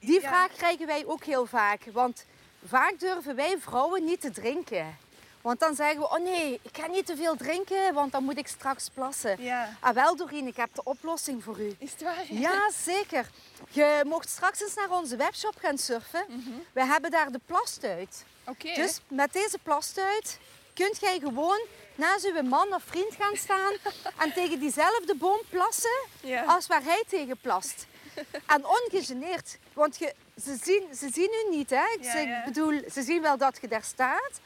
Die 0.00 0.20
Ja. 0.20 0.28
vraag 0.28 0.52
krijgen 0.52 0.86
wij 0.86 1.06
ook 1.06 1.24
heel 1.24 1.46
vaak. 1.46 1.82
Want 1.92 2.24
vaak 2.64 2.98
durven 2.98 3.36
wij 3.36 3.56
vrouwen 3.58 4.04
niet 4.04 4.20
te 4.20 4.30
drinken. 4.30 4.96
Want 5.46 5.60
dan 5.60 5.74
zeggen 5.74 5.98
we, 6.00 6.08
oh 6.10 6.18
nee, 6.18 6.60
ik 6.62 6.76
ga 6.76 6.86
niet 6.86 7.06
te 7.06 7.16
veel 7.16 7.36
drinken, 7.36 7.94
want 7.94 8.12
dan 8.12 8.24
moet 8.24 8.38
ik 8.38 8.46
straks 8.46 8.88
plassen. 8.94 9.42
Ja. 9.42 9.68
Ah 9.80 9.94
wel 9.94 10.16
Doreen, 10.16 10.46
ik 10.46 10.56
heb 10.56 10.74
de 10.74 10.80
oplossing 10.84 11.44
voor 11.44 11.60
u. 11.60 11.74
Is 11.78 11.90
het 11.92 12.02
waar? 12.02 12.24
Ja, 12.30 12.70
zeker. 12.84 13.26
Je 13.70 14.02
mocht 14.06 14.28
straks 14.28 14.60
eens 14.60 14.74
naar 14.74 14.90
onze 14.90 15.16
webshop 15.16 15.54
gaan 15.58 15.78
surfen. 15.78 16.26
We 16.72 16.84
hebben 16.84 17.10
daar 17.10 17.32
de 17.32 17.40
plastuit. 17.46 18.24
Oké. 18.46 18.74
Dus 18.74 19.00
met 19.08 19.32
deze 19.32 19.58
plastuit 19.62 20.38
kunt 20.74 21.00
jij 21.00 21.18
gewoon 21.18 21.60
naast 21.94 22.24
uw 22.26 22.42
man 22.42 22.74
of 22.74 22.82
vriend 22.86 23.14
gaan 23.18 23.36
staan 23.36 23.72
en 24.22 24.32
tegen 24.32 24.58
diezelfde 24.60 25.14
boom 25.14 25.40
plassen 25.50 26.00
Ja. 26.20 26.44
als 26.44 26.66
waar 26.66 26.82
hij 26.82 27.04
tegen 27.08 27.36
plast. 27.40 27.86
En 28.46 28.64
ongegeneerd, 28.66 29.58
want 29.72 29.98
je, 29.98 30.14
ze, 30.44 30.58
zien, 30.62 30.94
ze 30.94 31.08
zien 31.12 31.30
u 31.46 31.56
niet. 31.56 31.70
Hè? 31.70 31.84
Ik 31.98 32.04
Ja, 32.04 32.10
zeg- 32.12 32.44
bedoel, 32.44 32.80
ze 32.92 33.02
zien 33.02 33.22
wel 33.22 33.36
dat 33.36 33.58
je 33.60 33.68
daar 33.68 33.82
staat, 33.84 34.40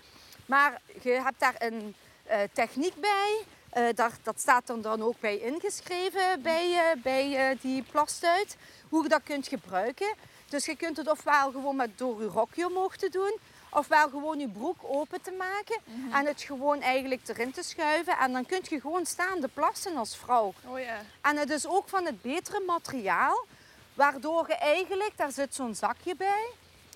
maar 0.51 0.81
je 1.03 1.11
hebt 1.11 1.41
daar 1.41 1.55
een 1.59 1.95
eh, 2.25 2.39
techniek 2.53 2.95
bij. 2.95 3.45
Eh, 3.71 3.85
dat, 3.95 4.13
dat 4.23 4.41
staat 4.41 4.69
er 4.69 4.83
dan 4.83 5.03
ook 5.03 5.21
bij 5.21 5.39
ingeschreven 5.39 6.43
bij, 6.43 6.73
eh, 6.75 7.03
bij 7.03 7.57
die 7.61 7.83
plastuit, 7.91 8.57
hoe 8.89 9.03
je 9.03 9.09
dat 9.09 9.23
kunt 9.25 9.49
gebruiken. 9.49 10.15
Dus 10.49 10.65
je 10.65 10.77
kunt 10.77 10.97
het 10.97 11.11
ofwel 11.11 11.51
gewoon 11.51 11.77
met 11.77 11.99
door 11.99 12.23
je 12.23 12.29
rokje 12.29 12.67
omhoog 12.67 12.97
te 12.97 13.09
doen, 13.09 13.39
ofwel 13.71 14.09
gewoon 14.09 14.39
je 14.39 14.49
broek 14.49 14.79
open 14.83 15.23
te 15.23 15.31
maken 15.31 15.79
en 16.13 16.27
het 16.27 16.43
gewoon 16.43 16.81
eigenlijk 16.81 17.29
erin 17.29 17.53
te 17.53 17.63
schuiven. 17.63 18.19
En 18.19 18.33
dan 18.33 18.47
kun 18.47 18.61
je 18.69 18.81
gewoon 18.81 19.07
staande 19.07 19.49
plassen 19.49 19.97
als 19.97 20.17
vrouw. 20.17 20.55
Oh 20.67 20.79
ja. 20.79 21.01
En 21.21 21.37
het 21.37 21.51
is 21.51 21.67
ook 21.67 21.89
van 21.89 22.05
het 22.05 22.23
betere 22.23 22.63
materiaal, 22.67 23.47
waardoor 23.95 24.45
je 24.49 24.55
eigenlijk, 24.55 25.13
daar 25.17 25.33
zit 25.33 25.55
zo'n 25.55 25.75
zakje 25.75 26.17
bij, 26.17 26.47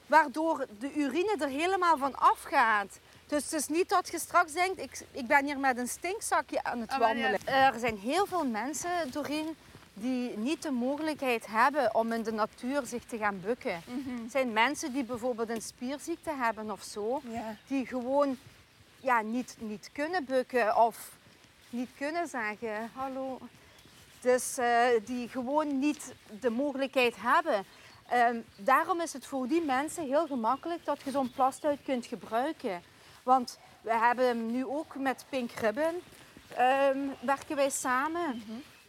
waardoor 0.07 0.67
de 0.79 0.95
urine 0.95 1.37
er 1.39 1.49
helemaal 1.49 1.97
van 1.97 2.15
afgaat. 2.15 2.99
Dus 3.27 3.43
het 3.45 3.53
is 3.53 3.69
niet 3.69 3.89
dat 3.89 4.09
je 4.11 4.19
straks 4.19 4.53
denkt, 4.53 4.81
ik, 4.81 5.01
ik 5.11 5.27
ben 5.27 5.45
hier 5.45 5.59
met 5.59 5.79
een 5.79 5.89
stinkzakje 5.89 6.63
aan 6.65 6.81
het 6.81 6.91
Ah, 6.91 6.99
wandelen. 6.99 7.47
Er 7.47 7.79
zijn 7.79 7.99
heel 7.99 8.27
veel 8.27 8.45
mensen, 8.47 8.91
Doreen, 9.11 9.57
die 9.95 10.37
niet 10.39 10.63
de 10.63 10.71
mogelijkheid 10.71 11.47
hebben 11.47 11.95
om 11.95 12.13
in 12.13 12.23
de 12.23 12.33
natuur 12.33 12.87
zich 12.87 13.05
te 13.05 13.19
gaan 13.19 13.41
bukken. 13.41 13.83
Mhm. 13.87 14.23
Het 14.23 14.31
zijn 14.33 14.53
mensen 14.53 14.93
die 14.93 15.05
bijvoorbeeld 15.05 15.49
een 15.49 15.63
spierziekte 15.63 16.31
hebben 16.31 16.71
of 16.71 16.83
zo, 16.83 17.21
Ja. 17.29 17.57
die 17.67 17.87
gewoon 17.87 18.37
ja, 19.01 19.21
niet, 19.21 19.57
niet 19.59 19.91
kunnen 19.93 20.25
bukken 20.25 20.77
of 20.77 21.11
niet 21.71 21.89
kunnen 21.99 22.29
zeggen 22.29 22.91
hallo. 22.95 23.39
Dus 24.21 24.59
eh, 24.59 24.87
die 25.05 25.29
gewoon 25.29 25.79
niet 25.79 26.13
de 26.41 26.51
mogelijkheid 26.51 27.15
hebben. 27.19 27.65
Ehm, 28.09 28.37
daarom 28.57 29.01
is 29.01 29.13
het 29.13 29.27
voor 29.27 29.49
die 29.49 29.63
mensen 29.65 30.07
heel 30.07 30.27
gemakkelijk 30.27 30.85
dat 30.85 31.03
je 31.03 31.11
zo'n 31.11 31.31
plastuit 31.33 31.79
kunt 31.85 32.07
gebruiken. 32.07 32.83
Want 33.25 33.59
we 33.81 33.95
hebben 33.95 34.27
hem 34.27 34.51
nu 34.51 34.67
ook 34.67 34.95
met 34.95 35.25
Pink 35.29 35.51
Ribbon 35.51 36.03
ehm, 36.57 36.99
werken 37.21 37.57
wij 37.57 37.71
samen. 37.71 38.43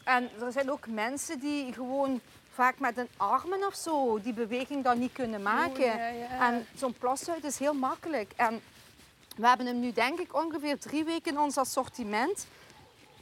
En 0.03 0.29
er 0.41 0.51
zijn 0.51 0.71
ook 0.71 0.87
mensen 0.87 1.39
die 1.39 1.73
gewoon 1.73 2.21
vaak 2.53 2.79
met 2.79 2.97
een 2.97 3.09
armen 3.17 3.67
of 3.67 3.75
zo 3.75 4.21
die 4.21 4.33
beweging 4.33 4.83
dan 4.83 4.99
niet 4.99 5.13
kunnen 5.13 5.41
maken. 5.41 5.85
Ja, 5.85 6.07
ja. 6.07 6.47
En 6.47 6.65
zo'n 6.75 6.93
plastuit 6.93 7.43
is 7.43 7.59
heel 7.59 7.73
makkelijk. 7.73 8.31
En 8.35 8.61
we 9.35 9.47
hebben 9.47 9.65
hem 9.65 9.79
nu 9.79 9.91
denk 9.91 10.19
ik 10.19 10.33
ongeveer 10.35 10.79
drie 10.79 11.03
weken 11.03 11.31
in 11.31 11.39
ons 11.39 11.57
assortiment. 11.57 12.47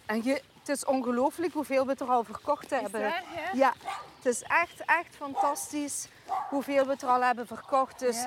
En 0.05 0.23
je, 0.23 0.41
het 0.59 0.69
is 0.69 0.85
ongelooflijk 0.85 1.53
hoeveel 1.53 1.85
we 1.85 1.95
er 1.95 2.09
al 2.09 2.23
verkocht 2.23 2.69
hebben. 2.69 3.01
ja? 3.01 3.21
Ja, 3.53 3.73
het 4.15 4.25
is 4.25 4.41
echt, 4.41 4.85
echt 4.85 5.15
fantastisch 5.15 6.07
hoeveel 6.49 6.85
we 6.85 6.95
er 6.99 7.07
al 7.07 7.21
hebben 7.21 7.47
verkocht. 7.47 7.99
Dus. 7.99 8.25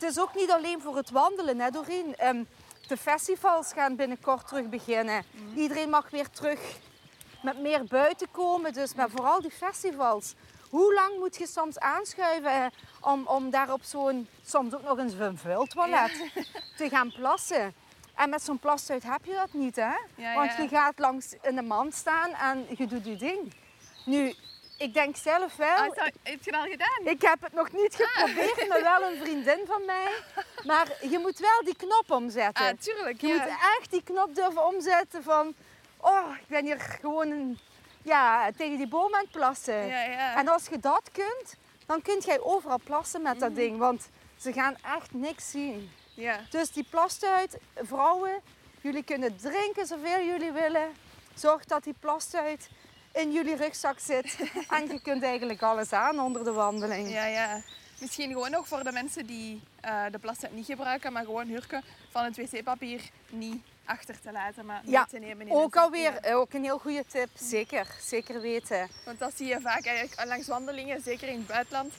Het 0.00 0.10
is 0.10 0.20
ook 0.20 0.34
niet 0.34 0.50
alleen 0.50 0.80
voor 0.80 0.96
het 0.96 1.10
wandelen, 1.10 1.60
hè 1.60 1.70
Doreen. 1.70 2.16
Ehm, 2.16 2.44
de 2.88 2.96
festivals 2.96 3.72
gaan 3.72 3.96
binnenkort 3.96 4.48
terug 4.48 4.68
beginnen. 4.68 5.24
Iedereen 5.54 5.90
mag 5.90 6.10
weer 6.10 6.30
terug 6.30 6.60
met 7.42 7.58
meer 7.60 7.84
buiten 7.84 8.30
komen. 8.30 8.72
Dus 8.72 8.94
maar 8.94 9.10
vooral 9.10 9.40
die 9.40 9.50
festivals. 9.50 10.34
Hoe 10.70 10.94
lang 10.94 11.18
moet 11.18 11.36
je 11.36 11.46
soms 11.46 11.78
aanschuiven 11.78 12.72
om, 13.00 13.26
om 13.26 13.50
daar 13.50 13.72
op 13.72 13.82
zo'n, 13.82 14.28
soms 14.46 14.74
ook 14.74 14.82
nog 14.82 14.98
eens 14.98 15.12
een 15.12 15.38
vuiltoilet 15.38 16.30
te 16.76 16.88
gaan 16.88 17.12
plassen? 17.12 17.74
En 18.14 18.30
met 18.30 18.42
zo'n 18.42 18.58
plastuit 18.58 19.02
heb 19.02 19.24
je 19.24 19.34
dat 19.34 19.52
niet, 19.52 19.76
hè? 19.76 19.94
Ja, 20.14 20.34
Want 20.34 20.52
ja. 20.52 20.62
je 20.62 20.68
gaat 20.68 20.98
langs 20.98 21.34
in 21.42 21.54
de 21.54 21.62
mand 21.62 21.94
staan 21.94 22.34
en 22.34 22.66
je 22.76 22.86
doet 22.86 23.04
je 23.04 23.16
ding. 23.16 23.54
Nu, 24.04 24.34
ik 24.78 24.94
denk 24.94 25.16
zelf 25.16 25.56
wel... 25.56 25.76
Ah, 25.76 25.96
heb 26.22 26.42
je 26.42 26.50
dat 26.50 26.60
al 26.60 26.70
gedaan? 26.70 27.00
Ik 27.04 27.22
heb 27.22 27.42
het 27.42 27.52
nog 27.52 27.72
niet 27.72 27.94
geprobeerd, 28.00 28.68
maar 28.68 28.82
wel 28.82 29.10
een 29.10 29.18
vriendin 29.18 29.60
van 29.66 29.84
mij. 29.84 30.12
Maar 30.64 30.88
je 31.10 31.18
moet 31.18 31.38
wel 31.38 31.64
die 31.64 31.76
knop 31.76 32.04
omzetten. 32.08 32.66
Ah, 32.66 32.78
tuurlijk. 32.78 33.20
je 33.20 33.26
ja. 33.26 33.34
moet 33.34 33.52
echt 33.78 33.90
die 33.90 34.02
knop 34.02 34.34
durven 34.34 34.66
omzetten 34.66 35.22
van... 35.22 35.54
Oh, 35.96 36.36
ik 36.40 36.46
ben 36.46 36.64
hier 36.64 36.80
gewoon 36.80 37.30
een, 37.30 37.58
ja, 38.02 38.50
tegen 38.56 38.76
die 38.76 38.88
boom 38.88 39.14
aan 39.14 39.20
het 39.20 39.30
plassen. 39.30 39.86
Ja, 39.86 40.02
ja. 40.02 40.36
En 40.36 40.48
als 40.48 40.66
je 40.66 40.78
dat 40.78 41.10
kunt, 41.12 41.56
dan 41.86 42.02
kun 42.02 42.18
jij 42.18 42.40
overal 42.40 42.80
plassen 42.84 43.22
met 43.22 43.40
dat 43.40 43.54
ding. 43.54 43.78
Want 43.78 44.08
ze 44.36 44.52
gaan 44.52 44.76
echt 44.94 45.12
niks 45.12 45.50
zien. 45.50 45.90
ja. 46.14 46.40
Dus 46.50 46.70
die 46.70 46.86
plastuit, 46.90 47.58
vrouwen, 47.74 48.40
jullie 48.80 49.02
kunnen 49.04 49.36
drinken 49.36 49.86
zoveel 49.86 50.24
jullie 50.24 50.52
willen. 50.52 50.94
Zorg 51.34 51.64
dat 51.64 51.84
die 51.84 51.94
plastuit 52.00 52.68
in 53.18 53.32
jullie 53.32 53.56
rugzak 53.56 53.98
zit. 53.98 54.36
En 54.76 54.86
je 54.88 55.00
kunt 55.02 55.22
eigenlijk 55.22 55.62
alles 55.62 55.92
aan 55.92 56.20
onder 56.20 56.44
de 56.44 56.52
wandeling. 56.52 57.10
Ja, 57.10 57.26
ja. 57.26 57.60
Misschien 58.00 58.32
gewoon 58.32 58.50
nog 58.50 58.68
voor 58.68 58.84
de 58.84 58.92
mensen 58.92 59.26
die 59.26 59.60
eh, 59.80 60.04
de 60.10 60.18
plastic 60.18 60.52
niet 60.52 60.66
gebruiken, 60.66 61.12
maar 61.12 61.24
gewoon 61.24 61.46
hurken 61.46 61.82
van 62.10 62.24
het 62.24 62.36
wc-papier 62.36 63.00
niet 63.30 63.62
achter 63.84 64.20
te 64.20 64.32
laten, 64.32 64.66
maar 64.66 64.80
mee 64.84 64.92
Ja, 64.92 65.04
te 65.04 65.18
nemen 65.18 65.46
in 65.46 65.52
Ook 65.52 65.76
alweer 65.76 66.34
ook 66.34 66.52
een 66.52 66.62
heel 66.62 66.78
goede 66.78 67.04
tip. 67.06 67.28
Zeker, 67.34 67.86
zeker 68.00 68.40
weten. 68.40 68.88
Want 69.04 69.18
dat 69.18 69.32
zie 69.36 69.46
je 69.46 69.60
vaak 69.60 69.86
eigenlijk 69.86 70.28
langs 70.28 70.46
wandelingen, 70.46 71.00
zeker 71.00 71.28
in 71.28 71.38
het 71.38 71.46
buitenland. 71.46 71.92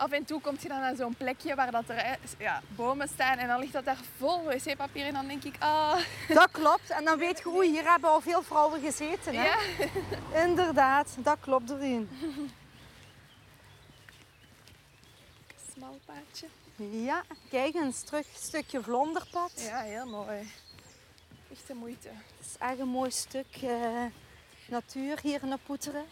Af 0.00 0.10
en 0.10 0.24
toe 0.24 0.40
kom 0.40 0.56
je 0.60 0.68
dan 0.68 0.80
naar 0.80 0.96
zo'n 0.96 1.14
plekje 1.14 1.54
waar 1.54 1.70
dat 1.70 1.88
er 1.88 1.96
eh, 1.96 2.12
ja, 2.38 2.62
bomen 2.76 3.08
staan 3.08 3.38
en 3.38 3.48
dan 3.48 3.60
ligt 3.60 3.72
dat 3.72 3.84
daar 3.84 3.98
vol 4.16 4.44
wc-papier 4.44 5.06
en 5.06 5.12
dan 5.12 5.26
denk 5.26 5.44
ik, 5.44 5.54
ah, 5.58 5.98
Dat 6.28 6.50
klopt. 6.50 6.90
En 6.90 7.04
dan 7.04 7.18
weet 7.18 7.38
je, 7.38 7.48
oei, 7.48 7.70
hier 7.70 7.90
hebben 7.90 8.10
al 8.10 8.20
veel 8.20 8.42
vrouwen 8.42 8.80
gezeten. 8.80 9.34
Hè? 9.34 9.44
ja. 9.44 9.58
Inderdaad, 10.46 11.16
dat 11.18 11.36
klopt 11.40 11.70
erin. 11.70 12.08
Smal 15.72 15.98
paadje. 16.04 16.46
Ja, 17.04 17.22
kijk 17.50 17.74
eens, 17.74 18.02
terug 18.02 18.26
een 18.26 18.42
stukje 18.42 18.82
vlonderpad. 18.82 19.52
Ja, 19.56 19.80
heel 19.80 20.06
mooi. 20.06 20.52
Echt 21.52 21.66
de 21.66 21.74
moeite. 21.74 22.08
Het 22.08 22.46
is 22.46 22.56
echt 22.58 22.78
een 22.78 22.88
mooi 22.88 23.10
stuk 23.10 23.56
eh, 23.62 24.04
natuur 24.68 25.18
hier 25.22 25.42
in 25.42 25.50
de 25.50 25.58
Poeteren. 25.66 26.04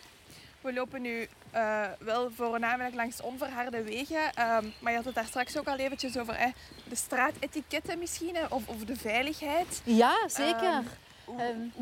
We 0.61 0.72
lopen 0.72 1.02
nu 1.02 1.28
eh, 1.50 1.84
wel 1.98 2.30
voornamelijk 2.30 2.94
langs 2.94 3.20
onverharde 3.20 3.82
wegen. 3.82 4.34
ehm, 4.34 4.66
maar 4.80 4.90
je 4.90 4.96
had 4.96 5.04
het 5.06 5.14
daar 5.14 5.26
straks 5.26 5.59
ook 5.59 5.66
al 5.68 5.76
eventjes 5.76 6.18
over 6.18 6.34
eh, 6.34 6.46
de 6.88 6.96
straatetiketten 6.96 7.98
misschien, 7.98 8.34
hè, 8.36 8.44
of, 8.48 8.68
of 8.68 8.84
de 8.84 8.96
veiligheid. 8.96 9.80
Ja, 9.84 10.14
zeker. 10.28 10.62
Ehm, 10.68 10.84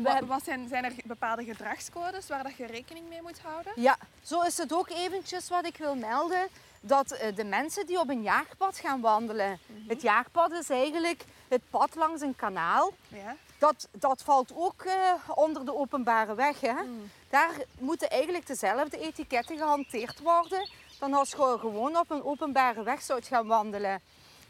Ehm, 0.05 0.25
wat 0.25 0.43
zijn, 0.43 0.67
zijn 0.67 0.83
er 0.85 0.93
bepaalde 1.05 1.43
gedragscodes 1.43 2.27
waar 2.27 2.43
dat 2.43 2.55
je 2.55 2.65
rekening 2.65 3.09
mee 3.09 3.21
moet 3.21 3.39
houden? 3.39 3.71
Ja, 3.75 3.97
zo 4.21 4.41
is 4.41 4.57
het 4.57 4.73
ook 4.73 4.89
eventjes 4.89 5.49
wat 5.49 5.65
ik 5.65 5.77
wil 5.77 5.95
melden. 5.95 6.47
Dat 6.81 7.11
eh, 7.11 7.35
de 7.35 7.43
mensen 7.43 7.85
die 7.85 7.99
op 7.99 8.09
een 8.09 8.21
jaagpad 8.21 8.77
gaan 8.77 9.01
wandelen. 9.01 9.59
Het 9.87 10.01
jaagpad 10.01 10.51
is 10.51 10.69
eigenlijk 10.69 11.23
het 11.47 11.61
pad 11.69 11.95
langs 11.95 12.21
een 12.21 12.35
kanaal. 12.35 12.93
Ja. 13.07 13.35
Dat, 13.57 13.87
dat 13.91 14.21
valt 14.21 14.51
ook 14.55 14.83
eh, 14.83 14.93
onder 15.35 15.65
de 15.65 15.75
openbare 15.75 16.35
weg. 16.35 16.61
Hè? 16.61 16.75
Daar 17.29 17.51
moeten 17.79 18.09
eigenlijk 18.09 18.47
dezelfde 18.47 18.99
etiketten 18.99 19.57
gehanteerd 19.57 20.19
worden 20.19 20.69
dan 20.99 21.13
als 21.13 21.29
je 21.29 21.57
gewoon 21.59 21.97
op 21.97 22.09
een 22.11 22.23
openbare 22.23 22.83
weg 22.83 23.01
zou 23.01 23.21
gaan 23.23 23.47
wandelen. 23.47 24.01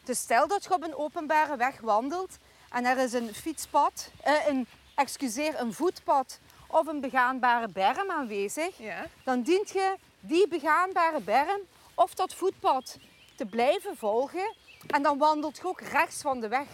Dus 0.03 0.19
stel 0.19 0.47
dat 0.47 0.63
je 0.63 0.73
op 0.73 0.83
een 0.83 0.95
openbare 0.95 1.57
weg 1.57 1.79
wandelt 1.81 2.37
en 2.69 2.85
er 2.85 2.97
is 2.97 3.13
een 3.13 3.33
fietspad, 3.35 4.11
eh, 4.23 4.47
een, 4.47 4.67
excuseer, 4.95 5.59
een 5.59 5.73
voetpad 5.73 6.39
of 6.67 6.87
een 6.87 6.99
begaanbare 7.01 7.67
berm 7.67 8.11
aanwezig, 8.11 8.77
Ja. 8.77 9.05
dan 9.23 9.41
dient 9.41 9.69
je 9.69 9.95
die 10.19 10.47
begaanbare 10.47 11.19
berm 11.21 11.59
of 11.93 12.13
dat 12.13 12.33
voetpad 12.33 12.97
te 13.35 13.45
blijven 13.45 13.97
volgen 13.97 14.55
en 14.87 15.01
dan 15.03 15.17
wandelt 15.17 15.57
je 15.57 15.65
ook 15.67 15.81
rechts 15.81 16.21
van 16.21 16.39
de 16.39 16.47
weg. 16.47 16.67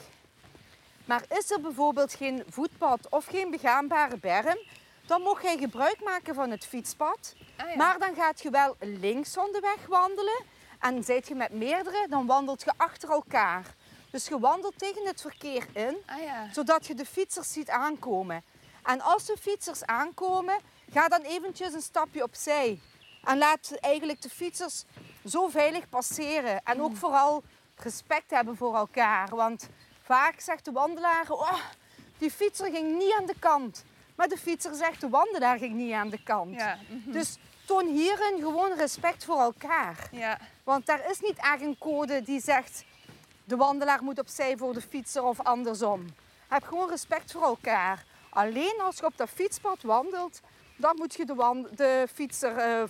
Maar 1.06 1.24
is 1.38 1.52
er 1.52 1.62
bijvoorbeeld 1.62 2.14
geen 2.14 2.44
voetpad 2.50 3.08
of 3.10 3.26
geen 3.26 3.52
begaanbare 3.52 4.18
berm, 4.18 4.58
dan 5.06 5.22
mag 5.22 5.42
jij 5.42 5.58
gebruik 5.58 6.04
maken 6.04 6.36
van 6.36 6.52
het 6.52 6.66
fietspad. 6.66 7.36
Ah, 7.58 7.70
ja. 7.70 7.76
Maar 7.76 8.00
dan 8.00 8.16
gaat 8.16 8.42
je 8.42 8.50
wel 8.50 8.76
links 8.80 9.34
van 9.34 9.50
de 9.52 9.60
weg 9.60 9.86
wandelen. 9.88 10.44
En 10.80 11.04
zijt 11.04 11.28
je 11.28 11.36
met 11.36 11.52
meerdere, 11.52 12.06
dan 12.10 12.26
wandelt 12.26 12.64
je 12.64 12.74
achter 12.78 13.10
elkaar. 13.10 13.76
Dus 14.12 14.28
je 14.28 14.40
wandelt 14.40 14.78
tegen 14.78 15.06
het 15.06 15.22
verkeer 15.22 15.66
in, 15.74 15.98
Ah 16.06 16.22
ja. 16.22 16.48
zodat 16.52 16.86
je 16.86 16.96
de 16.96 17.06
fietsers 17.06 17.54
ziet 17.54 17.70
aankomen. 17.70 18.44
En 18.84 19.02
als 19.02 19.26
de 19.26 19.38
fietsers 19.40 19.86
aankomen, 19.86 20.60
ga 20.92 21.08
dan 21.08 21.22
eventjes 21.22 21.74
een 21.74 21.82
stapje 21.82 22.24
opzij. 22.24 22.80
En 23.24 23.38
laat 23.38 23.72
eigenlijk 23.80 24.22
de 24.22 24.30
fietsers 24.30 24.84
zo 25.26 25.48
veilig 25.48 25.90
passeren. 25.90 26.64
En 26.64 26.82
ook 26.82 26.96
vooral 26.96 27.44
respect 27.76 28.32
hebben 28.32 28.58
voor 28.58 28.76
elkaar. 28.76 29.36
Want 29.36 29.70
vaak 30.02 30.40
zegt 30.40 30.66
de 30.66 30.72
wandelaar, 30.72 31.32
oh, 31.32 31.60
die 32.18 32.32
fietser 32.32 32.72
ging 32.72 32.98
niet 32.98 33.14
aan 33.20 33.26
de 33.26 33.40
kant. 33.40 33.84
Maar 34.16 34.28
de 34.28 34.38
fietser 34.38 34.76
zegt, 34.76 35.02
de 35.02 35.10
wandelaar 35.10 35.58
ging 35.58 35.74
niet 35.74 35.94
aan 35.94 36.10
de 36.10 36.24
kant. 36.24 36.56
Ja. 36.56 36.78
mhm. 36.90 37.12
Dus 37.12 37.38
toon 37.66 37.88
hierin 37.88 38.38
gewoon 38.40 38.74
respect 38.78 39.26
voor 39.26 39.40
elkaar. 39.40 40.08
ja. 40.12 40.38
Want 40.64 40.86
daar 40.86 41.10
is 41.10 41.20
niet 41.20 41.38
echt 41.38 41.62
een 41.62 41.78
code 41.78 42.22
die 42.22 42.42
zegt 42.42 42.84
de 43.44 43.56
wandelaar 43.56 44.04
moet 44.04 44.20
opzij 44.20 44.58
voor 44.58 44.74
de 44.74 44.82
fietser 44.82 45.24
of 45.24 45.40
andersom. 45.40 46.06
Heb 46.48 46.64
gewoon 46.64 46.90
respect 46.90 47.32
voor 47.32 47.44
elkaar. 47.44 48.04
Alleen 48.30 48.80
als 48.82 48.98
je 48.98 49.06
op 49.06 49.18
dat 49.18 49.30
fietspad 49.30 49.82
wandelt, 49.82 50.42
dan 50.76 50.96
moet 50.96 51.14
je 51.14 51.26
de, 51.26 51.68
de 51.76 52.08
fietser 52.14 52.58
eh, 52.58 52.84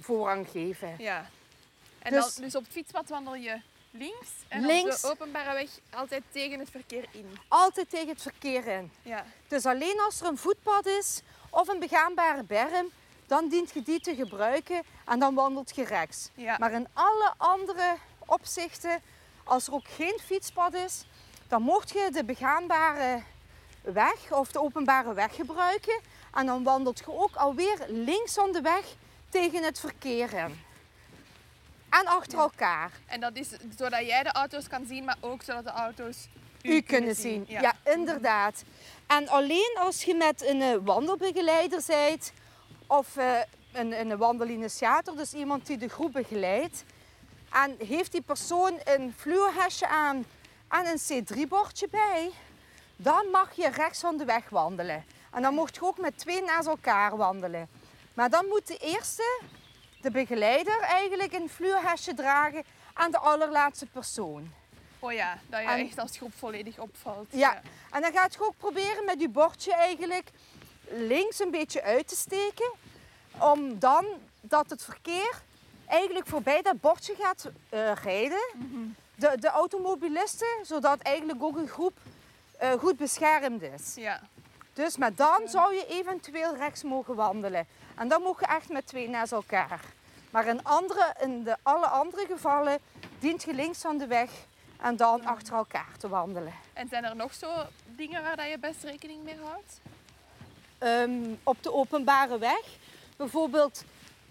voorrang 0.00 0.48
geven. 0.48 0.94
ja. 0.98 1.26
En 1.98 2.12
Dus- 2.12 2.34
dan, 2.34 2.44
dus 2.44 2.54
op 2.56 2.62
het 2.62 2.72
fietspad 2.72 3.08
wandel 3.08 3.34
je 3.34 3.60
links 3.98 4.28
en 4.48 4.66
Links. 4.66 4.94
op 4.94 5.00
de 5.00 5.08
openbare 5.08 5.52
weg 5.52 5.68
altijd 5.90 6.22
tegen 6.32 6.58
het 6.58 6.70
verkeer 6.70 7.04
in. 7.10 7.38
Altijd 7.48 7.90
tegen 7.90 8.08
het 8.08 8.22
verkeer 8.22 8.66
in. 8.66 8.90
Ja. 9.02 9.24
Dus 9.48 9.66
alleen 9.66 10.00
als 10.00 10.20
er 10.20 10.26
een 10.26 10.38
voetpad 10.38 10.86
is 10.86 11.22
of 11.50 11.68
een 11.68 11.78
begaanbare 11.78 12.42
berm, 12.42 12.90
dan 13.26 13.48
dient 13.48 13.72
je 13.72 13.82
die 13.82 14.00
te 14.00 14.14
gebruiken 14.14 14.82
en 15.04 15.18
dan 15.18 15.34
wandelt 15.34 15.76
je 15.76 15.84
rechts. 15.84 16.30
Ja. 16.34 16.56
Maar 16.58 16.72
in 16.72 16.86
alle 16.92 17.32
andere 17.36 17.96
opzichten, 18.26 19.02
als 19.44 19.66
er 19.66 19.72
ook 19.72 19.88
geen 19.88 20.18
fietspad 20.24 20.74
is, 20.74 21.04
dan 21.48 21.62
mocht 21.62 21.90
je 21.90 22.08
de 22.12 22.24
begaanbare 22.24 23.22
weg 23.82 24.32
of 24.32 24.52
de 24.52 24.60
openbare 24.60 25.14
weg 25.14 25.34
gebruiken. 25.34 26.00
En 26.34 26.46
dan 26.46 26.62
wandelt 26.62 26.98
je 26.98 27.12
ook 27.18 27.36
alweer 27.36 27.78
links 27.88 28.34
van 28.34 28.52
de 28.52 28.60
weg 28.60 28.84
tegen 29.28 29.62
het 29.62 29.80
verkeer 29.80 30.32
in. 30.34 30.64
En 32.00 32.06
achter 32.06 32.38
elkaar. 32.38 32.90
En 33.06 33.20
dat 33.20 33.36
is 33.36 33.48
zodat 33.76 34.06
jij 34.06 34.22
de 34.22 34.32
auto's 34.32 34.68
kan 34.68 34.86
zien, 34.86 35.04
maar 35.04 35.16
ook 35.20 35.42
zodat 35.42 35.64
de 35.64 35.70
auto's 35.70 36.28
u, 36.62 36.80
kunnen 36.80 37.14
zien. 37.14 37.44
Ja. 37.48 37.74
inderdaad. 37.84 38.62
En 39.06 39.28
alleen 39.28 39.76
als 39.78 40.04
je 40.04 40.14
met 40.14 40.46
een 40.46 40.62
eh, 40.62 40.76
wandelbegeleider 40.84 41.82
bent 41.86 42.32
of 42.86 43.16
uh, 43.16 43.38
een, 43.72 44.00
een 44.00 44.16
wandelinitiator, 44.16 45.16
dus 45.16 45.34
iemand 45.34 45.66
die 45.66 45.76
de 45.76 45.88
groep 45.88 46.12
begeleidt, 46.12 46.84
en 47.50 47.76
heeft 47.86 48.12
die 48.12 48.22
persoon 48.22 48.80
een 48.84 49.14
fluohesje 49.16 49.88
aan 49.88 50.24
en 50.68 50.86
een 50.86 51.24
C3-bordje 51.24 51.88
bij, 51.90 52.30
dan 52.96 53.26
mag 53.32 53.52
je 53.52 53.68
rechts 53.68 54.00
van 54.00 54.16
de 54.16 54.24
weg 54.24 54.48
wandelen. 54.48 55.04
En 55.32 55.42
dan 55.42 55.54
mocht 55.54 55.74
je 55.74 55.82
ook 55.82 55.98
met 55.98 56.18
twee 56.18 56.42
naast 56.42 56.68
elkaar 56.68 57.16
wandelen. 57.16 57.68
Maar 58.14 58.30
dan 58.30 58.46
moet 58.46 58.66
de 58.66 58.76
eerste, 58.76 59.40
de 60.06 60.12
begeleider, 60.12 60.80
eigenlijk 60.80 61.32
een 61.32 61.48
fluohesje 61.48 62.14
dragen 62.14 62.64
aan 62.92 63.10
de 63.10 63.18
allerlaatste 63.18 63.86
persoon. 63.86 64.52
Oh 64.98 65.12
ja, 65.12 65.38
dat 65.46 65.60
je 65.60 65.66
echt 65.66 65.98
als 65.98 66.16
groep 66.16 66.32
volledig 66.38 66.78
opvalt. 66.78 67.26
Ja. 67.30 67.60
en 67.90 68.00
dan 68.00 68.12
gaat 68.12 68.34
je 68.34 68.40
ook 68.40 68.56
proberen 68.58 69.04
met 69.04 69.20
je 69.20 69.28
bordje 69.28 69.74
eigenlijk 69.74 70.30
links 70.88 71.40
een 71.40 71.50
beetje 71.50 71.82
uit 71.82 72.08
te 72.08 72.16
steken. 72.16 72.72
Om 73.38 73.78
dan 73.78 74.06
dat 74.40 74.70
het 74.70 74.84
verkeer 74.84 75.42
eigenlijk 75.86 76.26
voorbij 76.26 76.62
dat 76.62 76.80
bordje 76.80 77.14
gaat 77.18 77.46
uh, 77.46 77.92
rijden. 77.92 78.50
Mhm. 78.54 78.80
de, 79.14 79.36
de 79.40 79.48
automobilisten, 79.48 80.58
zodat 80.62 81.00
eigenlijk 81.00 81.42
ook 81.42 81.56
een 81.56 81.68
groep 81.68 81.98
uh, 82.62 82.72
goed 82.72 82.96
beschermd 82.96 83.62
is. 83.62 83.94
Ja. 83.94 84.20
Dus, 84.72 84.96
maar 84.96 85.14
dan 85.14 85.40
zou 85.44 85.74
je 85.74 85.86
eventueel 85.86 86.56
rechts 86.56 86.82
mogen 86.82 87.14
wandelen. 87.14 87.66
En 87.96 88.08
dan 88.08 88.22
mogen 88.22 88.46
je 88.48 88.54
echt 88.54 88.68
met 88.68 88.86
twee 88.86 89.08
naast 89.08 89.32
elkaar. 89.32 89.80
Maar 90.36 90.46
in, 90.46 90.64
andere, 90.64 91.14
in 91.20 91.42
de, 91.42 91.56
alle 91.62 91.86
andere 91.86 92.26
gevallen 92.26 92.78
dient 93.18 93.42
je 93.42 93.54
links 93.54 93.80
van 93.80 93.98
de 93.98 94.06
weg 94.06 94.30
en 94.80 94.96
dan 94.96 95.24
achter 95.24 95.54
elkaar 95.54 95.96
te 95.98 96.08
wandelen. 96.08 96.54
En 96.72 96.88
zijn 96.88 97.04
er 97.04 97.16
nog 97.16 97.34
zo 97.34 97.52
dingen 97.84 98.22
waar 98.22 98.48
je 98.48 98.58
best 98.58 98.82
rekening 98.82 99.24
mee 99.24 99.36
houdt? 99.42 99.80
Ehm, 100.78 101.34
op 101.42 101.62
de 101.62 101.72
openbare 101.72 102.38
weg. 102.38 102.62
Bijvoorbeeld 103.16 103.84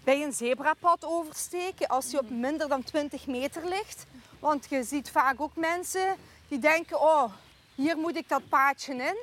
bij 0.04 0.22
een 0.22 0.32
zebrapad 0.32 1.04
oversteken 1.04 1.88
als 1.88 2.10
je 2.10 2.18
op 2.18 2.30
mhm. 2.30 2.40
minder 2.40 2.68
dan 2.68 2.82
20 2.82 3.26
meter 3.26 3.68
ligt. 3.68 4.06
Want 4.38 4.66
je 4.68 4.82
ziet 4.82 5.10
vaak 5.10 5.40
ook 5.40 5.56
mensen 5.56 6.16
die 6.48 6.58
denken, 6.58 7.00
oh, 7.00 7.32
hier 7.74 7.96
moet 7.96 8.16
ik 8.16 8.28
dat 8.28 8.48
paadje 8.48 8.94
in. 8.94 9.16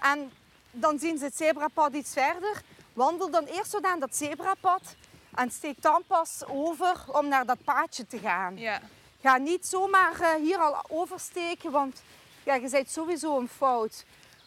En 0.00 0.32
dan 0.70 0.98
zien 0.98 1.18
ze 1.18 1.24
het 1.24 1.36
zebrapad 1.36 1.92
iets 1.92 2.12
verder. 2.12 2.62
Wandel 2.92 3.30
dan 3.30 3.44
eerst 3.44 3.70
zo 3.70 3.78
aan 3.80 4.00
dat 4.00 4.16
zebrapad 4.16 4.96
en 5.34 5.50
steek 5.50 5.82
dan 5.82 6.02
pas 6.06 6.42
over 6.46 7.04
om 7.06 7.28
naar 7.28 7.46
dat 7.46 7.64
paadje 7.64 8.06
te 8.06 8.18
gaan. 8.18 8.56
Ja. 8.56 8.80
Ga 9.20 9.36
niet 9.36 9.66
zomaar 9.66 10.20
uh, 10.20 10.34
hier 10.34 10.58
al 10.58 10.84
oversteken, 10.88 11.70
want 11.70 12.02
ja, 12.44 12.54
je 12.54 12.68
bent 12.70 12.90
sowieso 12.90 13.38
een 13.38 13.48
fout. 13.48 14.04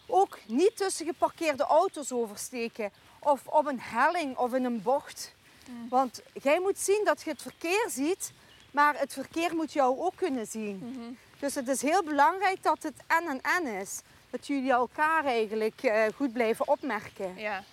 Ook 0.08 0.38
niet 0.46 0.78
tussen 0.78 1.06
geparkeerde 1.06 1.64
auto's 1.64 2.12
oversteken 2.12 2.92
of 3.20 3.48
op 3.48 3.66
een 3.66 3.80
helling 3.80 4.38
of 4.38 4.54
in 4.54 4.66
een 4.66 4.82
bocht. 4.82 5.34
Mm. 5.70 5.90
Want 5.90 6.22
jij 6.34 6.60
moet 6.60 6.80
zien 6.80 7.02
dat 7.06 7.22
je 7.22 7.30
het 7.30 7.42
verkeer 7.42 7.86
ziet, 7.90 8.32
maar 8.72 9.00
het 9.00 9.14
verkeer 9.14 9.56
moet 9.56 9.74
jou 9.74 10.00
ook 10.00 10.16
kunnen 10.16 10.48
zien. 10.48 10.78
Mhm. 10.78 11.12
Dus 11.40 11.56
het 11.56 11.68
is 11.68 11.82
heel 11.82 12.04
belangrijk 12.04 12.64
dat 12.64 12.84
het 12.84 12.96
en 13.08 13.28
en 13.28 13.42
en 13.42 13.80
is. 13.80 14.02
Dat 14.30 14.48
jullie 14.48 14.72
elkaar 14.72 15.26
eigenlijk 15.26 15.84
uh, 15.84 16.04
goed 16.16 16.34
blijven 16.34 16.68
opmerken. 16.68 17.38
Ja. 17.38 17.64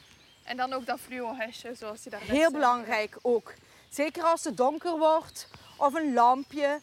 En 0.50 0.56
dan 0.56 0.72
ook 0.72 0.86
dat 0.86 1.00
fluo-hesje, 1.00 1.74
zoals 1.74 2.04
je 2.04 2.10
daar 2.10 2.20
Heel 2.20 2.50
belangrijk 2.50 3.16
ook. 3.22 3.52
Zeker 3.88 4.22
als 4.22 4.44
het 4.44 4.56
donker 4.56 4.98
wordt 4.98 5.48
of 5.76 5.94
een 5.94 6.12
lampje. 6.12 6.80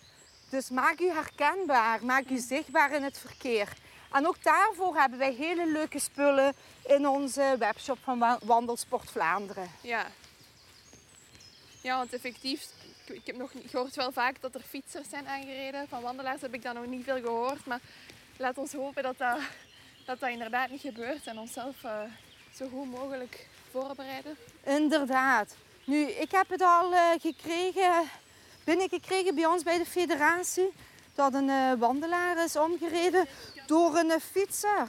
Dus 0.49 0.70
maak 0.70 0.99
u 0.99 1.09
herkenbaar, 1.09 2.05
maak 2.05 2.30
u 2.30 2.38
zichtbaar 2.38 2.91
in 2.91 3.03
het 3.03 3.20
verkeer. 3.20 3.74
En 4.11 4.28
ook 4.28 4.43
daarvoor 4.43 4.95
hebben 4.95 5.20
wij 5.20 5.34
hele 5.34 5.72
leuke 5.72 5.99
spullen 5.99 6.53
in 6.86 7.07
onze 7.07 7.55
webshop 7.59 7.97
van 8.03 8.38
Wandelsport 8.43 9.11
Vlaanderen. 9.11 9.72
Ja. 9.82 10.05
Ja, 11.82 11.97
want 11.97 12.13
effectief, 12.13 12.70
ik 13.05 13.26
heb 13.26 13.38
nog 13.38 13.53
niet 13.53 13.70
gehoord 13.70 13.95
wel 13.95 14.11
vaak 14.11 14.41
dat 14.41 14.55
er 14.55 14.61
fietsers 14.61 15.09
zijn 15.09 15.28
aangereden. 15.28 15.88
Van 15.88 16.01
wandelaars 16.01 16.41
heb 16.41 16.53
ik 16.53 16.63
dat 16.63 16.74
nog 16.74 16.86
niet 16.86 17.03
veel 17.03 17.22
gehoord. 17.22 17.65
Maar 17.65 17.80
laat 18.38 18.57
ons 18.57 18.74
hopen 18.74 19.03
dat 19.03 19.18
dat, 19.18 19.39
dat, 20.05 20.20
dat 20.20 20.30
inderdaad 20.30 20.70
niet 20.70 20.82
gebeurt 20.82 21.28
en 21.28 21.39
onszelf 21.39 21.84
uh, 21.84 22.01
zo 22.53 22.68
goed 22.68 22.89
mogelijk 22.89 23.47
voorbereiden. 23.82 24.38
Inderdaad. 24.63 25.55
Nu, 25.84 26.01
ik 26.01 26.32
heb 26.32 26.49
het 26.49 26.61
al 26.61 26.93
uh, 26.93 26.99
gekregen, 27.19 28.09
binnengekregen 28.63 29.36
bij 29.36 29.45
ons 29.45 29.63
bij 29.63 29.78
de 29.78 29.86
federatie. 29.86 30.73
Dat 31.15 31.34
een 31.34 31.47
uh, 31.47 31.73
wandelaar 31.73 32.43
is 32.43 32.55
omgereden 32.55 33.28
door 33.65 33.97
een 33.97 34.19
fietser. 34.34 34.88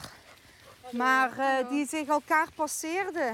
Maar 0.91 1.31
die 1.69 1.87
zich 1.87 2.07
elkaar 2.07 2.47
passeerde. 2.55 3.33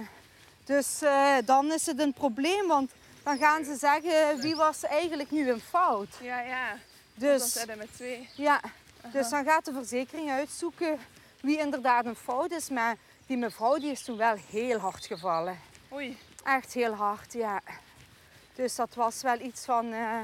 Dus 0.63 0.99
dan 1.45 1.71
is 1.71 1.85
het 1.85 1.99
een 1.99 2.13
probleem, 2.13 2.67
want 2.67 2.91
dan 3.23 3.37
gaan 3.37 3.65
ze 3.65 3.75
zeggen 3.75 4.39
wie 4.41 4.55
was 4.55 4.83
eigenlijk 4.83 5.31
nu 5.31 5.49
een 5.49 5.61
fout. 5.61 6.07
Ja, 6.21 6.39
ja. 6.39 6.77
Dus, 7.13 7.39
dan 7.39 7.65
zijn 7.65 7.77
met 7.77 7.93
twee. 7.95 8.29
Ja, 8.35 8.61
dus 9.11 9.29
dan 9.29 9.45
gaat 9.45 9.65
de 9.65 9.73
verzekering 9.73 10.29
uitzoeken 10.29 10.99
wie 11.41 11.57
inderdaad 11.57 12.05
een 12.05 12.15
fout 12.15 12.51
is. 12.51 12.69
Maar 12.69 12.97
die 13.25 13.37
mevrouw 13.37 13.77
die 13.77 13.91
is 13.91 14.03
toen 14.03 14.17
wel 14.17 14.35
heel 14.49 14.77
hard 14.77 15.05
gevallen. 15.05 15.59
Oei. 15.93 16.17
Echt 16.43 16.73
heel 16.73 16.93
hard, 16.93 17.33
ja. 17.33 17.61
Dus 18.55 18.75
dat 18.75 18.93
was 18.93 19.21
wel 19.21 19.39
iets 19.39 19.65
van, 19.65 19.85
uh, 19.93 20.19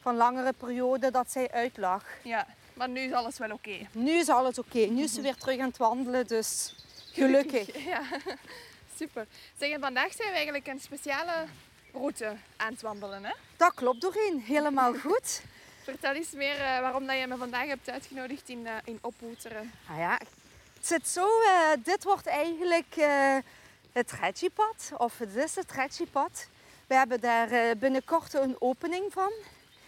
van 0.00 0.16
langere 0.16 0.52
periode 0.52 1.10
dat 1.10 1.30
zij 1.30 1.50
uitlag. 1.50 2.04
Ja, 2.22 2.46
maar 2.74 2.88
nu 2.88 3.00
is 3.00 3.12
alles 3.12 3.38
wel 3.38 3.50
oké. 3.50 3.86
Nu 3.92 4.10
is 4.10 4.28
alles 4.28 4.58
oké. 4.58 4.78
Nu 4.78 5.02
is 5.02 5.12
ze 5.12 5.20
weer 5.20 5.36
terug 5.36 5.58
aan 5.58 5.68
het 5.68 5.76
wandelen, 5.76 6.26
dus 6.26 6.74
gelukkig. 7.12 7.84
Ja, 7.84 8.02
super. 8.98 9.26
Zeg, 9.58 9.78
vandaag 9.80 10.12
zijn 10.12 10.28
we 10.28 10.34
eigenlijk 10.34 10.66
een 10.66 10.80
speciale 10.80 11.46
route 11.92 12.36
aan 12.56 12.72
het 12.72 12.82
wandelen, 12.82 13.24
hè? 13.24 13.32
Dat 13.56 13.74
klopt, 13.74 14.00
Doreen. 14.00 14.40
Helemaal 14.40 14.94
goed. 14.94 15.42
Vertel 15.82 16.14
eens 16.14 16.30
meer 16.32 16.54
uh, 16.54 16.80
waarom 16.80 17.06
dat 17.06 17.18
je 17.18 17.26
me 17.26 17.36
vandaag 17.36 17.66
hebt 17.66 17.90
uitgenodigd 17.90 18.48
in, 18.48 18.58
uh, 18.58 18.72
in 18.84 18.98
Opwoeteren. 19.00 19.72
Ah 19.90 19.98
ja, 19.98 20.18
het 20.82 20.90
zit 20.90 21.08
zo. 21.08 21.26
Uh, 21.40 21.84
dit 21.84 22.04
wordt 22.04 22.26
eigenlijk 22.26 22.94
het 23.92 24.12
Reggipad. 24.12 24.90
Of 24.96 25.18
het 25.18 25.36
is 25.36 25.54
het 25.54 25.72
Reggipad. 25.72 26.48
We 26.86 26.94
hebben 26.94 27.20
daar 27.20 27.76
binnenkort 27.76 28.34
een 28.34 28.56
opening 28.58 29.12
van. 29.12 29.32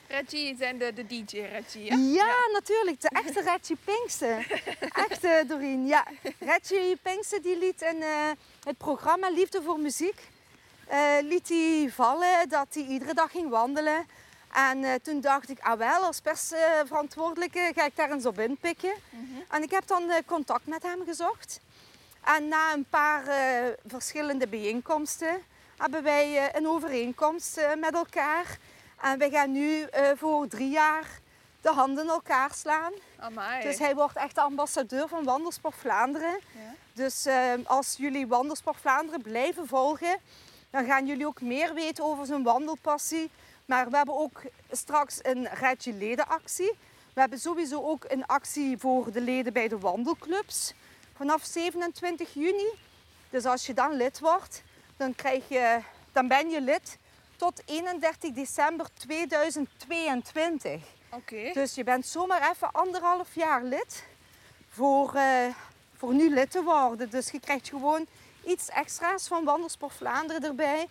Reggie 0.09 0.57
zijn 0.57 0.79
de, 0.79 0.93
de 0.93 1.07
DJ 1.07 1.41
Reggie, 1.41 1.85
ja? 1.85 1.97
ja? 1.97 2.35
natuurlijk. 2.53 3.01
De 3.01 3.09
echte 3.09 3.41
Reggie 3.41 3.77
Pinksten. 3.85 4.45
echte 5.09 5.45
Doreen, 5.47 5.87
ja. 5.87 6.07
Reggie 6.39 6.97
Pinksten 7.03 7.43
die 7.43 7.59
liet 7.59 7.83
in 7.83 8.03
het 8.65 8.79
programma 8.79 9.31
Liefde 9.31 9.63
voor 9.63 9.79
Muziek... 9.79 10.21
liet 11.21 11.49
hij 11.49 11.91
vallen 11.95 12.49
dat 12.49 12.67
hij 12.71 12.83
iedere 12.83 13.15
dag 13.15 13.31
ging 13.31 13.51
wandelen 13.51 14.07
en 14.55 14.83
uh, 14.83 14.95
toen 15.03 15.21
dacht 15.21 15.51
ik, 15.51 15.59
ah 15.61 15.79
wel, 15.79 16.05
als 16.05 16.21
persverantwoordelijke 16.21 17.73
ga 17.75 17.85
ik 17.85 17.97
daar 17.97 18.11
eens 18.11 18.27
op 18.27 18.39
inpikken. 18.39 18.93
Mm 19.11 19.43
En 19.49 19.63
ik 19.63 19.71
heb 19.71 19.87
dan 19.87 20.03
uh, 20.03 20.15
contact 20.27 20.67
met 20.67 20.83
hem 20.83 21.05
gezocht. 21.05 21.61
En 22.25 22.49
na 22.49 22.73
een 22.73 22.85
paar 22.91 23.29
uh, 23.29 23.73
verschillende 23.87 24.49
bijeenkomsten 24.49 25.43
hebben 25.77 26.03
wij 26.03 26.57
een 26.57 26.69
overeenkomst 26.69 27.61
met 27.79 27.95
elkaar. 27.95 28.59
En 29.01 29.19
we 29.19 29.31
gaan 29.31 29.53
nu 29.53 29.87
voor 30.17 30.49
drie 30.49 30.71
jaar 30.71 31.07
de 31.61 31.71
handen 31.71 32.09
elkaar 32.09 32.55
slaan. 32.55 32.93
Amai. 33.19 33.63
Dus 33.63 33.79
hij 33.79 33.95
wordt 33.95 34.17
echt 34.17 34.35
de 34.35 34.41
ambassadeur 34.41 35.09
van 35.09 35.25
Wandelsport 35.25 35.75
Vlaanderen. 35.75 36.41
Ja. 36.53 36.75
Dus 36.93 37.27
als 37.65 37.95
jullie 37.97 38.27
Wandelsport 38.27 38.77
Vlaanderen 38.81 39.23
blijven 39.23 39.67
volgen, 39.67 40.19
dan 40.71 40.85
gaan 40.85 41.07
jullie 41.07 41.27
ook 41.27 41.41
meer 41.41 41.75
weten 41.75 42.05
over 42.05 42.27
zijn 42.27 42.43
wandelpassie. 42.43 43.31
Maar 43.65 43.91
we 43.91 43.97
hebben 43.97 44.19
ook 44.19 44.43
straks 44.71 45.19
een 45.23 45.49
Rijtje 45.49 45.93
ledenactie. 45.93 46.73
We 47.13 47.21
hebben 47.21 47.39
sowieso 47.39 47.83
ook 47.83 48.05
een 48.09 48.27
actie 48.27 48.79
voor 48.79 49.13
de 49.13 49.21
leden 49.21 49.53
bij 49.53 49.69
de 49.69 49.79
wandelclubs. 49.79 50.73
Vanaf 51.17 51.45
27 51.45 52.35
juni. 52.35 52.69
Dus 53.31 53.45
als 53.45 53.67
je 53.67 53.75
dan 53.75 53.93
lid 53.93 54.19
wordt, 54.21 54.63
dan, 54.97 55.15
krijg 55.15 55.49
je, 55.49 55.81
dan 56.13 56.29
ben 56.29 56.51
je 56.51 56.61
lid 56.61 56.99
tot 57.37 57.63
31 57.65 58.33
december 58.33 58.87
2022. 58.95 60.83
Oké. 61.11 61.51
Dus 61.53 61.75
je 61.75 61.85
bent 61.85 62.07
zomaar 62.07 62.51
even 62.51 62.73
anderhalf 62.73 63.35
jaar 63.35 63.63
lid 63.63 64.05
voor, 64.69 65.13
uh, 65.15 65.47
voor 65.97 66.15
nu 66.15 66.31
lid 66.35 66.51
te 66.51 66.63
worden. 66.63 67.11
Dus 67.11 67.31
je 67.31 67.41
krijgt 67.41 67.69
gewoon 67.69 68.07
iets 68.47 68.69
extra's 68.69 69.29
van 69.29 69.45
Wandelsport 69.45 69.93
Vlaanderen 69.93 70.45
erbij. 70.45 70.89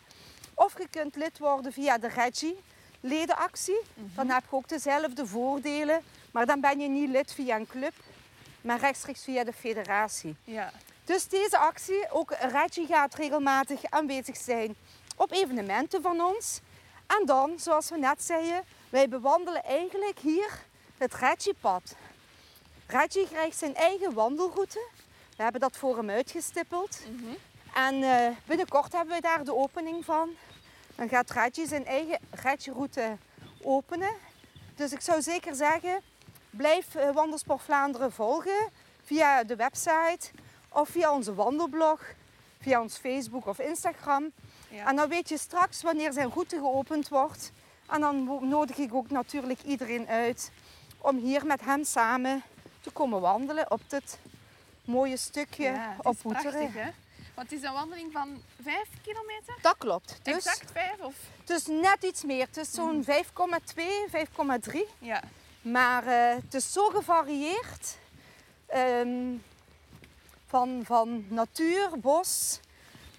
Of 0.64 0.78
je 0.78 0.88
kunt 0.90 1.16
lid 1.16 1.40
worden 1.40 1.74
via 1.74 1.98
de 1.98 2.08
Reggie 2.08 2.60
ledenactie. 3.00 3.82
Mhm. 3.94 4.16
Dan 4.16 4.30
heb 4.30 4.44
je 4.50 4.56
ook 4.56 4.68
dezelfde 4.68 5.26
voordelen. 5.26 6.02
Maar 6.32 6.46
dan 6.46 6.62
ben 6.62 6.80
je 6.80 6.88
niet 6.88 7.10
lid 7.10 7.34
via 7.34 7.56
een 7.56 7.68
club, 7.68 7.94
maar 8.62 8.80
rechtstreeks 8.80 9.24
via 9.24 9.44
de 9.44 9.54
federatie. 9.54 10.36
Ja. 10.44 10.72
Dus 11.04 11.28
deze 11.28 11.58
actie, 11.58 12.12
ook 12.12 12.32
Reggie 12.32 12.88
gaat 12.88 13.16
regelmatig 13.16 13.84
aanwezig 13.90 14.38
zijn 14.38 14.76
op 15.16 15.32
evenementen 15.32 16.02
van 16.02 16.22
ons. 16.22 16.60
En 17.08 17.26
dan, 17.26 17.60
zoals 17.60 17.90
we 17.90 17.98
net 17.98 18.24
zeiden, 18.24 18.64
wij 18.90 19.10
bewandelen 19.10 19.64
eigenlijk 19.64 20.20
hier 20.20 20.60
het 20.98 21.14
Reggie-pad. 21.14 21.96
Reggie 22.88 23.28
krijgt 23.28 23.58
zijn 23.58 23.76
eigen 23.76 24.14
wandelroute. 24.14 24.88
We 25.38 25.44
hebben 25.44 25.62
dat 25.62 25.78
voor 25.78 25.98
hem 25.98 26.10
uitgestippeld. 26.10 27.00
En 27.74 28.04
eh, 28.04 28.28
binnenkort 28.46 28.92
hebben 28.92 29.16
we 29.16 29.22
daar 29.22 29.44
de 29.44 29.56
opening 29.56 30.06
van. 30.06 30.30
Dan 30.96 31.10
gaat 31.10 31.32
Reggie 31.32 31.68
zijn 31.68 31.86
eigen 31.86 32.20
Reggie-route 32.32 33.18
openen. 33.62 34.12
Dus 34.76 34.92
ik 34.92 35.02
zou 35.02 35.22
zeker 35.22 35.56
zeggen, 35.56 36.02
blijf 36.50 36.96
eh, 36.96 37.10
Wandelsport 37.14 37.62
Vlaanderen 37.62 38.12
volgen 38.12 38.70
via 39.04 39.44
de 39.44 39.56
website 39.56 40.32
of 40.70 40.90
via 40.90 41.14
onze 41.14 41.34
wandelblog, 41.34 42.02
via 42.62 42.82
ons 42.82 42.98
Facebook 42.98 43.46
of 43.46 43.60
Instagram. 43.60 44.32
Ja. 44.70 44.88
En 44.88 44.96
dan 44.96 45.10
weet 45.10 45.30
je 45.30 45.38
straks 45.38 45.82
wanneer 45.82 46.14
zijn 46.14 46.30
route 46.30 46.58
geopend 46.58 47.10
wordt. 47.10 47.52
En 47.90 48.02
dan 48.02 48.48
nodig 48.50 48.78
ik 48.78 48.94
ook 48.94 49.10
natuurlijk 49.10 49.62
iedereen 49.62 50.08
uit 50.08 50.52
om 50.98 51.18
hier 51.18 51.46
met 51.46 51.62
hem 51.62 51.84
samen 51.84 52.44
te 52.82 52.92
komen 52.92 53.22
wandelen 53.22 53.72
op 53.72 53.82
dit 53.88 54.20
mooie 54.86 55.18
stukje 55.18 55.64
Ja, 55.64 55.94
het 55.98 56.06
op 56.06 56.22
Hoeteren. 56.22 56.52
prachtig, 56.52 56.74
hè? 56.74 56.90
Want 57.34 57.50
het 57.50 57.60
is 57.60 57.66
een 57.66 57.74
wandeling 57.74 58.12
van 58.12 58.42
5 58.62 58.88
kilometer? 59.02 59.56
Dat 59.62 59.76
klopt. 59.78 60.20
Dus, 60.22 60.36
Exact 60.36 60.72
5 60.72 61.00
of? 61.00 61.16
dus 61.44 61.66
net 61.66 62.04
iets 62.04 62.24
meer. 62.24 62.46
Het 62.46 62.58
is 62.58 62.72
zo'n 62.72 63.06
5,2, 63.06 63.12
5,3. 64.10 64.80
Ja. 65.00 65.24
Maar 65.62 66.08
eh, 66.08 66.36
het 66.44 66.54
is 66.54 66.72
zo 66.72 66.90
gevarieerd. 66.90 67.98
Ehm, 68.66 69.36
van, 70.48 70.82
van 70.86 71.26
natuur, 71.28 71.90
bos, 71.96 72.60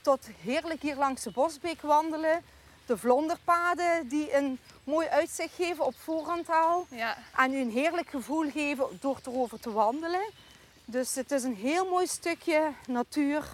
tot 0.03 0.29
heerlijk 0.41 0.83
hier 0.83 0.97
langs 0.97 1.23
de 1.23 1.31
Bosbeek 1.31 1.81
wandelen. 1.81 2.43
De 2.87 2.99
vlonderpaden 2.99 4.09
die 4.09 4.37
een 4.37 4.59
mooi 4.85 5.09
uitzicht 5.09 5.55
geven 5.55 5.85
op 5.85 5.95
Voorantaal. 5.97 6.87
Ja. 6.91 7.17
En 7.37 7.53
u 7.55 7.61
een 7.61 7.71
heerlijk 7.71 8.09
gevoel 8.09 8.51
geven 8.51 8.99
door 9.01 9.19
erover 9.25 9.61
te 9.61 9.73
wandelen. 9.73 10.31
Dus 10.85 11.15
het 11.15 11.31
is 11.31 11.43
een 11.43 11.57
heel 11.57 11.89
mooi 11.89 12.07
stukje 12.07 12.73
natuur. 12.87 13.45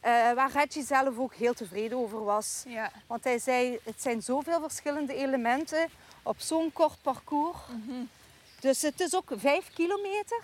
Eh, 0.00 0.32
waar 0.32 0.50
Reggie 0.52 0.84
zelf 0.84 1.18
ook 1.18 1.34
heel 1.34 1.54
tevreden 1.54 1.98
over 1.98 2.24
was. 2.24 2.62
Ja. 2.66 2.90
Want 3.06 3.24
hij 3.24 3.38
zei, 3.38 3.78
het 3.84 4.02
zijn 4.02 4.22
zoveel 4.22 4.60
verschillende 4.60 5.14
elementen 5.14 5.88
op 6.22 6.40
zo'n 6.40 6.72
kort 6.72 7.02
parcours. 7.02 7.58
Dus 8.60 8.82
het 8.82 9.00
is 9.00 9.14
ook 9.14 9.32
vijf 9.36 9.70
kilometer, 9.74 10.40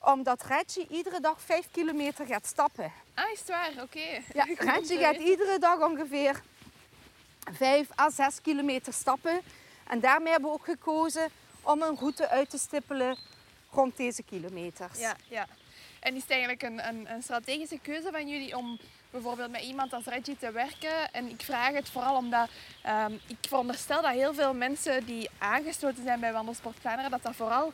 omdat 0.00 0.42
Reggie 0.42 0.86
iedere 0.90 1.20
dag 1.20 1.40
vijf 1.40 1.68
kilometer 1.70 2.26
gaat 2.26 2.46
stappen. 2.46 2.92
Ah, 3.14 3.30
is 3.32 3.38
het 3.38 3.48
waar? 3.48 3.72
Oké. 3.82 4.22
Ja, 4.32 4.44
Goed 4.44 4.60
om 4.60 4.68
Reggie 4.68 4.98
gaat 4.98 5.16
iedere 5.16 5.58
dag 5.58 5.80
ongeveer 5.80 6.42
vijf 7.52 7.88
à 7.98 8.10
zes 8.10 8.40
kilometer 8.40 8.92
stappen. 8.92 9.40
En 9.86 10.00
daarmee 10.00 10.32
hebben 10.32 10.50
we 10.50 10.56
ook 10.56 10.64
gekozen 10.64 11.28
om 11.62 11.82
een 11.82 11.96
route 11.96 12.28
uit 12.28 12.50
te 12.50 12.58
stippelen 12.58 13.16
rond 13.70 13.96
deze 13.96 14.22
kilometers. 14.22 14.98
Ja, 14.98 15.16
ja. 15.28 15.46
En 16.00 16.14
is 16.14 16.22
het 16.22 16.30
eigenlijk 16.30 16.62
een, 16.62 16.88
een, 16.88 17.12
een 17.12 17.22
strategische 17.22 17.78
keuze 17.78 18.08
van 18.10 18.28
jullie 18.28 18.56
om 18.56 18.78
bijvoorbeeld 19.10 19.50
met 19.50 19.62
iemand 19.62 19.92
als 19.92 20.04
Reggie 20.04 20.36
te 20.38 20.50
werken? 20.50 21.12
En 21.12 21.28
ik 21.28 21.40
vraag 21.42 21.72
het 21.72 21.88
vooral 21.88 22.16
omdat 22.16 22.48
ehm, 22.82 23.12
ik 23.26 23.36
veronderstel 23.48 24.02
dat 24.02 24.12
heel 24.12 24.34
veel 24.34 24.54
mensen 24.54 25.06
die 25.06 25.30
aangesloten 25.38 26.02
zijn 26.02 26.20
bij 26.20 26.32
Wandelsport 26.32 26.76
Vlaanderen, 26.80 27.10
dat 27.10 27.22
dat 27.22 27.36
vooral 27.36 27.72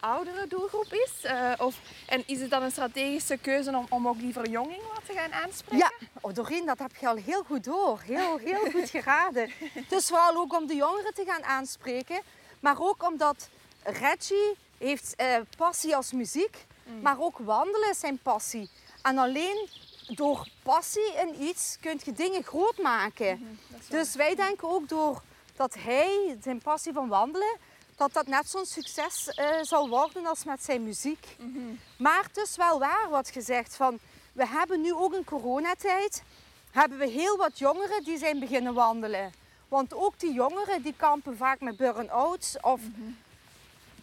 oudere 0.00 0.46
doelgroep 0.46 0.92
is. 0.92 1.12
Eh, 1.22 1.52
of, 1.58 1.80
en 2.06 2.22
is 2.26 2.40
het 2.40 2.50
dan 2.50 2.62
een 2.62 2.70
strategische 2.70 3.36
keuze 3.36 3.76
om, 3.76 3.86
om 3.88 4.08
ook 4.08 4.18
die 4.18 4.32
verjonging 4.32 4.82
wat 4.94 5.06
te 5.06 5.12
gaan 5.12 5.32
aanspreken? 5.32 5.90
Ja, 6.00 6.06
oh 6.20 6.34
Doreen, 6.34 6.66
dat 6.66 6.78
heb 6.78 6.96
je 7.00 7.08
al 7.08 7.16
heel 7.16 7.42
goed 7.42 7.64
door. 7.64 8.00
Heel, 8.04 8.36
heel 8.36 8.70
goed 8.70 8.90
geraden. 8.90 9.50
Dus 9.88 10.06
vooral 10.06 10.36
ook 10.36 10.54
om 10.54 10.66
de 10.66 10.74
jongeren 10.74 11.14
te 11.14 11.24
gaan 11.26 11.44
aanspreken. 11.44 12.20
Maar 12.60 12.80
ook 12.80 13.08
omdat 13.08 13.48
Reggie 13.82 14.56
heeft 14.78 15.14
eh, 15.16 15.36
passie 15.56 15.96
als 15.96 16.12
muziek. 16.12 16.56
Maar 17.02 17.20
ook 17.20 17.38
wandelen 17.38 17.90
is 17.90 18.00
zijn 18.00 18.18
passie. 18.18 18.70
En 19.02 19.18
alleen 19.18 19.68
door 20.06 20.48
passie 20.62 21.14
in 21.16 21.42
iets 21.42 21.76
kun 21.80 22.00
je 22.04 22.12
dingen 22.12 22.42
groot 22.42 22.78
maken. 22.78 23.26
Waar. 23.26 23.80
Dus 23.88 24.14
wij 24.14 24.34
denken 24.34 24.68
ook 24.68 24.88
door 24.88 25.22
dat 25.56 25.74
hij, 25.78 26.38
zijn 26.42 26.58
passie 26.58 26.92
van 26.92 27.08
wandelen, 27.08 27.56
dat 27.96 28.12
dat 28.12 28.26
net 28.26 28.50
zo'n 28.50 28.66
succes 28.66 29.28
eh, 29.28 29.46
zal 29.62 29.88
worden 29.88 30.26
als 30.26 30.44
met 30.44 30.64
zijn 30.64 30.84
muziek. 30.84 31.36
Maar 31.96 32.22
het 32.22 32.36
is 32.36 32.56
wel 32.56 32.78
waar 32.78 33.06
wat 33.10 33.28
gezegd 33.28 33.76
van, 33.76 33.98
we 34.32 34.46
hebben 34.46 34.80
nu 34.80 34.94
ook 34.94 35.14
in 35.14 35.24
coronatijd, 35.24 36.22
hebben 36.70 36.98
we 36.98 37.06
heel 37.06 37.36
wat 37.36 37.58
jongeren 37.58 38.04
die 38.04 38.18
zijn 38.18 38.38
beginnen 38.38 38.74
wandelen. 38.74 39.32
Want 39.68 39.94
ook 39.94 40.20
die 40.20 40.32
jongeren 40.32 40.82
die 40.82 40.94
kampen 40.96 41.36
vaak 41.36 41.60
met 41.60 41.76
burn-outs 41.76 42.56
of 42.60 42.80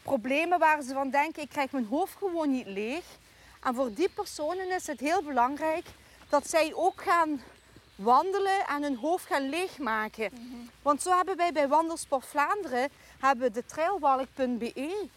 problemen 0.03 0.59
waar 0.59 0.81
ze 0.81 0.93
van 0.93 1.09
denken, 1.09 1.41
ik 1.41 1.49
krijg 1.49 1.71
mijn 1.71 1.85
hoofd 1.85 2.15
gewoon 2.17 2.51
niet 2.51 2.67
leeg. 2.67 3.03
En 3.61 3.75
voor 3.75 3.93
die 3.93 4.09
personen 4.09 4.71
is 4.71 4.87
het 4.87 4.99
heel 4.99 5.23
belangrijk 5.23 5.85
dat 6.29 6.49
zij 6.49 6.73
ook 6.73 7.01
gaan 7.01 7.41
wandelen 7.95 8.67
en 8.67 8.83
hun 8.83 8.95
hoofd 8.95 9.25
gaan 9.25 9.49
leegmaken. 9.49 10.31
Want 10.81 11.01
zo 11.01 11.15
hebben 11.15 11.37
wij 11.37 11.51
bij 11.51 11.67
Wandelsport 11.67 12.25
Vlaanderen 12.25 12.89
hebben 13.19 13.53
de 13.53 13.65
trailwalk.be. 13.65 15.07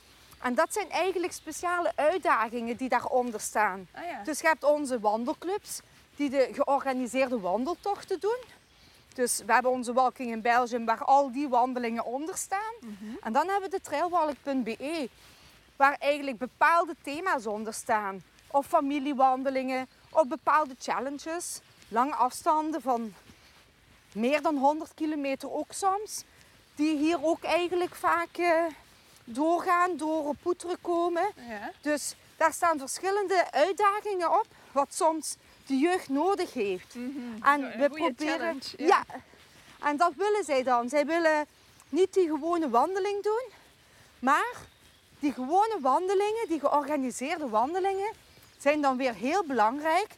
En 0.41 0.55
dat 0.55 0.73
zijn 0.73 0.91
eigenlijk 0.91 1.33
speciale 1.33 1.93
uitdagingen 1.95 2.77
die 2.77 2.89
daaronder 2.89 3.41
staan. 3.41 3.89
Ah 3.95 4.05
ja. 4.05 4.23
Dus 4.23 4.41
je 4.41 4.47
hebt 4.47 4.65
onze 4.65 5.01
wandelclubs 5.01 5.81
die 6.17 6.31
de 6.31 6.49
georganiseerde 6.53 7.41
wandeltochten 7.41 8.21
doen. 8.21 8.39
Dus 9.17 9.43
we 9.47 9.53
hebben 9.53 9.71
onze 9.71 9.93
Walking 9.93 10.31
in 10.31 10.41
Belgium 10.41 10.85
waar 10.85 11.05
al 11.05 11.33
die 11.33 11.49
wandelingen 11.49 12.05
onder 12.05 12.37
staan. 12.37 12.75
En 13.21 13.33
dan 13.33 13.49
hebben 13.49 13.71
we 13.71 13.77
de 13.77 13.83
trailwalk.be 13.83 15.09
waar 15.77 15.97
eigenlijk 15.99 16.39
bepaalde 16.39 16.97
thema's 17.03 17.47
onder 17.47 17.75
staan. 17.75 18.23
Of 18.47 18.67
familiewandelingen, 18.67 19.89
of 20.11 20.27
bepaalde 20.27 20.75
challenges. 20.79 21.61
Lange 21.89 22.15
afstanden 22.15 22.83
van 22.83 23.15
meer 24.13 24.43
dan 24.43 24.57
100 24.57 24.95
kilometer 24.95 25.53
ook 25.53 25.73
soms. 25.73 26.25
Die 26.75 26.97
hier 26.97 27.25
ook 27.25 27.43
eigenlijk 27.43 27.95
vaak 27.95 28.37
eh, 28.37 28.65
doorgaan, 29.25 29.97
door 29.97 30.29
op 30.29 30.37
Poeteren 30.43 30.81
komen. 30.81 31.33
ja. 31.49 31.73
Dus 31.81 32.15
daar 32.37 32.53
staan 32.53 32.79
verschillende 32.79 33.51
uitdagingen 33.51 34.31
op, 34.31 34.47
wat 34.73 34.95
soms 34.95 35.37
de 35.67 35.77
jeugd 35.77 36.09
nodig 36.09 36.53
heeft. 36.53 36.95
En 37.43 37.63
Een 37.63 37.79
we 37.79 37.89
proberen. 37.89 38.61
ja. 38.77 38.87
ja. 38.87 39.05
en 39.89 39.97
dat 39.97 40.13
willen 40.17 40.45
zij 40.45 40.63
dan. 40.63 40.89
Zij 40.89 41.07
willen 41.07 41.47
niet 41.89 42.15
die 42.15 42.27
gewone 42.29 42.69
wandeling 42.69 43.23
doen, 43.23 43.45
maar 44.19 44.55
die 45.21 45.33
gewone 45.33 45.79
wandelingen, 45.81 46.49
die 46.49 46.61
georganiseerde 46.61 47.49
wandelingen, 47.49 48.13
zijn 48.59 48.81
dan 48.81 48.97
weer 48.97 49.15
heel 49.15 49.45
belangrijk 49.45 50.09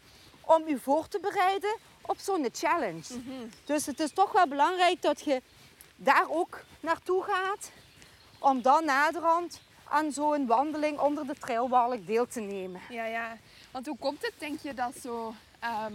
om 0.40 0.62
u 0.66 0.78
voor 0.78 1.08
te 1.08 1.18
bereiden 1.20 1.76
op 2.00 2.18
zo'n 2.18 2.48
challenge. 2.52 3.20
Dus 3.64 3.86
het 3.86 4.00
is 4.00 4.12
toch 4.12 4.32
wel 4.32 4.48
belangrijk 4.48 5.02
dat 5.02 5.20
je 5.20 5.42
daar 5.96 6.26
ook 6.28 6.60
naartoe 6.80 7.22
gaat 7.22 7.70
om 8.38 8.62
dan 8.62 8.84
naderhand 8.84 9.60
aan 9.84 10.12
zo'n 10.12 10.46
wandeling 10.46 10.98
onder 10.98 11.26
de 11.26 11.34
trailwalk 11.34 12.06
deel 12.06 12.26
te 12.26 12.40
nemen. 12.40 12.80
Ja, 12.88 13.04
ja. 13.04 13.36
Want 13.70 13.86
hoe 13.86 13.96
komt 13.98 14.22
het, 14.22 14.32
denk 14.38 14.58
je, 14.62 14.74
dat 14.74 14.92
zo 15.02 15.34
ehm, 15.58 15.92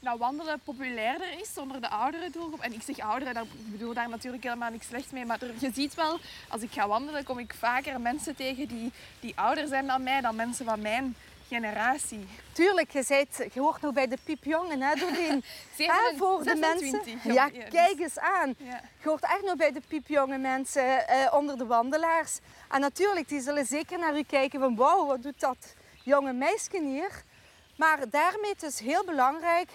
dat 0.00 0.18
wandelen 0.18 0.60
populairder 0.64 1.38
is 1.40 1.48
onder 1.58 1.80
de 1.80 1.88
oudere 1.88 2.30
doelgroep? 2.30 2.60
En 2.60 2.72
ik 2.72 2.82
zeg 2.82 2.98
ouderen, 2.98 3.34
daar, 3.34 3.42
ik 3.42 3.70
bedoel 3.70 3.94
daar 3.94 4.08
natuurlijk 4.08 4.42
helemaal 4.42 4.70
niks 4.70 4.86
slechts 4.86 5.10
mee. 5.12 5.24
Maar 5.24 5.42
er- 5.42 5.54
je 5.58 5.70
ziet 5.74 5.94
wel, 5.94 6.18
als 6.48 6.62
ik 6.62 6.72
ga 6.72 6.88
wandelen, 6.88 7.24
kom 7.24 7.38
ik 7.38 7.54
vaker 7.58 8.00
mensen 8.00 8.36
tegen 8.36 8.68
die, 8.68 8.92
die 9.20 9.32
ouder 9.36 9.66
zijn 9.68 9.86
dan 9.86 10.02
mij, 10.02 10.20
dan 10.20 10.36
mensen 10.36 10.64
van 10.64 10.80
mijn 10.80 11.16
generatie. 11.48 12.26
Tuurlijk, 12.52 12.90
je, 12.90 13.02
zijt, 13.02 13.46
je 13.52 13.60
hoort 13.60 13.80
nog 13.80 13.92
bij 13.92 14.06
de 14.08 14.18
piepjongen, 14.24 14.80
hè, 14.82 14.94
Doreen? 14.94 15.44
Voor 16.18 16.42
de 16.44 16.56
26, 16.56 17.04
mensen. 17.06 17.32
Ja, 17.34 17.46
ja, 17.52 17.60
dus- 17.60 17.68
kijk 17.68 18.00
eens 18.00 18.18
aan. 18.18 18.54
Ja. 18.58 18.80
Je 19.02 19.08
hoort 19.08 19.22
echt 19.24 19.42
nog 19.44 19.56
bij 19.56 19.72
de 19.72 19.82
piepjonge 19.88 20.38
mensen 20.38 21.08
eh, 21.08 21.32
onder 21.34 21.58
de 21.58 21.66
wandelaars. 21.66 22.38
En 22.70 22.80
natuurlijk, 22.80 23.28
die 23.28 23.40
zullen 23.40 23.66
zeker 23.66 23.98
naar 23.98 24.16
u 24.18 24.22
kijken 24.22 24.60
van 24.60 24.76
wauw, 24.76 25.06
wat 25.06 25.22
doet 25.22 25.40
dat 25.40 25.74
jonge 26.02 26.32
meisje 26.32 26.80
hier? 26.80 27.22
Maar 27.76 28.08
daarmee 28.10 28.50
het 28.50 28.62
is 28.62 28.78
heel 28.78 29.04
belangrijk 29.04 29.68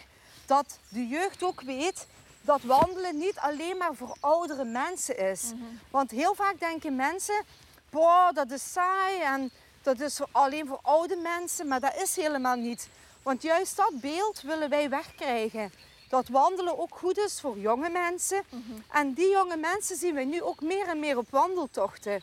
dat 0.45 0.79
de 0.89 1.07
jeugd 1.07 1.43
ook 1.43 1.61
weet 1.61 2.07
dat 2.41 2.61
wandelen 2.61 3.17
niet 3.17 3.37
alleen 3.37 3.77
maar 3.77 3.95
voor 3.95 4.15
oudere 4.19 4.63
mensen 4.63 5.17
is. 5.17 5.51
Want 5.91 6.11
heel 6.11 6.35
vaak 6.35 6.59
denken 6.59 6.95
mensen, 6.95 7.43
boah, 7.89 8.33
dat 8.33 8.51
is 8.51 8.71
saai 8.71 9.21
en 9.21 9.51
dat 9.81 9.99
is 9.99 10.19
alleen 10.31 10.67
voor 10.67 10.79
oude 10.81 11.15
mensen. 11.15 11.67
Maar 11.67 11.79
dat 11.79 11.95
is 12.01 12.15
helemaal 12.15 12.55
niet. 12.55 12.89
Want 13.23 13.41
juist 13.41 13.75
dat 13.75 13.91
beeld 13.93 14.41
willen 14.41 14.69
wij 14.69 14.89
wegkrijgen. 14.89 15.71
Dat 16.09 16.27
wandelen 16.27 16.79
ook 16.79 16.97
goed 16.97 17.17
is 17.17 17.39
voor 17.41 17.57
jonge 17.57 17.89
mensen. 17.89 18.43
En 18.91 19.13
die 19.13 19.29
jonge 19.29 19.57
mensen 19.57 19.97
zien 19.97 20.15
we 20.15 20.21
nu 20.21 20.41
ook 20.41 20.61
meer 20.61 20.87
en 20.87 20.99
meer 20.99 21.17
op 21.17 21.29
wandeltochten. 21.29 22.21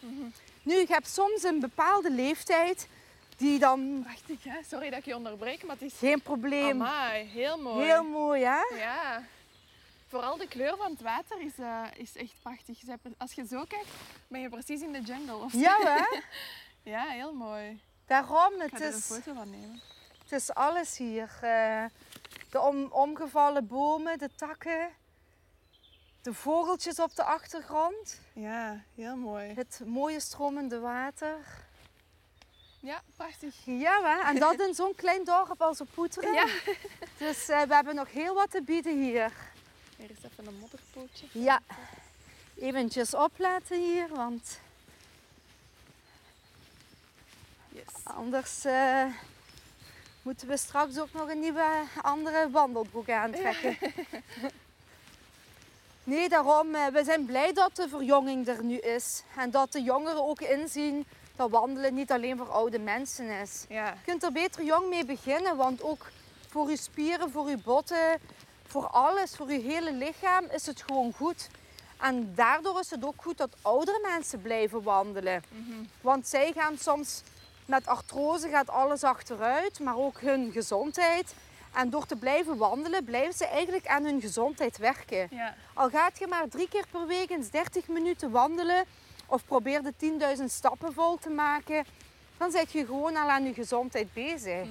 Nu, 0.62 0.74
je 0.74 0.86
hebt 0.88 1.08
soms 1.08 1.42
een 1.42 1.60
bepaalde 1.60 2.10
leeftijd 2.10 2.88
die 3.36 3.58
dan 3.58 4.00
Prachtig, 4.02 4.44
hè? 4.44 4.62
Sorry 4.68 4.90
dat 4.90 4.98
ik 4.98 5.04
je 5.04 5.16
onderbreek, 5.16 5.62
maar 5.62 5.76
het 5.76 5.84
is... 5.84 5.98
geen 5.98 6.20
probleem. 6.22 6.82
Amai, 6.82 7.24
heel 7.24 7.58
mooi. 7.58 7.86
Heel 7.86 8.04
mooi, 8.04 8.44
hè? 8.44 8.76
Ja. 8.76 9.22
Vooral 10.08 10.36
de 10.36 10.48
kleur 10.48 10.76
van 10.76 10.90
het 10.90 11.00
water 11.02 11.40
is, 11.40 11.58
eh, 11.58 11.82
is 11.96 12.16
echt 12.16 12.34
prachtig. 12.42 12.78
Als 13.18 13.32
je 13.32 13.46
zo 13.46 13.64
kijkt, 13.68 13.88
ben 14.28 14.40
je 14.40 14.48
precies 14.48 14.80
in 14.80 14.92
de 14.92 15.00
jungle. 15.00 15.34
Of 15.36 15.52
Ja, 15.52 15.76
hè? 15.80 16.18
Ja, 16.90 17.04
heel 17.04 17.32
mooi. 17.32 17.80
Daarom, 18.06 18.52
Ik 18.52 18.58
ga 18.60 18.64
het 18.64 18.80
er 18.80 18.86
een 18.86 18.92
is, 18.98 19.04
foto 19.06 19.34
van 19.34 19.50
nemen. 19.50 19.80
het 20.22 20.32
is 20.32 20.54
alles 20.54 20.96
hier. 20.96 21.38
Eh, 21.40 21.84
de 22.50 22.60
om, 22.60 22.84
omgevallen 22.92 23.66
bomen, 23.66 24.18
de 24.18 24.30
takken, 24.36 24.88
de 26.22 26.34
vogeltjes 26.34 26.98
op 27.00 27.14
de 27.16 27.22
achtergrond, 27.24 28.20
Ja, 28.32 28.82
heel 28.94 29.16
mooi. 29.16 29.52
het 29.54 29.80
mooie 29.86 30.20
stromende 30.20 30.78
water. 30.80 31.36
Ja, 32.84 33.02
prachtig. 33.16 33.54
Ja, 33.64 34.00
hè? 34.02 34.28
en 34.28 34.38
dat 34.38 34.60
in 34.60 34.74
zo'n 34.74 34.94
klein 34.94 35.24
dorp 35.24 35.62
als 35.62 35.80
op 35.80 35.88
Poeteren. 35.94 36.32
Ja. 36.34 36.46
Dus 37.18 37.48
eh, 37.48 37.62
we 37.62 37.74
hebben 37.74 37.94
nog 37.94 38.12
heel 38.12 38.34
wat 38.34 38.50
te 38.50 38.62
bieden 38.62 39.02
hier. 39.02 39.32
Hier 39.96 40.10
is 40.10 40.30
even 40.30 40.46
een 40.46 40.58
modderpootje. 40.58 41.26
Ja, 41.32 41.60
eventjes 42.58 43.14
opletten 43.14 43.80
hier, 43.80 44.08
want 44.08 44.60
Yes. 47.68 47.84
anders 48.04 48.64
eh, 48.64 49.04
moeten 50.22 50.48
we 50.48 50.56
straks 50.56 50.98
ook 50.98 51.12
nog 51.12 51.28
een 51.28 51.40
nieuwe 51.40 51.82
andere 52.02 52.50
wandelbroek 52.50 53.10
aantrekken. 53.10 53.76
Nee, 56.06 56.28
daarom, 56.28 56.74
eh, 56.74 56.86
we 56.86 57.04
zijn 57.04 57.24
blij 57.26 57.52
dat 57.52 57.76
de 57.76 57.88
verjonging 57.88 58.48
er 58.48 58.64
nu 58.64 58.78
is. 58.78 59.22
En 59.36 59.50
dat 59.50 59.72
de 59.72 59.82
jongeren 59.82 60.24
ook 60.24 60.40
inzien 60.40 61.06
dat 61.36 61.50
wandelen 61.50 61.94
niet 61.94 62.12
alleen 62.12 62.36
voor 62.36 62.50
oude 62.50 62.78
mensen 62.78 63.28
is. 63.28 63.64
Ja. 63.68 63.86
Je 63.86 64.04
kunt 64.04 64.22
er 64.22 64.32
beter 64.32 64.64
jong 64.64 64.88
mee 64.88 65.04
beginnen, 65.04 65.56
want 65.56 65.82
ook 65.82 66.06
voor 66.48 66.70
je 66.70 66.76
spieren, 66.76 67.30
voor 67.30 67.50
je 67.50 67.58
botten, 67.58 68.20
voor 68.66 68.86
alles, 68.86 69.36
voor 69.36 69.52
je 69.52 69.60
hele 69.60 69.92
lichaam 69.92 70.44
is 70.44 70.66
het 70.66 70.82
gewoon 70.86 71.12
goed. 71.12 71.48
En 72.00 72.34
daardoor 72.34 72.80
is 72.80 72.90
het 72.90 73.04
ook 73.04 73.22
goed 73.22 73.38
dat 73.38 73.56
oudere 73.62 74.00
mensen 74.02 74.42
blijven 74.42 74.82
wandelen. 74.82 75.42
Want 76.00 76.28
zij 76.28 76.52
gaan 76.52 76.78
soms 76.78 77.22
met 77.66 77.86
artrose 77.86 78.48
gaat 78.48 78.70
alles 78.70 79.04
achteruit, 79.04 79.80
maar 79.80 79.96
ook 79.96 80.20
hun 80.20 80.52
gezondheid. 80.52 81.34
En 81.72 81.90
door 81.90 82.06
te 82.06 82.16
blijven 82.16 82.56
wandelen, 82.56 83.04
blijven 83.04 83.34
ze 83.34 83.46
eigenlijk 83.46 83.86
aan 83.86 84.04
hun 84.04 84.20
gezondheid 84.20 84.76
werken. 84.76 85.28
Ja. 85.30 85.54
Al 85.74 85.90
gaat 85.90 86.18
je 86.18 86.26
maar 86.26 86.48
drie 86.48 86.68
keer 86.68 86.84
per 86.90 87.06
week 87.06 87.30
eens 87.30 87.50
30 87.50 87.88
minuten 87.88 88.30
wandelen 88.30 88.84
of 89.26 89.44
probeer 89.44 89.82
de 89.82 89.92
10.000 90.38 90.44
stappen 90.44 90.92
vol 90.92 91.16
te 91.16 91.30
maken, 91.30 91.84
dan 92.36 92.50
zit 92.50 92.72
je 92.72 92.86
gewoon 92.86 93.16
al 93.16 93.30
aan 93.30 93.44
je 93.44 93.54
gezondheid 93.54 94.12
bezig. 94.12 94.68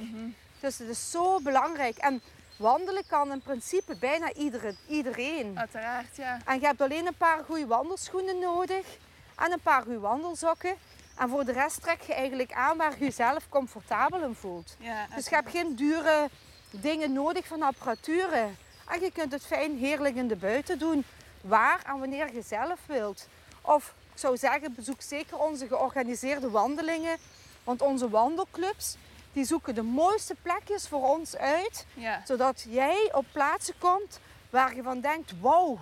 Dus 0.59 0.77
het 0.77 0.89
is 0.89 1.11
zo 1.11 1.39
belangrijk. 1.41 1.97
En 1.97 2.21
wandelen 2.57 3.03
kan 3.07 3.31
in 3.31 3.41
principe 3.41 3.95
bijna 3.95 4.33
iedere, 4.33 4.75
iedereen. 4.87 5.59
Uiteraard, 5.59 6.15
ja. 6.15 6.39
En 6.45 6.59
je 6.59 6.65
hebt 6.65 6.81
alleen 6.81 7.07
een 7.07 7.17
paar 7.17 7.43
goede 7.43 7.67
wandelschoenen 7.67 8.39
nodig 8.39 8.97
en 9.35 9.51
een 9.51 9.59
paar 9.59 9.81
goede 9.81 9.99
wandelzokken. 9.99 10.75
En 11.17 11.29
voor 11.29 11.45
de 11.45 11.51
rest 11.51 11.81
trek 11.81 12.01
je 12.01 12.13
eigenlijk 12.13 12.53
aan 12.53 12.77
waar 12.77 12.93
je 12.97 13.05
jezelf 13.05 13.49
comfortabel 13.49 14.23
in 14.23 14.35
voelt. 14.35 14.75
ja 14.79 15.07
Dus 15.15 15.29
je 15.29 15.35
hebt 15.35 15.49
geen 15.49 15.75
dure 15.75 16.29
dingen 16.69 17.13
nodig 17.13 17.47
van 17.47 17.61
apparaturen. 17.61 18.57
En 18.87 19.01
je 19.01 19.11
kunt 19.11 19.31
het 19.31 19.45
fijn 19.45 19.77
heerlijk 19.77 20.15
in 20.15 20.27
de 20.27 20.35
buiten 20.35 20.79
doen, 20.79 21.05
waar 21.41 21.81
en 21.85 21.99
wanneer 21.99 22.33
je 22.33 22.41
zelf 22.41 22.79
wilt. 22.85 23.27
Of 23.61 23.93
ik 24.13 24.19
zou 24.19 24.37
zeggen, 24.37 24.73
bezoek 24.75 25.01
zeker 25.01 25.37
onze 25.37 25.67
georganiseerde 25.67 26.49
wandelingen. 26.49 27.17
Want 27.63 27.81
onze 27.81 28.09
wandelclubs 28.09 28.95
die 29.33 29.45
zoeken 29.45 29.75
de 29.75 29.81
mooiste 29.81 30.35
plekjes 30.41 30.87
voor 30.87 31.09
ons 31.09 31.35
uit. 31.35 31.85
Ja. 31.93 32.21
Zodat 32.25 32.65
jij 32.69 33.09
op 33.13 33.25
plaatsen 33.31 33.73
komt 33.79 34.19
waar 34.49 34.75
je 34.75 34.83
van 34.83 34.99
denkt, 35.01 35.31
wow, 35.39 35.79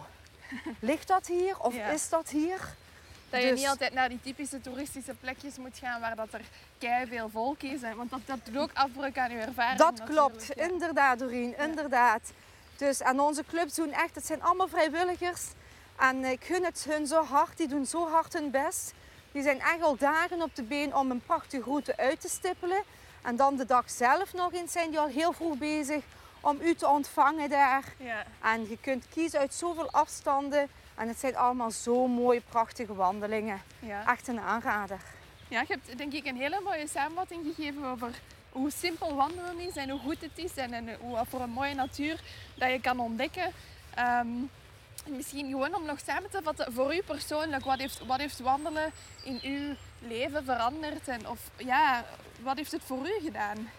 ligt 0.79 1.07
dat 1.07 1.27
hier 1.27 1.59
of 1.59 1.75
Ja. 1.75 1.87
is 1.87 2.09
dat 2.09 2.29
hier? 2.29 2.59
Dat 3.29 3.41
je 3.41 3.49
Dus- 3.49 3.59
niet 3.59 3.67
altijd 3.69 3.93
naar 3.93 4.09
die 4.09 4.19
typische 4.23 4.61
toeristische 4.61 5.13
plekjes 5.13 5.57
moet 5.57 5.77
gaan 5.77 6.01
waar 6.01 6.15
dat 6.15 6.33
er 6.33 6.41
kei 6.77 7.07
veel 7.07 7.29
volk 7.29 7.61
is. 7.61 7.81
hè. 7.81 7.95
Want 7.95 8.09
dat, 8.09 8.19
dat 8.25 8.37
doet 8.43 8.57
ook 8.57 8.69
afbreuk 8.73 9.17
aan 9.17 9.31
je 9.31 9.37
ervaring. 9.37 9.77
Dat 9.79 9.97
natuurlijk, 9.97 10.17
klopt, 10.29 10.45
ja. 10.55 10.63
inderdaad 10.69 11.19
Doreen, 11.19 11.57
inderdaad. 11.57 12.31
Dus 12.77 12.99
en 12.99 13.19
onze 13.19 13.43
clubs 13.47 13.73
doen 13.75 13.91
echt, 13.91 14.15
het 14.15 14.25
zijn 14.25 14.41
allemaal 14.43 14.67
vrijwilligers. 14.67 15.41
En 16.01 16.25
ik 16.25 16.43
gun 16.43 16.63
het 16.63 16.85
hun 16.89 17.07
zo 17.07 17.23
hard, 17.23 17.57
die 17.57 17.67
doen 17.67 17.85
zo 17.85 18.09
hard 18.09 18.33
hun 18.33 18.51
best. 18.51 18.93
Die 19.31 19.41
zijn 19.43 19.59
echt 19.59 19.81
al 19.81 19.97
dagen 19.97 20.41
op 20.41 20.55
de 20.55 20.63
been 20.63 20.95
om 20.95 21.11
een 21.11 21.21
prachtige 21.21 21.63
route 21.63 21.97
uit 21.97 22.21
te 22.21 22.29
stippelen. 22.29 22.83
En 23.21 23.35
dan 23.35 23.55
de 23.55 23.65
dag 23.65 23.89
zelf 23.89 24.33
nog 24.33 24.53
eens 24.53 24.71
zijn 24.71 24.89
die 24.89 24.99
al 24.99 25.07
heel 25.07 25.33
vroeg 25.33 25.57
bezig 25.57 26.03
om 26.39 26.57
u 26.61 26.75
te 26.75 26.87
ontvangen 26.87 27.49
daar. 27.49 27.83
Ja. 27.97 28.25
En 28.41 28.69
je 28.69 28.77
kunt 28.81 29.05
kiezen 29.09 29.39
uit 29.39 29.53
zoveel 29.53 29.91
afstanden. 29.91 30.67
En 30.95 31.07
het 31.07 31.19
zijn 31.19 31.35
allemaal 31.35 31.71
zo 31.71 32.07
mooie, 32.07 32.41
prachtige 32.49 32.93
wandelingen. 32.93 33.61
Ja. 33.79 34.07
Echt 34.07 34.27
een 34.27 34.39
aanrader. 34.39 34.99
ja, 35.47 35.59
je 35.59 35.67
hebt 35.67 35.97
denk 35.97 36.13
ik 36.13 36.25
een 36.25 36.37
hele 36.37 36.61
mooie 36.63 36.87
samenvatting 36.87 37.45
gegeven 37.55 37.85
over 37.85 38.09
hoe 38.51 38.71
simpel 38.71 39.15
wandelen 39.15 39.59
is 39.59 39.75
en 39.75 39.89
hoe 39.89 39.99
goed 39.99 40.21
het 40.21 40.37
is 40.37 40.55
en, 40.55 40.73
en 40.73 40.97
hoe, 40.99 41.11
wat 41.11 41.27
voor 41.27 41.41
een 41.41 41.49
mooie 41.49 41.73
natuur 41.73 42.21
dat 42.55 42.71
je 42.71 42.81
kan 42.81 42.99
ontdekken. 42.99 43.51
Ehm, 43.95 44.27
misschien 45.07 45.49
gewoon 45.49 45.75
om 45.75 45.85
nog 45.85 45.99
samen 46.05 46.29
te 46.29 46.39
vatten, 46.43 46.73
voor 46.73 46.95
u 46.95 47.01
persoonlijk, 47.01 47.65
wat 47.65 47.79
heeft, 47.79 48.05
wat 48.05 48.19
heeft 48.19 48.39
wandelen 48.39 48.91
in 49.23 49.39
uw 49.43 49.75
leven 50.07 50.45
veranderd? 50.45 51.07
En 51.07 51.27
of 51.27 51.39
ja, 51.57 52.05
wat 52.39 52.57
heeft 52.57 52.71
het 52.71 52.83
voor 52.85 53.05
u 53.05 53.23
gedaan? 53.23 53.69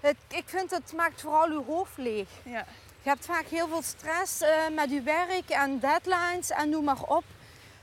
Het, 0.00 0.16
ik 0.28 0.44
vind 0.46 0.70
het 0.70 0.92
maakt 0.92 1.20
vooral 1.20 1.48
uw 1.48 1.64
hoofd 1.64 1.96
leeg. 1.96 2.28
Ja. 2.42 2.64
Je 3.02 3.08
hebt 3.08 3.26
vaak 3.26 3.46
heel 3.46 3.68
veel 3.68 3.82
stress 3.82 4.40
eh, 4.40 4.50
met 4.74 4.90
je 4.90 5.02
werk 5.02 5.48
en 5.48 5.78
deadlines 5.78 6.50
en 6.50 6.68
noem 6.68 6.84
maar 6.84 7.02
op. 7.02 7.24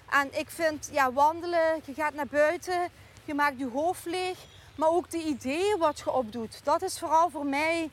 En 0.09 0.39
ik 0.39 0.49
vind, 0.49 0.89
ja, 0.91 1.11
wandelen, 1.11 1.81
je 1.85 1.93
gaat 1.93 2.13
naar 2.13 2.27
buiten, 2.27 2.89
je 3.25 3.33
maakt 3.33 3.59
je 3.59 3.69
hoofd 3.69 4.05
leeg. 4.05 4.37
Maar 4.75 4.89
ook 4.89 5.09
de 5.09 5.23
ideeën 5.23 5.77
wat 5.77 5.99
je 5.99 6.11
opdoet, 6.11 6.59
dat 6.63 6.81
is 6.81 6.99
vooral 6.99 7.29
voor 7.29 7.45
mij 7.45 7.89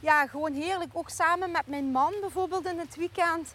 ja, 0.00 0.26
gewoon 0.26 0.52
heerlijk. 0.52 0.90
Ook 0.92 1.08
samen 1.08 1.50
met 1.50 1.66
mijn 1.66 1.84
man 1.84 2.14
bijvoorbeeld 2.20 2.66
in 2.66 2.78
het 2.78 2.96
weekend. 2.96 3.54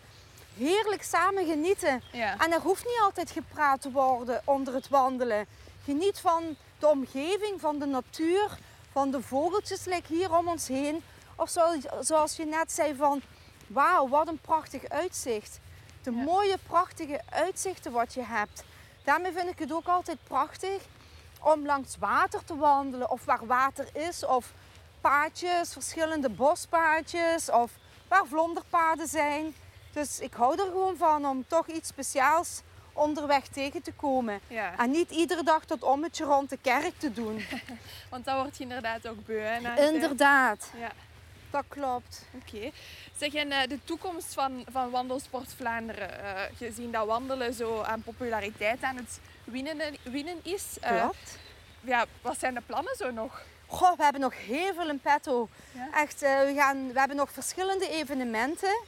Heerlijk 0.59 1.03
samen 1.03 1.45
genieten. 1.45 2.01
Ja. 2.11 2.37
En 2.37 2.51
er 2.51 2.59
hoeft 2.61 2.85
niet 2.85 2.99
altijd 3.01 3.31
gepraat 3.31 3.81
te 3.81 3.91
worden 3.91 4.41
onder 4.45 4.73
het 4.73 4.87
wandelen. 4.89 5.45
Geniet 5.83 6.19
van 6.19 6.55
de 6.79 6.87
omgeving, 6.87 7.59
van 7.59 7.79
de 7.79 7.85
natuur, 7.85 8.57
van 8.91 9.11
de 9.11 9.21
vogeltjes 9.21 9.85
like 9.85 10.13
hier 10.13 10.37
om 10.37 10.47
ons 10.47 10.67
heen. 10.67 11.03
Of 11.35 11.49
zoals, 11.49 11.77
zoals 12.01 12.35
je 12.35 12.45
net 12.45 12.71
zei 12.71 12.95
van, 12.95 13.21
wauw, 13.67 14.07
wat 14.07 14.27
een 14.27 14.39
prachtig 14.41 14.89
uitzicht. 14.89 15.59
De 16.03 16.11
Ja. 16.11 16.23
mooie, 16.23 16.57
prachtige 16.67 17.21
uitzichten 17.29 17.91
wat 17.91 18.13
je 18.13 18.23
hebt. 18.23 18.63
Daarmee 19.03 19.31
vind 19.31 19.49
ik 19.49 19.59
het 19.59 19.73
ook 19.73 19.87
altijd 19.87 20.17
prachtig 20.23 20.81
om 21.41 21.65
langs 21.65 21.97
water 21.99 22.43
te 22.43 22.57
wandelen. 22.57 23.09
Of 23.09 23.25
waar 23.25 23.45
water 23.45 23.87
is, 23.93 24.25
of 24.25 24.51
paadjes, 25.01 25.73
verschillende 25.73 26.29
bospaadjes. 26.29 27.49
Of 27.51 27.71
waar 28.07 28.25
vlonderpaden 28.25 29.07
zijn. 29.07 29.55
Dus 29.93 30.19
ik 30.19 30.33
hou 30.33 30.53
er 30.59 30.65
gewoon 30.65 30.97
van 30.97 31.25
om 31.25 31.45
toch 31.47 31.67
iets 31.67 31.87
speciaals 31.87 32.61
onderweg 32.93 33.47
tegen 33.47 33.81
te 33.81 33.91
komen. 33.91 34.39
ja. 34.47 34.77
En 34.77 34.91
niet 34.91 35.11
iedere 35.11 35.43
dag 35.43 35.65
dat 35.65 35.83
ommetje 35.83 36.23
rond 36.25 36.49
de 36.49 36.57
kerk 36.61 36.93
te 36.97 37.13
doen. 37.13 37.45
Want 38.09 38.25
dan 38.25 38.41
word 38.41 38.57
je 38.57 38.63
inderdaad 38.63 39.07
ook 39.07 39.25
beu. 39.25 39.39
Hè. 39.39 39.87
Inderdaad, 39.91 40.69
Ja. 40.79 40.91
dat 41.49 41.63
klopt. 41.67 42.25
Oké. 42.33 42.71
Zeg, 43.17 43.33
en 43.33 43.51
eh, 43.51 43.67
de 43.67 43.79
toekomst 43.83 44.33
van, 44.33 44.65
van 44.71 44.89
Wandelsport 44.89 45.53
Vlaanderen, 45.57 46.23
eh, 46.23 46.41
gezien 46.57 46.91
dat 46.91 47.05
wandelen 47.05 47.53
zo 47.53 47.81
aan 47.81 48.01
populariteit 48.01 48.83
aan 48.83 48.95
het 48.95 49.19
winnen, 49.43 49.77
winnen 50.03 50.39
is, 50.43 50.65
Klopt. 50.81 51.37
ja, 51.81 52.05
wat 52.21 52.39
zijn 52.39 52.53
de 52.53 52.61
plannen 52.65 52.95
zo 52.95 53.11
nog? 53.11 53.41
Goh, 53.67 53.97
we 53.97 54.03
hebben 54.03 54.21
nog 54.21 54.33
heel 54.45 54.73
veel 54.73 54.89
in 54.89 54.99
petto. 54.99 55.49
Ja? 55.71 55.89
Echt, 55.93 56.19
we, 56.19 56.53
gaan, 56.55 56.91
we 56.93 56.99
hebben 56.99 57.17
nog 57.17 57.31
verschillende 57.31 57.89
evenementen. 57.89 58.79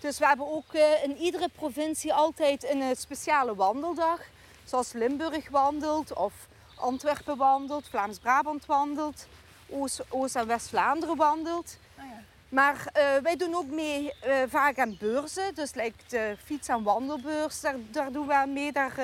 Dus 0.00 0.18
we 0.18 0.26
hebben 0.26 0.52
ook 0.52 0.72
eh, 0.72 1.04
in 1.04 1.16
iedere 1.16 1.48
provincie 1.48 2.14
altijd 2.14 2.70
een 2.70 2.82
eh, 2.82 2.96
speciale 2.96 3.54
wandeldag. 3.54 4.20
Zoals 4.64 4.92
Limburg 4.92 5.48
wandelt 5.50 6.12
of 6.12 6.32
Antwerpen 6.76 7.36
wandelt, 7.36 7.88
Vlaams-Brabant 7.88 8.66
wandelt, 8.66 9.26
Oost- 9.70 10.02
Oost- 10.08 10.36
en 10.36 10.46
West-Vlaanderen 10.46 11.16
wandelt. 11.16 11.76
Ah, 11.98 12.04
ja. 12.04 12.22
Maar 12.48 12.86
eh, 12.92 13.16
wij 13.22 13.36
doen 13.36 13.54
ook 13.54 13.66
mee 13.70 14.12
vaak 14.48 14.78
aan 14.78 14.96
beurzen. 14.98 15.54
Dus 15.54 15.74
like 15.74 15.96
de 16.08 16.36
fiets- 16.44 16.68
en 16.68 16.82
wandelbeurs, 16.82 17.60
daar, 17.60 17.74
daar 17.90 18.12
doen 18.12 18.26
we 18.26 18.34
aan 18.34 18.52
mee. 18.52 18.72
Daar 18.72 18.94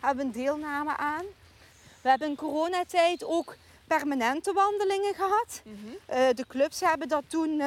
hebben 0.00 0.16
we 0.16 0.22
een 0.38 0.44
deelname 0.44 0.96
aan. 0.96 1.24
We 2.02 2.08
hebben 2.08 2.28
in 2.28 2.36
coronatijd 2.36 3.24
ook 3.24 3.56
permanente 3.86 4.52
wandelingen 4.52 5.14
gehad. 5.14 5.62
Mhm. 5.64 6.34
De 6.34 6.44
clubs 6.48 6.80
hebben 6.80 7.08
dat 7.08 7.24
toen 7.28 7.62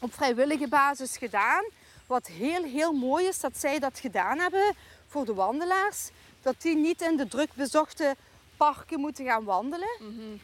op 0.00 0.14
vrijwillige 0.14 0.68
basis 0.68 1.16
gedaan. 1.16 1.64
Wat 2.06 2.26
heel, 2.26 2.64
heel 2.64 2.92
mooi 2.92 3.26
is 3.26 3.40
dat 3.40 3.58
zij 3.58 3.78
dat 3.78 3.98
gedaan 3.98 4.38
hebben 4.38 4.74
voor 5.06 5.24
de 5.24 5.34
wandelaars. 5.34 6.10
Dat 6.42 6.54
die 6.58 6.76
niet 6.76 7.00
in 7.00 7.16
de 7.16 7.28
druk 7.28 7.54
bezochte 7.54 8.16
parken 8.56 9.00
moeten 9.00 9.24
gaan 9.24 9.44
wandelen. 9.44 9.96
Mhm. 9.98 10.36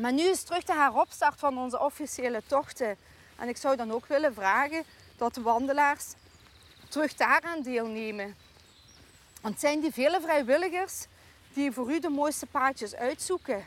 Maar 0.00 0.12
nu 0.12 0.22
is 0.22 0.42
terug 0.42 0.64
de 0.64 0.74
heropstart 0.74 1.38
van 1.38 1.58
onze 1.58 1.80
officiële 1.80 2.42
tochten. 2.46 2.96
En 3.36 3.48
ik 3.48 3.56
zou 3.56 3.76
dan 3.76 3.92
ook 3.92 4.06
willen 4.06 4.34
vragen 4.34 4.84
dat 5.16 5.34
de 5.34 5.42
wandelaars 5.42 6.04
terug 6.88 7.14
daaraan 7.14 7.62
deelnemen. 7.62 8.36
Want 9.40 9.54
het 9.54 9.62
zijn 9.62 9.80
die 9.80 9.92
vele 9.92 10.20
vrijwilligers 10.20 11.06
die 11.52 11.72
voor 11.72 11.92
u 11.92 12.00
de 12.00 12.08
mooiste 12.08 12.46
paadjes 12.46 12.94
uitzoeken. 12.94 13.66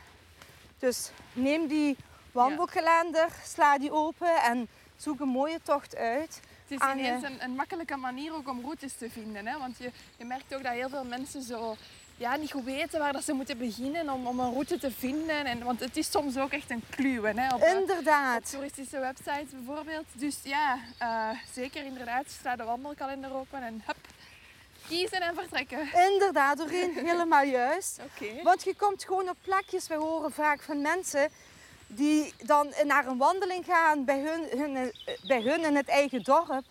Dus 0.78 1.10
neem 1.32 1.66
die 1.66 1.96
wandelkalender, 2.32 3.28
sla 3.44 3.78
die 3.78 3.92
open 3.92 4.42
en 4.42 4.68
zoek 5.02 5.20
een 5.20 5.28
mooie 5.28 5.60
tocht 5.62 5.96
uit. 5.96 6.40
Het 6.66 6.80
is 6.80 6.88
ineens 6.92 7.22
een, 7.22 7.42
een 7.42 7.54
makkelijke 7.54 7.96
manier 7.96 8.34
ook 8.34 8.48
om 8.48 8.60
routes 8.60 8.92
te 8.92 9.10
vinden. 9.10 9.46
Hè? 9.46 9.58
Want 9.58 9.78
je, 9.78 9.90
je 10.16 10.24
merkt 10.24 10.54
ook 10.54 10.62
dat 10.62 10.72
heel 10.72 10.88
veel 10.88 11.04
mensen 11.04 11.42
zo 11.42 11.76
ja, 12.16 12.36
niet 12.36 12.50
goed 12.50 12.64
weten 12.64 12.98
waar 12.98 13.12
dat 13.12 13.24
ze 13.24 13.32
moeten 13.32 13.58
beginnen 13.58 14.10
om, 14.10 14.26
om 14.26 14.40
een 14.40 14.52
route 14.52 14.78
te 14.78 14.90
vinden. 14.90 15.44
En, 15.46 15.62
want 15.64 15.80
het 15.80 15.96
is 15.96 16.10
soms 16.10 16.38
ook 16.38 16.50
echt 16.50 16.70
een 16.70 16.82
kluwen 16.90 17.38
hè, 17.38 17.54
op, 17.54 17.60
eh, 17.60 17.74
op 17.74 17.80
Inderdaad. 17.80 18.50
toeristische 18.50 18.98
websites 18.98 19.50
bijvoorbeeld. 19.50 20.04
Dus 20.12 20.38
ja, 20.42 20.78
eh, 20.98 21.28
zeker 21.52 21.84
inderdaad, 21.84 22.24
sla 22.40 22.56
de 22.56 22.64
wandelkalender 22.64 23.34
open 23.34 23.62
en 23.62 23.82
hup, 23.86 23.96
kiezen 24.88 25.20
en 25.20 25.34
vertrekken. 25.34 25.88
Inderdaad, 26.10 26.56
Doreen, 26.56 26.92
helemaal 27.10 27.44
juist. 27.44 28.00
Oké. 28.04 28.42
Want 28.42 28.64
je 28.64 28.74
komt 28.76 29.04
gewoon 29.04 29.28
op 29.28 29.36
plekjes, 29.42 29.88
we 29.88 29.94
horen 29.94 30.32
vaak 30.32 30.62
van 30.62 30.80
mensen 30.80 31.30
die 31.94 32.34
dan 32.44 32.72
naar 32.84 33.06
een 33.06 33.18
wandeling 33.18 33.64
gaan 33.64 34.04
bij 34.04 34.20
hun, 34.20 34.58
hun, 34.58 34.76
eh, 34.76 35.14
bij 35.26 35.42
hun 35.42 35.64
in 35.64 35.76
het 35.76 35.88
eigen 35.88 36.22
dorp. 36.22 36.64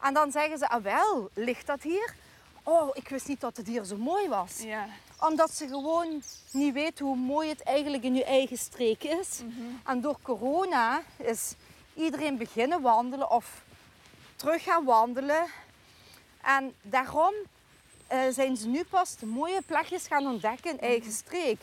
En 0.00 0.14
dan 0.14 0.30
zeggen 0.30 0.58
ze, 0.58 0.68
ah 0.68 0.82
wel, 0.82 1.30
ligt 1.34 1.66
dat 1.66 1.82
hier? 1.82 2.14
Oh, 2.62 2.90
ik 2.92 3.08
wist 3.08 3.28
niet 3.28 3.40
dat 3.40 3.56
het 3.56 3.66
hier 3.66 3.84
zo 3.84 3.96
mooi 3.96 4.28
was. 4.28 4.62
Ja. 4.62 4.86
Omdat 5.20 5.50
ze 5.50 5.68
gewoon 5.68 6.22
niet 6.50 6.72
weten 6.72 7.04
hoe 7.04 7.16
mooi 7.16 7.48
het 7.48 7.62
eigenlijk 7.62 8.02
in 8.02 8.14
je 8.14 8.24
eigen 8.24 8.58
streek 8.58 9.04
is. 9.04 9.40
En 9.84 10.00
door 10.00 10.18
corona 10.22 11.02
is 11.16 11.54
iedereen 11.94 12.36
beginnen 12.36 12.80
wandelen 12.80 13.30
of 13.30 13.62
terug 14.36 14.62
gaan 14.62 14.84
wandelen. 14.84 15.46
En 16.42 16.74
daarom 16.82 17.34
eh, 18.06 18.20
zijn 18.30 18.56
ze 18.56 18.68
nu 18.68 18.84
pas 18.84 19.16
de 19.16 19.26
mooie 19.26 19.62
plekjes 19.66 20.06
gaan 20.06 20.26
ontdekken 20.26 20.70
in 20.70 20.80
eigen 20.80 21.12
streek. 21.12 21.60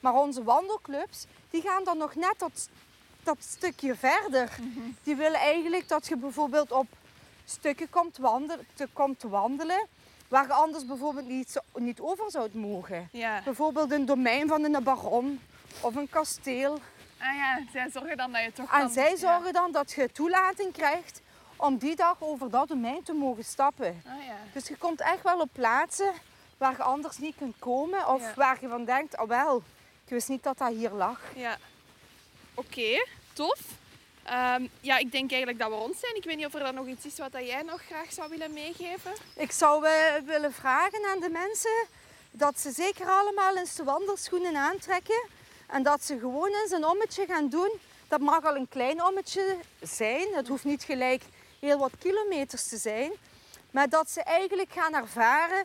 Maar 0.00 0.14
onze 0.14 0.42
wandelclubs, 0.42 1.26
die 1.50 1.62
gaan 1.62 1.84
dan 1.84 1.98
nog 1.98 2.14
net 2.14 2.34
dat, 2.38 2.68
dat 3.22 3.36
stukje 3.40 3.94
verder. 3.96 4.50
Die 5.02 5.16
willen 5.16 5.40
eigenlijk 5.40 5.88
dat 5.88 6.06
je 6.06 6.16
bijvoorbeeld 6.16 6.72
op 6.72 6.86
stukken 7.44 7.90
komt 7.90 8.16
wandelen, 8.16 8.66
te, 8.74 8.88
komt 8.92 9.22
wandelen 9.22 9.86
waar 10.28 10.46
je 10.46 10.52
anders 10.52 10.86
bijvoorbeeld 10.86 11.28
niet, 11.28 11.60
niet 11.74 12.00
over 12.00 12.30
zou 12.30 12.48
mogen. 12.52 13.08
Ja. 13.12 13.40
Bijvoorbeeld 13.44 13.90
een 13.90 14.06
domein 14.06 14.48
van 14.48 14.64
een 14.64 14.82
baron 14.84 15.40
of 15.80 15.94
een 15.94 16.08
kasteel. 16.08 16.72
Ah 17.18 17.34
ja, 17.36 17.58
zij 17.72 17.90
zorgen 17.90 18.16
dan 18.16 18.32
dat 18.32 18.42
je 18.42 18.52
toch 18.52 18.72
En 18.72 18.80
kan- 18.80 18.90
zij 18.90 19.10
ja. 19.10 19.16
zorgen 19.16 19.52
dan 19.52 19.72
dat 19.72 19.92
je 19.92 20.12
toelating 20.12 20.72
krijgt 20.72 21.20
om 21.56 21.76
die 21.78 21.96
dag 21.96 22.16
over 22.18 22.50
dat 22.50 22.68
domein 22.68 23.02
te 23.02 23.12
mogen 23.12 23.44
stappen. 23.44 24.02
Ah 24.06 24.24
ja. 24.26 24.36
Dus 24.52 24.68
je 24.68 24.76
komt 24.76 25.00
echt 25.00 25.22
wel 25.22 25.40
op 25.40 25.48
plaatsen 25.52 26.12
waar 26.58 26.72
je 26.76 26.82
anders 26.82 27.18
niet 27.18 27.36
kunt 27.36 27.54
komen. 27.58 28.08
Of 28.08 28.34
waar 28.34 28.58
je 28.60 28.68
van 28.68 28.84
denkt, 28.84 29.20
oh 29.20 29.28
wel, 29.28 29.62
ik 30.10 30.16
wist 30.16 30.28
niet 30.28 30.42
dat 30.42 30.58
dat 30.58 30.72
hier 30.72 30.90
lag. 30.90 31.20
Ja. 31.34 31.58
Oké, 32.54 33.06
tof. 33.32 33.58
Ehm, 34.22 34.66
ja, 34.80 34.98
ik 34.98 35.12
denk 35.12 35.30
eigenlijk 35.30 35.58
dat 35.58 35.68
we 35.68 35.74
rond 35.74 35.96
zijn. 35.96 36.16
Ik 36.16 36.24
weet 36.24 36.36
niet 36.36 36.46
of 36.46 36.54
er 36.54 36.60
dan 36.60 36.74
nog 36.74 36.86
iets 36.86 37.06
is 37.06 37.18
wat 37.18 37.32
jij 37.32 37.62
nog 37.62 37.82
graag 37.82 38.12
zou 38.12 38.28
willen 38.28 38.52
meegeven. 38.52 39.12
Ik 39.36 39.52
zou 39.52 39.86
eh, 39.86 39.92
willen 40.24 40.52
vragen 40.52 41.04
aan 41.04 41.20
de 41.20 41.28
mensen 41.28 41.86
dat 42.30 42.60
ze 42.60 42.70
zeker 42.70 43.06
allemaal 43.06 43.56
eens 43.56 43.74
de 43.74 43.84
wandelschoenen 43.84 44.56
aantrekken. 44.56 45.28
En 45.66 45.82
dat 45.82 46.04
ze 46.04 46.18
gewoon 46.18 46.54
eens 46.62 46.70
een 46.70 46.86
ommetje 46.86 47.26
gaan 47.26 47.48
doen. 47.48 47.70
Dat 48.08 48.20
mag 48.20 48.44
al 48.44 48.56
een 48.56 48.68
klein 48.68 49.04
ommetje 49.04 49.56
zijn. 49.80 50.34
Het 50.34 50.48
hoeft 50.48 50.64
niet 50.64 50.82
gelijk 50.82 51.22
heel 51.60 51.78
wat 51.78 51.92
kilometers 51.98 52.68
te 52.68 52.76
zijn. 52.76 53.12
Maar 53.70 53.88
dat 53.88 54.10
ze 54.10 54.22
eigenlijk 54.22 54.72
gaan 54.72 54.94
ervaren 54.94 55.64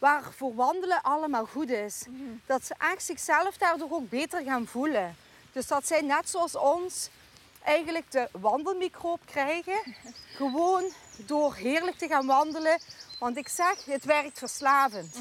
waar 0.00 0.32
voor 0.36 0.54
wandelen 0.54 1.02
allemaal 1.02 1.46
goed 1.46 1.70
is. 1.70 2.04
Dat 2.46 2.64
ze 2.64 2.74
echt 2.78 3.04
zichzelf 3.04 3.56
daardoor 3.56 3.90
ook 3.90 4.08
beter 4.08 4.42
gaan 4.42 4.66
voelen. 4.66 5.16
Dus 5.52 5.66
dat 5.66 5.86
zij 5.86 6.00
net 6.00 6.30
zoals 6.30 6.56
ons 6.56 7.08
eigenlijk 7.64 8.10
de 8.10 8.28
wandelmicroop 8.32 9.20
krijgen. 9.24 9.80
Gewoon 10.40 10.84
door 11.16 11.54
heerlijk 11.54 11.96
te 11.96 12.08
gaan 12.08 12.26
wandelen. 12.26 12.80
Want 13.18 13.36
ik 13.36 13.48
zeg, 13.48 13.84
het 13.84 14.04
werkt 14.04 14.38
verslavend. 14.38 15.16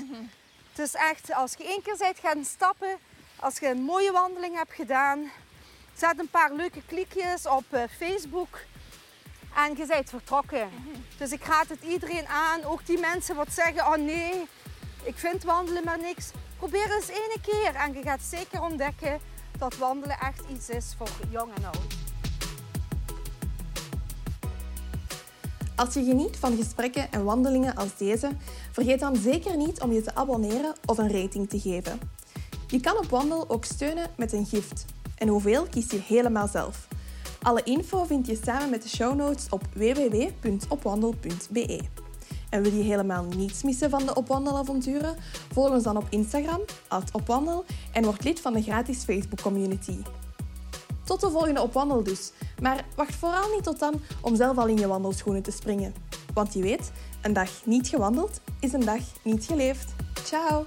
Het 0.69 0.87
is 0.87 0.93
echt, 0.93 1.33
als 1.33 1.53
je 1.57 1.63
één 1.63 1.81
keer 1.81 1.97
bent 1.97 2.19
gaan 2.19 2.45
stappen, 2.45 2.97
als 3.35 3.57
je 3.57 3.67
een 3.67 3.81
mooie 3.81 4.11
wandeling 4.11 4.55
hebt 4.55 4.73
gedaan, 4.73 5.31
zet 5.93 6.19
een 6.19 6.29
paar 6.29 6.53
leuke 6.53 6.81
klikjes 6.85 7.47
op 7.47 7.63
eh, 7.69 7.83
Facebook 7.97 8.59
en 9.55 9.77
je 9.77 9.85
bent 9.85 10.09
vertrokken. 10.09 10.69
Dus 11.17 11.31
ik 11.31 11.43
raad 11.43 11.67
het 11.67 11.83
iedereen 11.83 12.27
aan, 12.27 12.63
ook 12.63 12.85
die 12.85 12.99
mensen 12.99 13.35
wat 13.35 13.51
zeggen, 13.51 13.85
oh 13.87 13.95
nee, 13.95 14.47
ik 15.03 15.17
vind 15.17 15.43
wandelen 15.43 15.83
maar 15.83 15.99
niks. 16.01 16.31
Probeer 16.57 16.95
eens 16.95 17.09
één 17.09 17.41
keer 17.41 17.75
en 17.75 17.93
je 17.93 18.01
gaat 18.01 18.21
zeker 18.21 18.61
ontdekken 18.61 19.19
dat 19.57 19.77
wandelen 19.77 20.19
echt 20.19 20.41
iets 20.51 20.69
is 20.69 20.93
voor 20.97 21.09
jong 21.29 21.53
en 21.55 21.65
oud. 21.65 21.97
Als 25.75 25.93
je 25.93 26.03
geniet 26.03 26.37
van 26.37 26.57
gesprekken 26.57 27.11
en 27.11 27.23
wandelingen 27.23 27.75
als 27.75 27.97
deze, 27.97 28.29
vergeet 28.71 28.99
dan 28.99 29.15
zeker 29.15 29.57
niet 29.57 29.81
om 29.81 29.91
je 29.91 30.01
te 30.01 30.15
abonneren 30.15 30.75
of 30.85 30.97
een 30.97 31.11
rating 31.11 31.49
te 31.49 31.59
geven. 31.59 31.99
Je 32.67 32.79
kan 32.79 32.97
op 32.97 33.05
Wandel 33.05 33.49
ook 33.49 33.65
steunen 33.65 34.09
met 34.17 34.33
een 34.33 34.45
gift. 34.45 34.85
En 35.17 35.27
hoeveel 35.27 35.67
kies 35.67 35.91
je 35.91 35.99
helemaal 35.99 36.47
zelf. 36.47 36.87
Alle 37.41 37.63
info 37.63 38.03
vind 38.03 38.27
je 38.27 38.39
samen 38.43 38.69
met 38.69 38.83
de 38.83 38.89
show 38.89 39.15
notes 39.15 39.49
op 39.49 39.63
www.opwandel.be. 39.73 41.79
En 42.49 42.63
wil 42.63 42.73
je 42.73 42.83
helemaal 42.83 43.23
niets 43.23 43.63
missen 43.63 43.89
van 43.89 44.05
de 44.05 44.15
Opwandelavonturen? 44.15 45.15
Volg 45.51 45.71
ons 45.71 45.83
dan 45.83 45.97
op 45.97 46.05
Instagram, 46.09 46.61
opwandel, 47.11 47.65
en 47.91 48.03
word 48.03 48.23
lid 48.23 48.39
van 48.39 48.53
de 48.53 48.61
gratis 48.61 49.03
Facebook 49.03 49.41
community. 49.41 49.97
Tot 51.03 51.21
de 51.21 51.29
volgende 51.29 51.61
op 51.61 51.73
wandel 51.73 52.03
dus. 52.03 52.31
Maar 52.61 52.85
wacht 52.95 53.15
vooral 53.15 53.53
niet 53.53 53.63
tot 53.63 53.79
dan 53.79 54.01
om 54.21 54.35
zelf 54.35 54.57
al 54.57 54.67
in 54.67 54.77
je 54.77 54.87
wandelschoenen 54.87 55.41
te 55.41 55.51
springen. 55.51 55.93
Want 56.33 56.53
je 56.53 56.61
weet, 56.61 56.91
een 57.21 57.33
dag 57.33 57.65
niet 57.65 57.87
gewandeld 57.87 58.41
is 58.59 58.73
een 58.73 58.85
dag 58.85 59.01
niet 59.23 59.45
geleefd. 59.45 59.95
Ciao! 60.23 60.63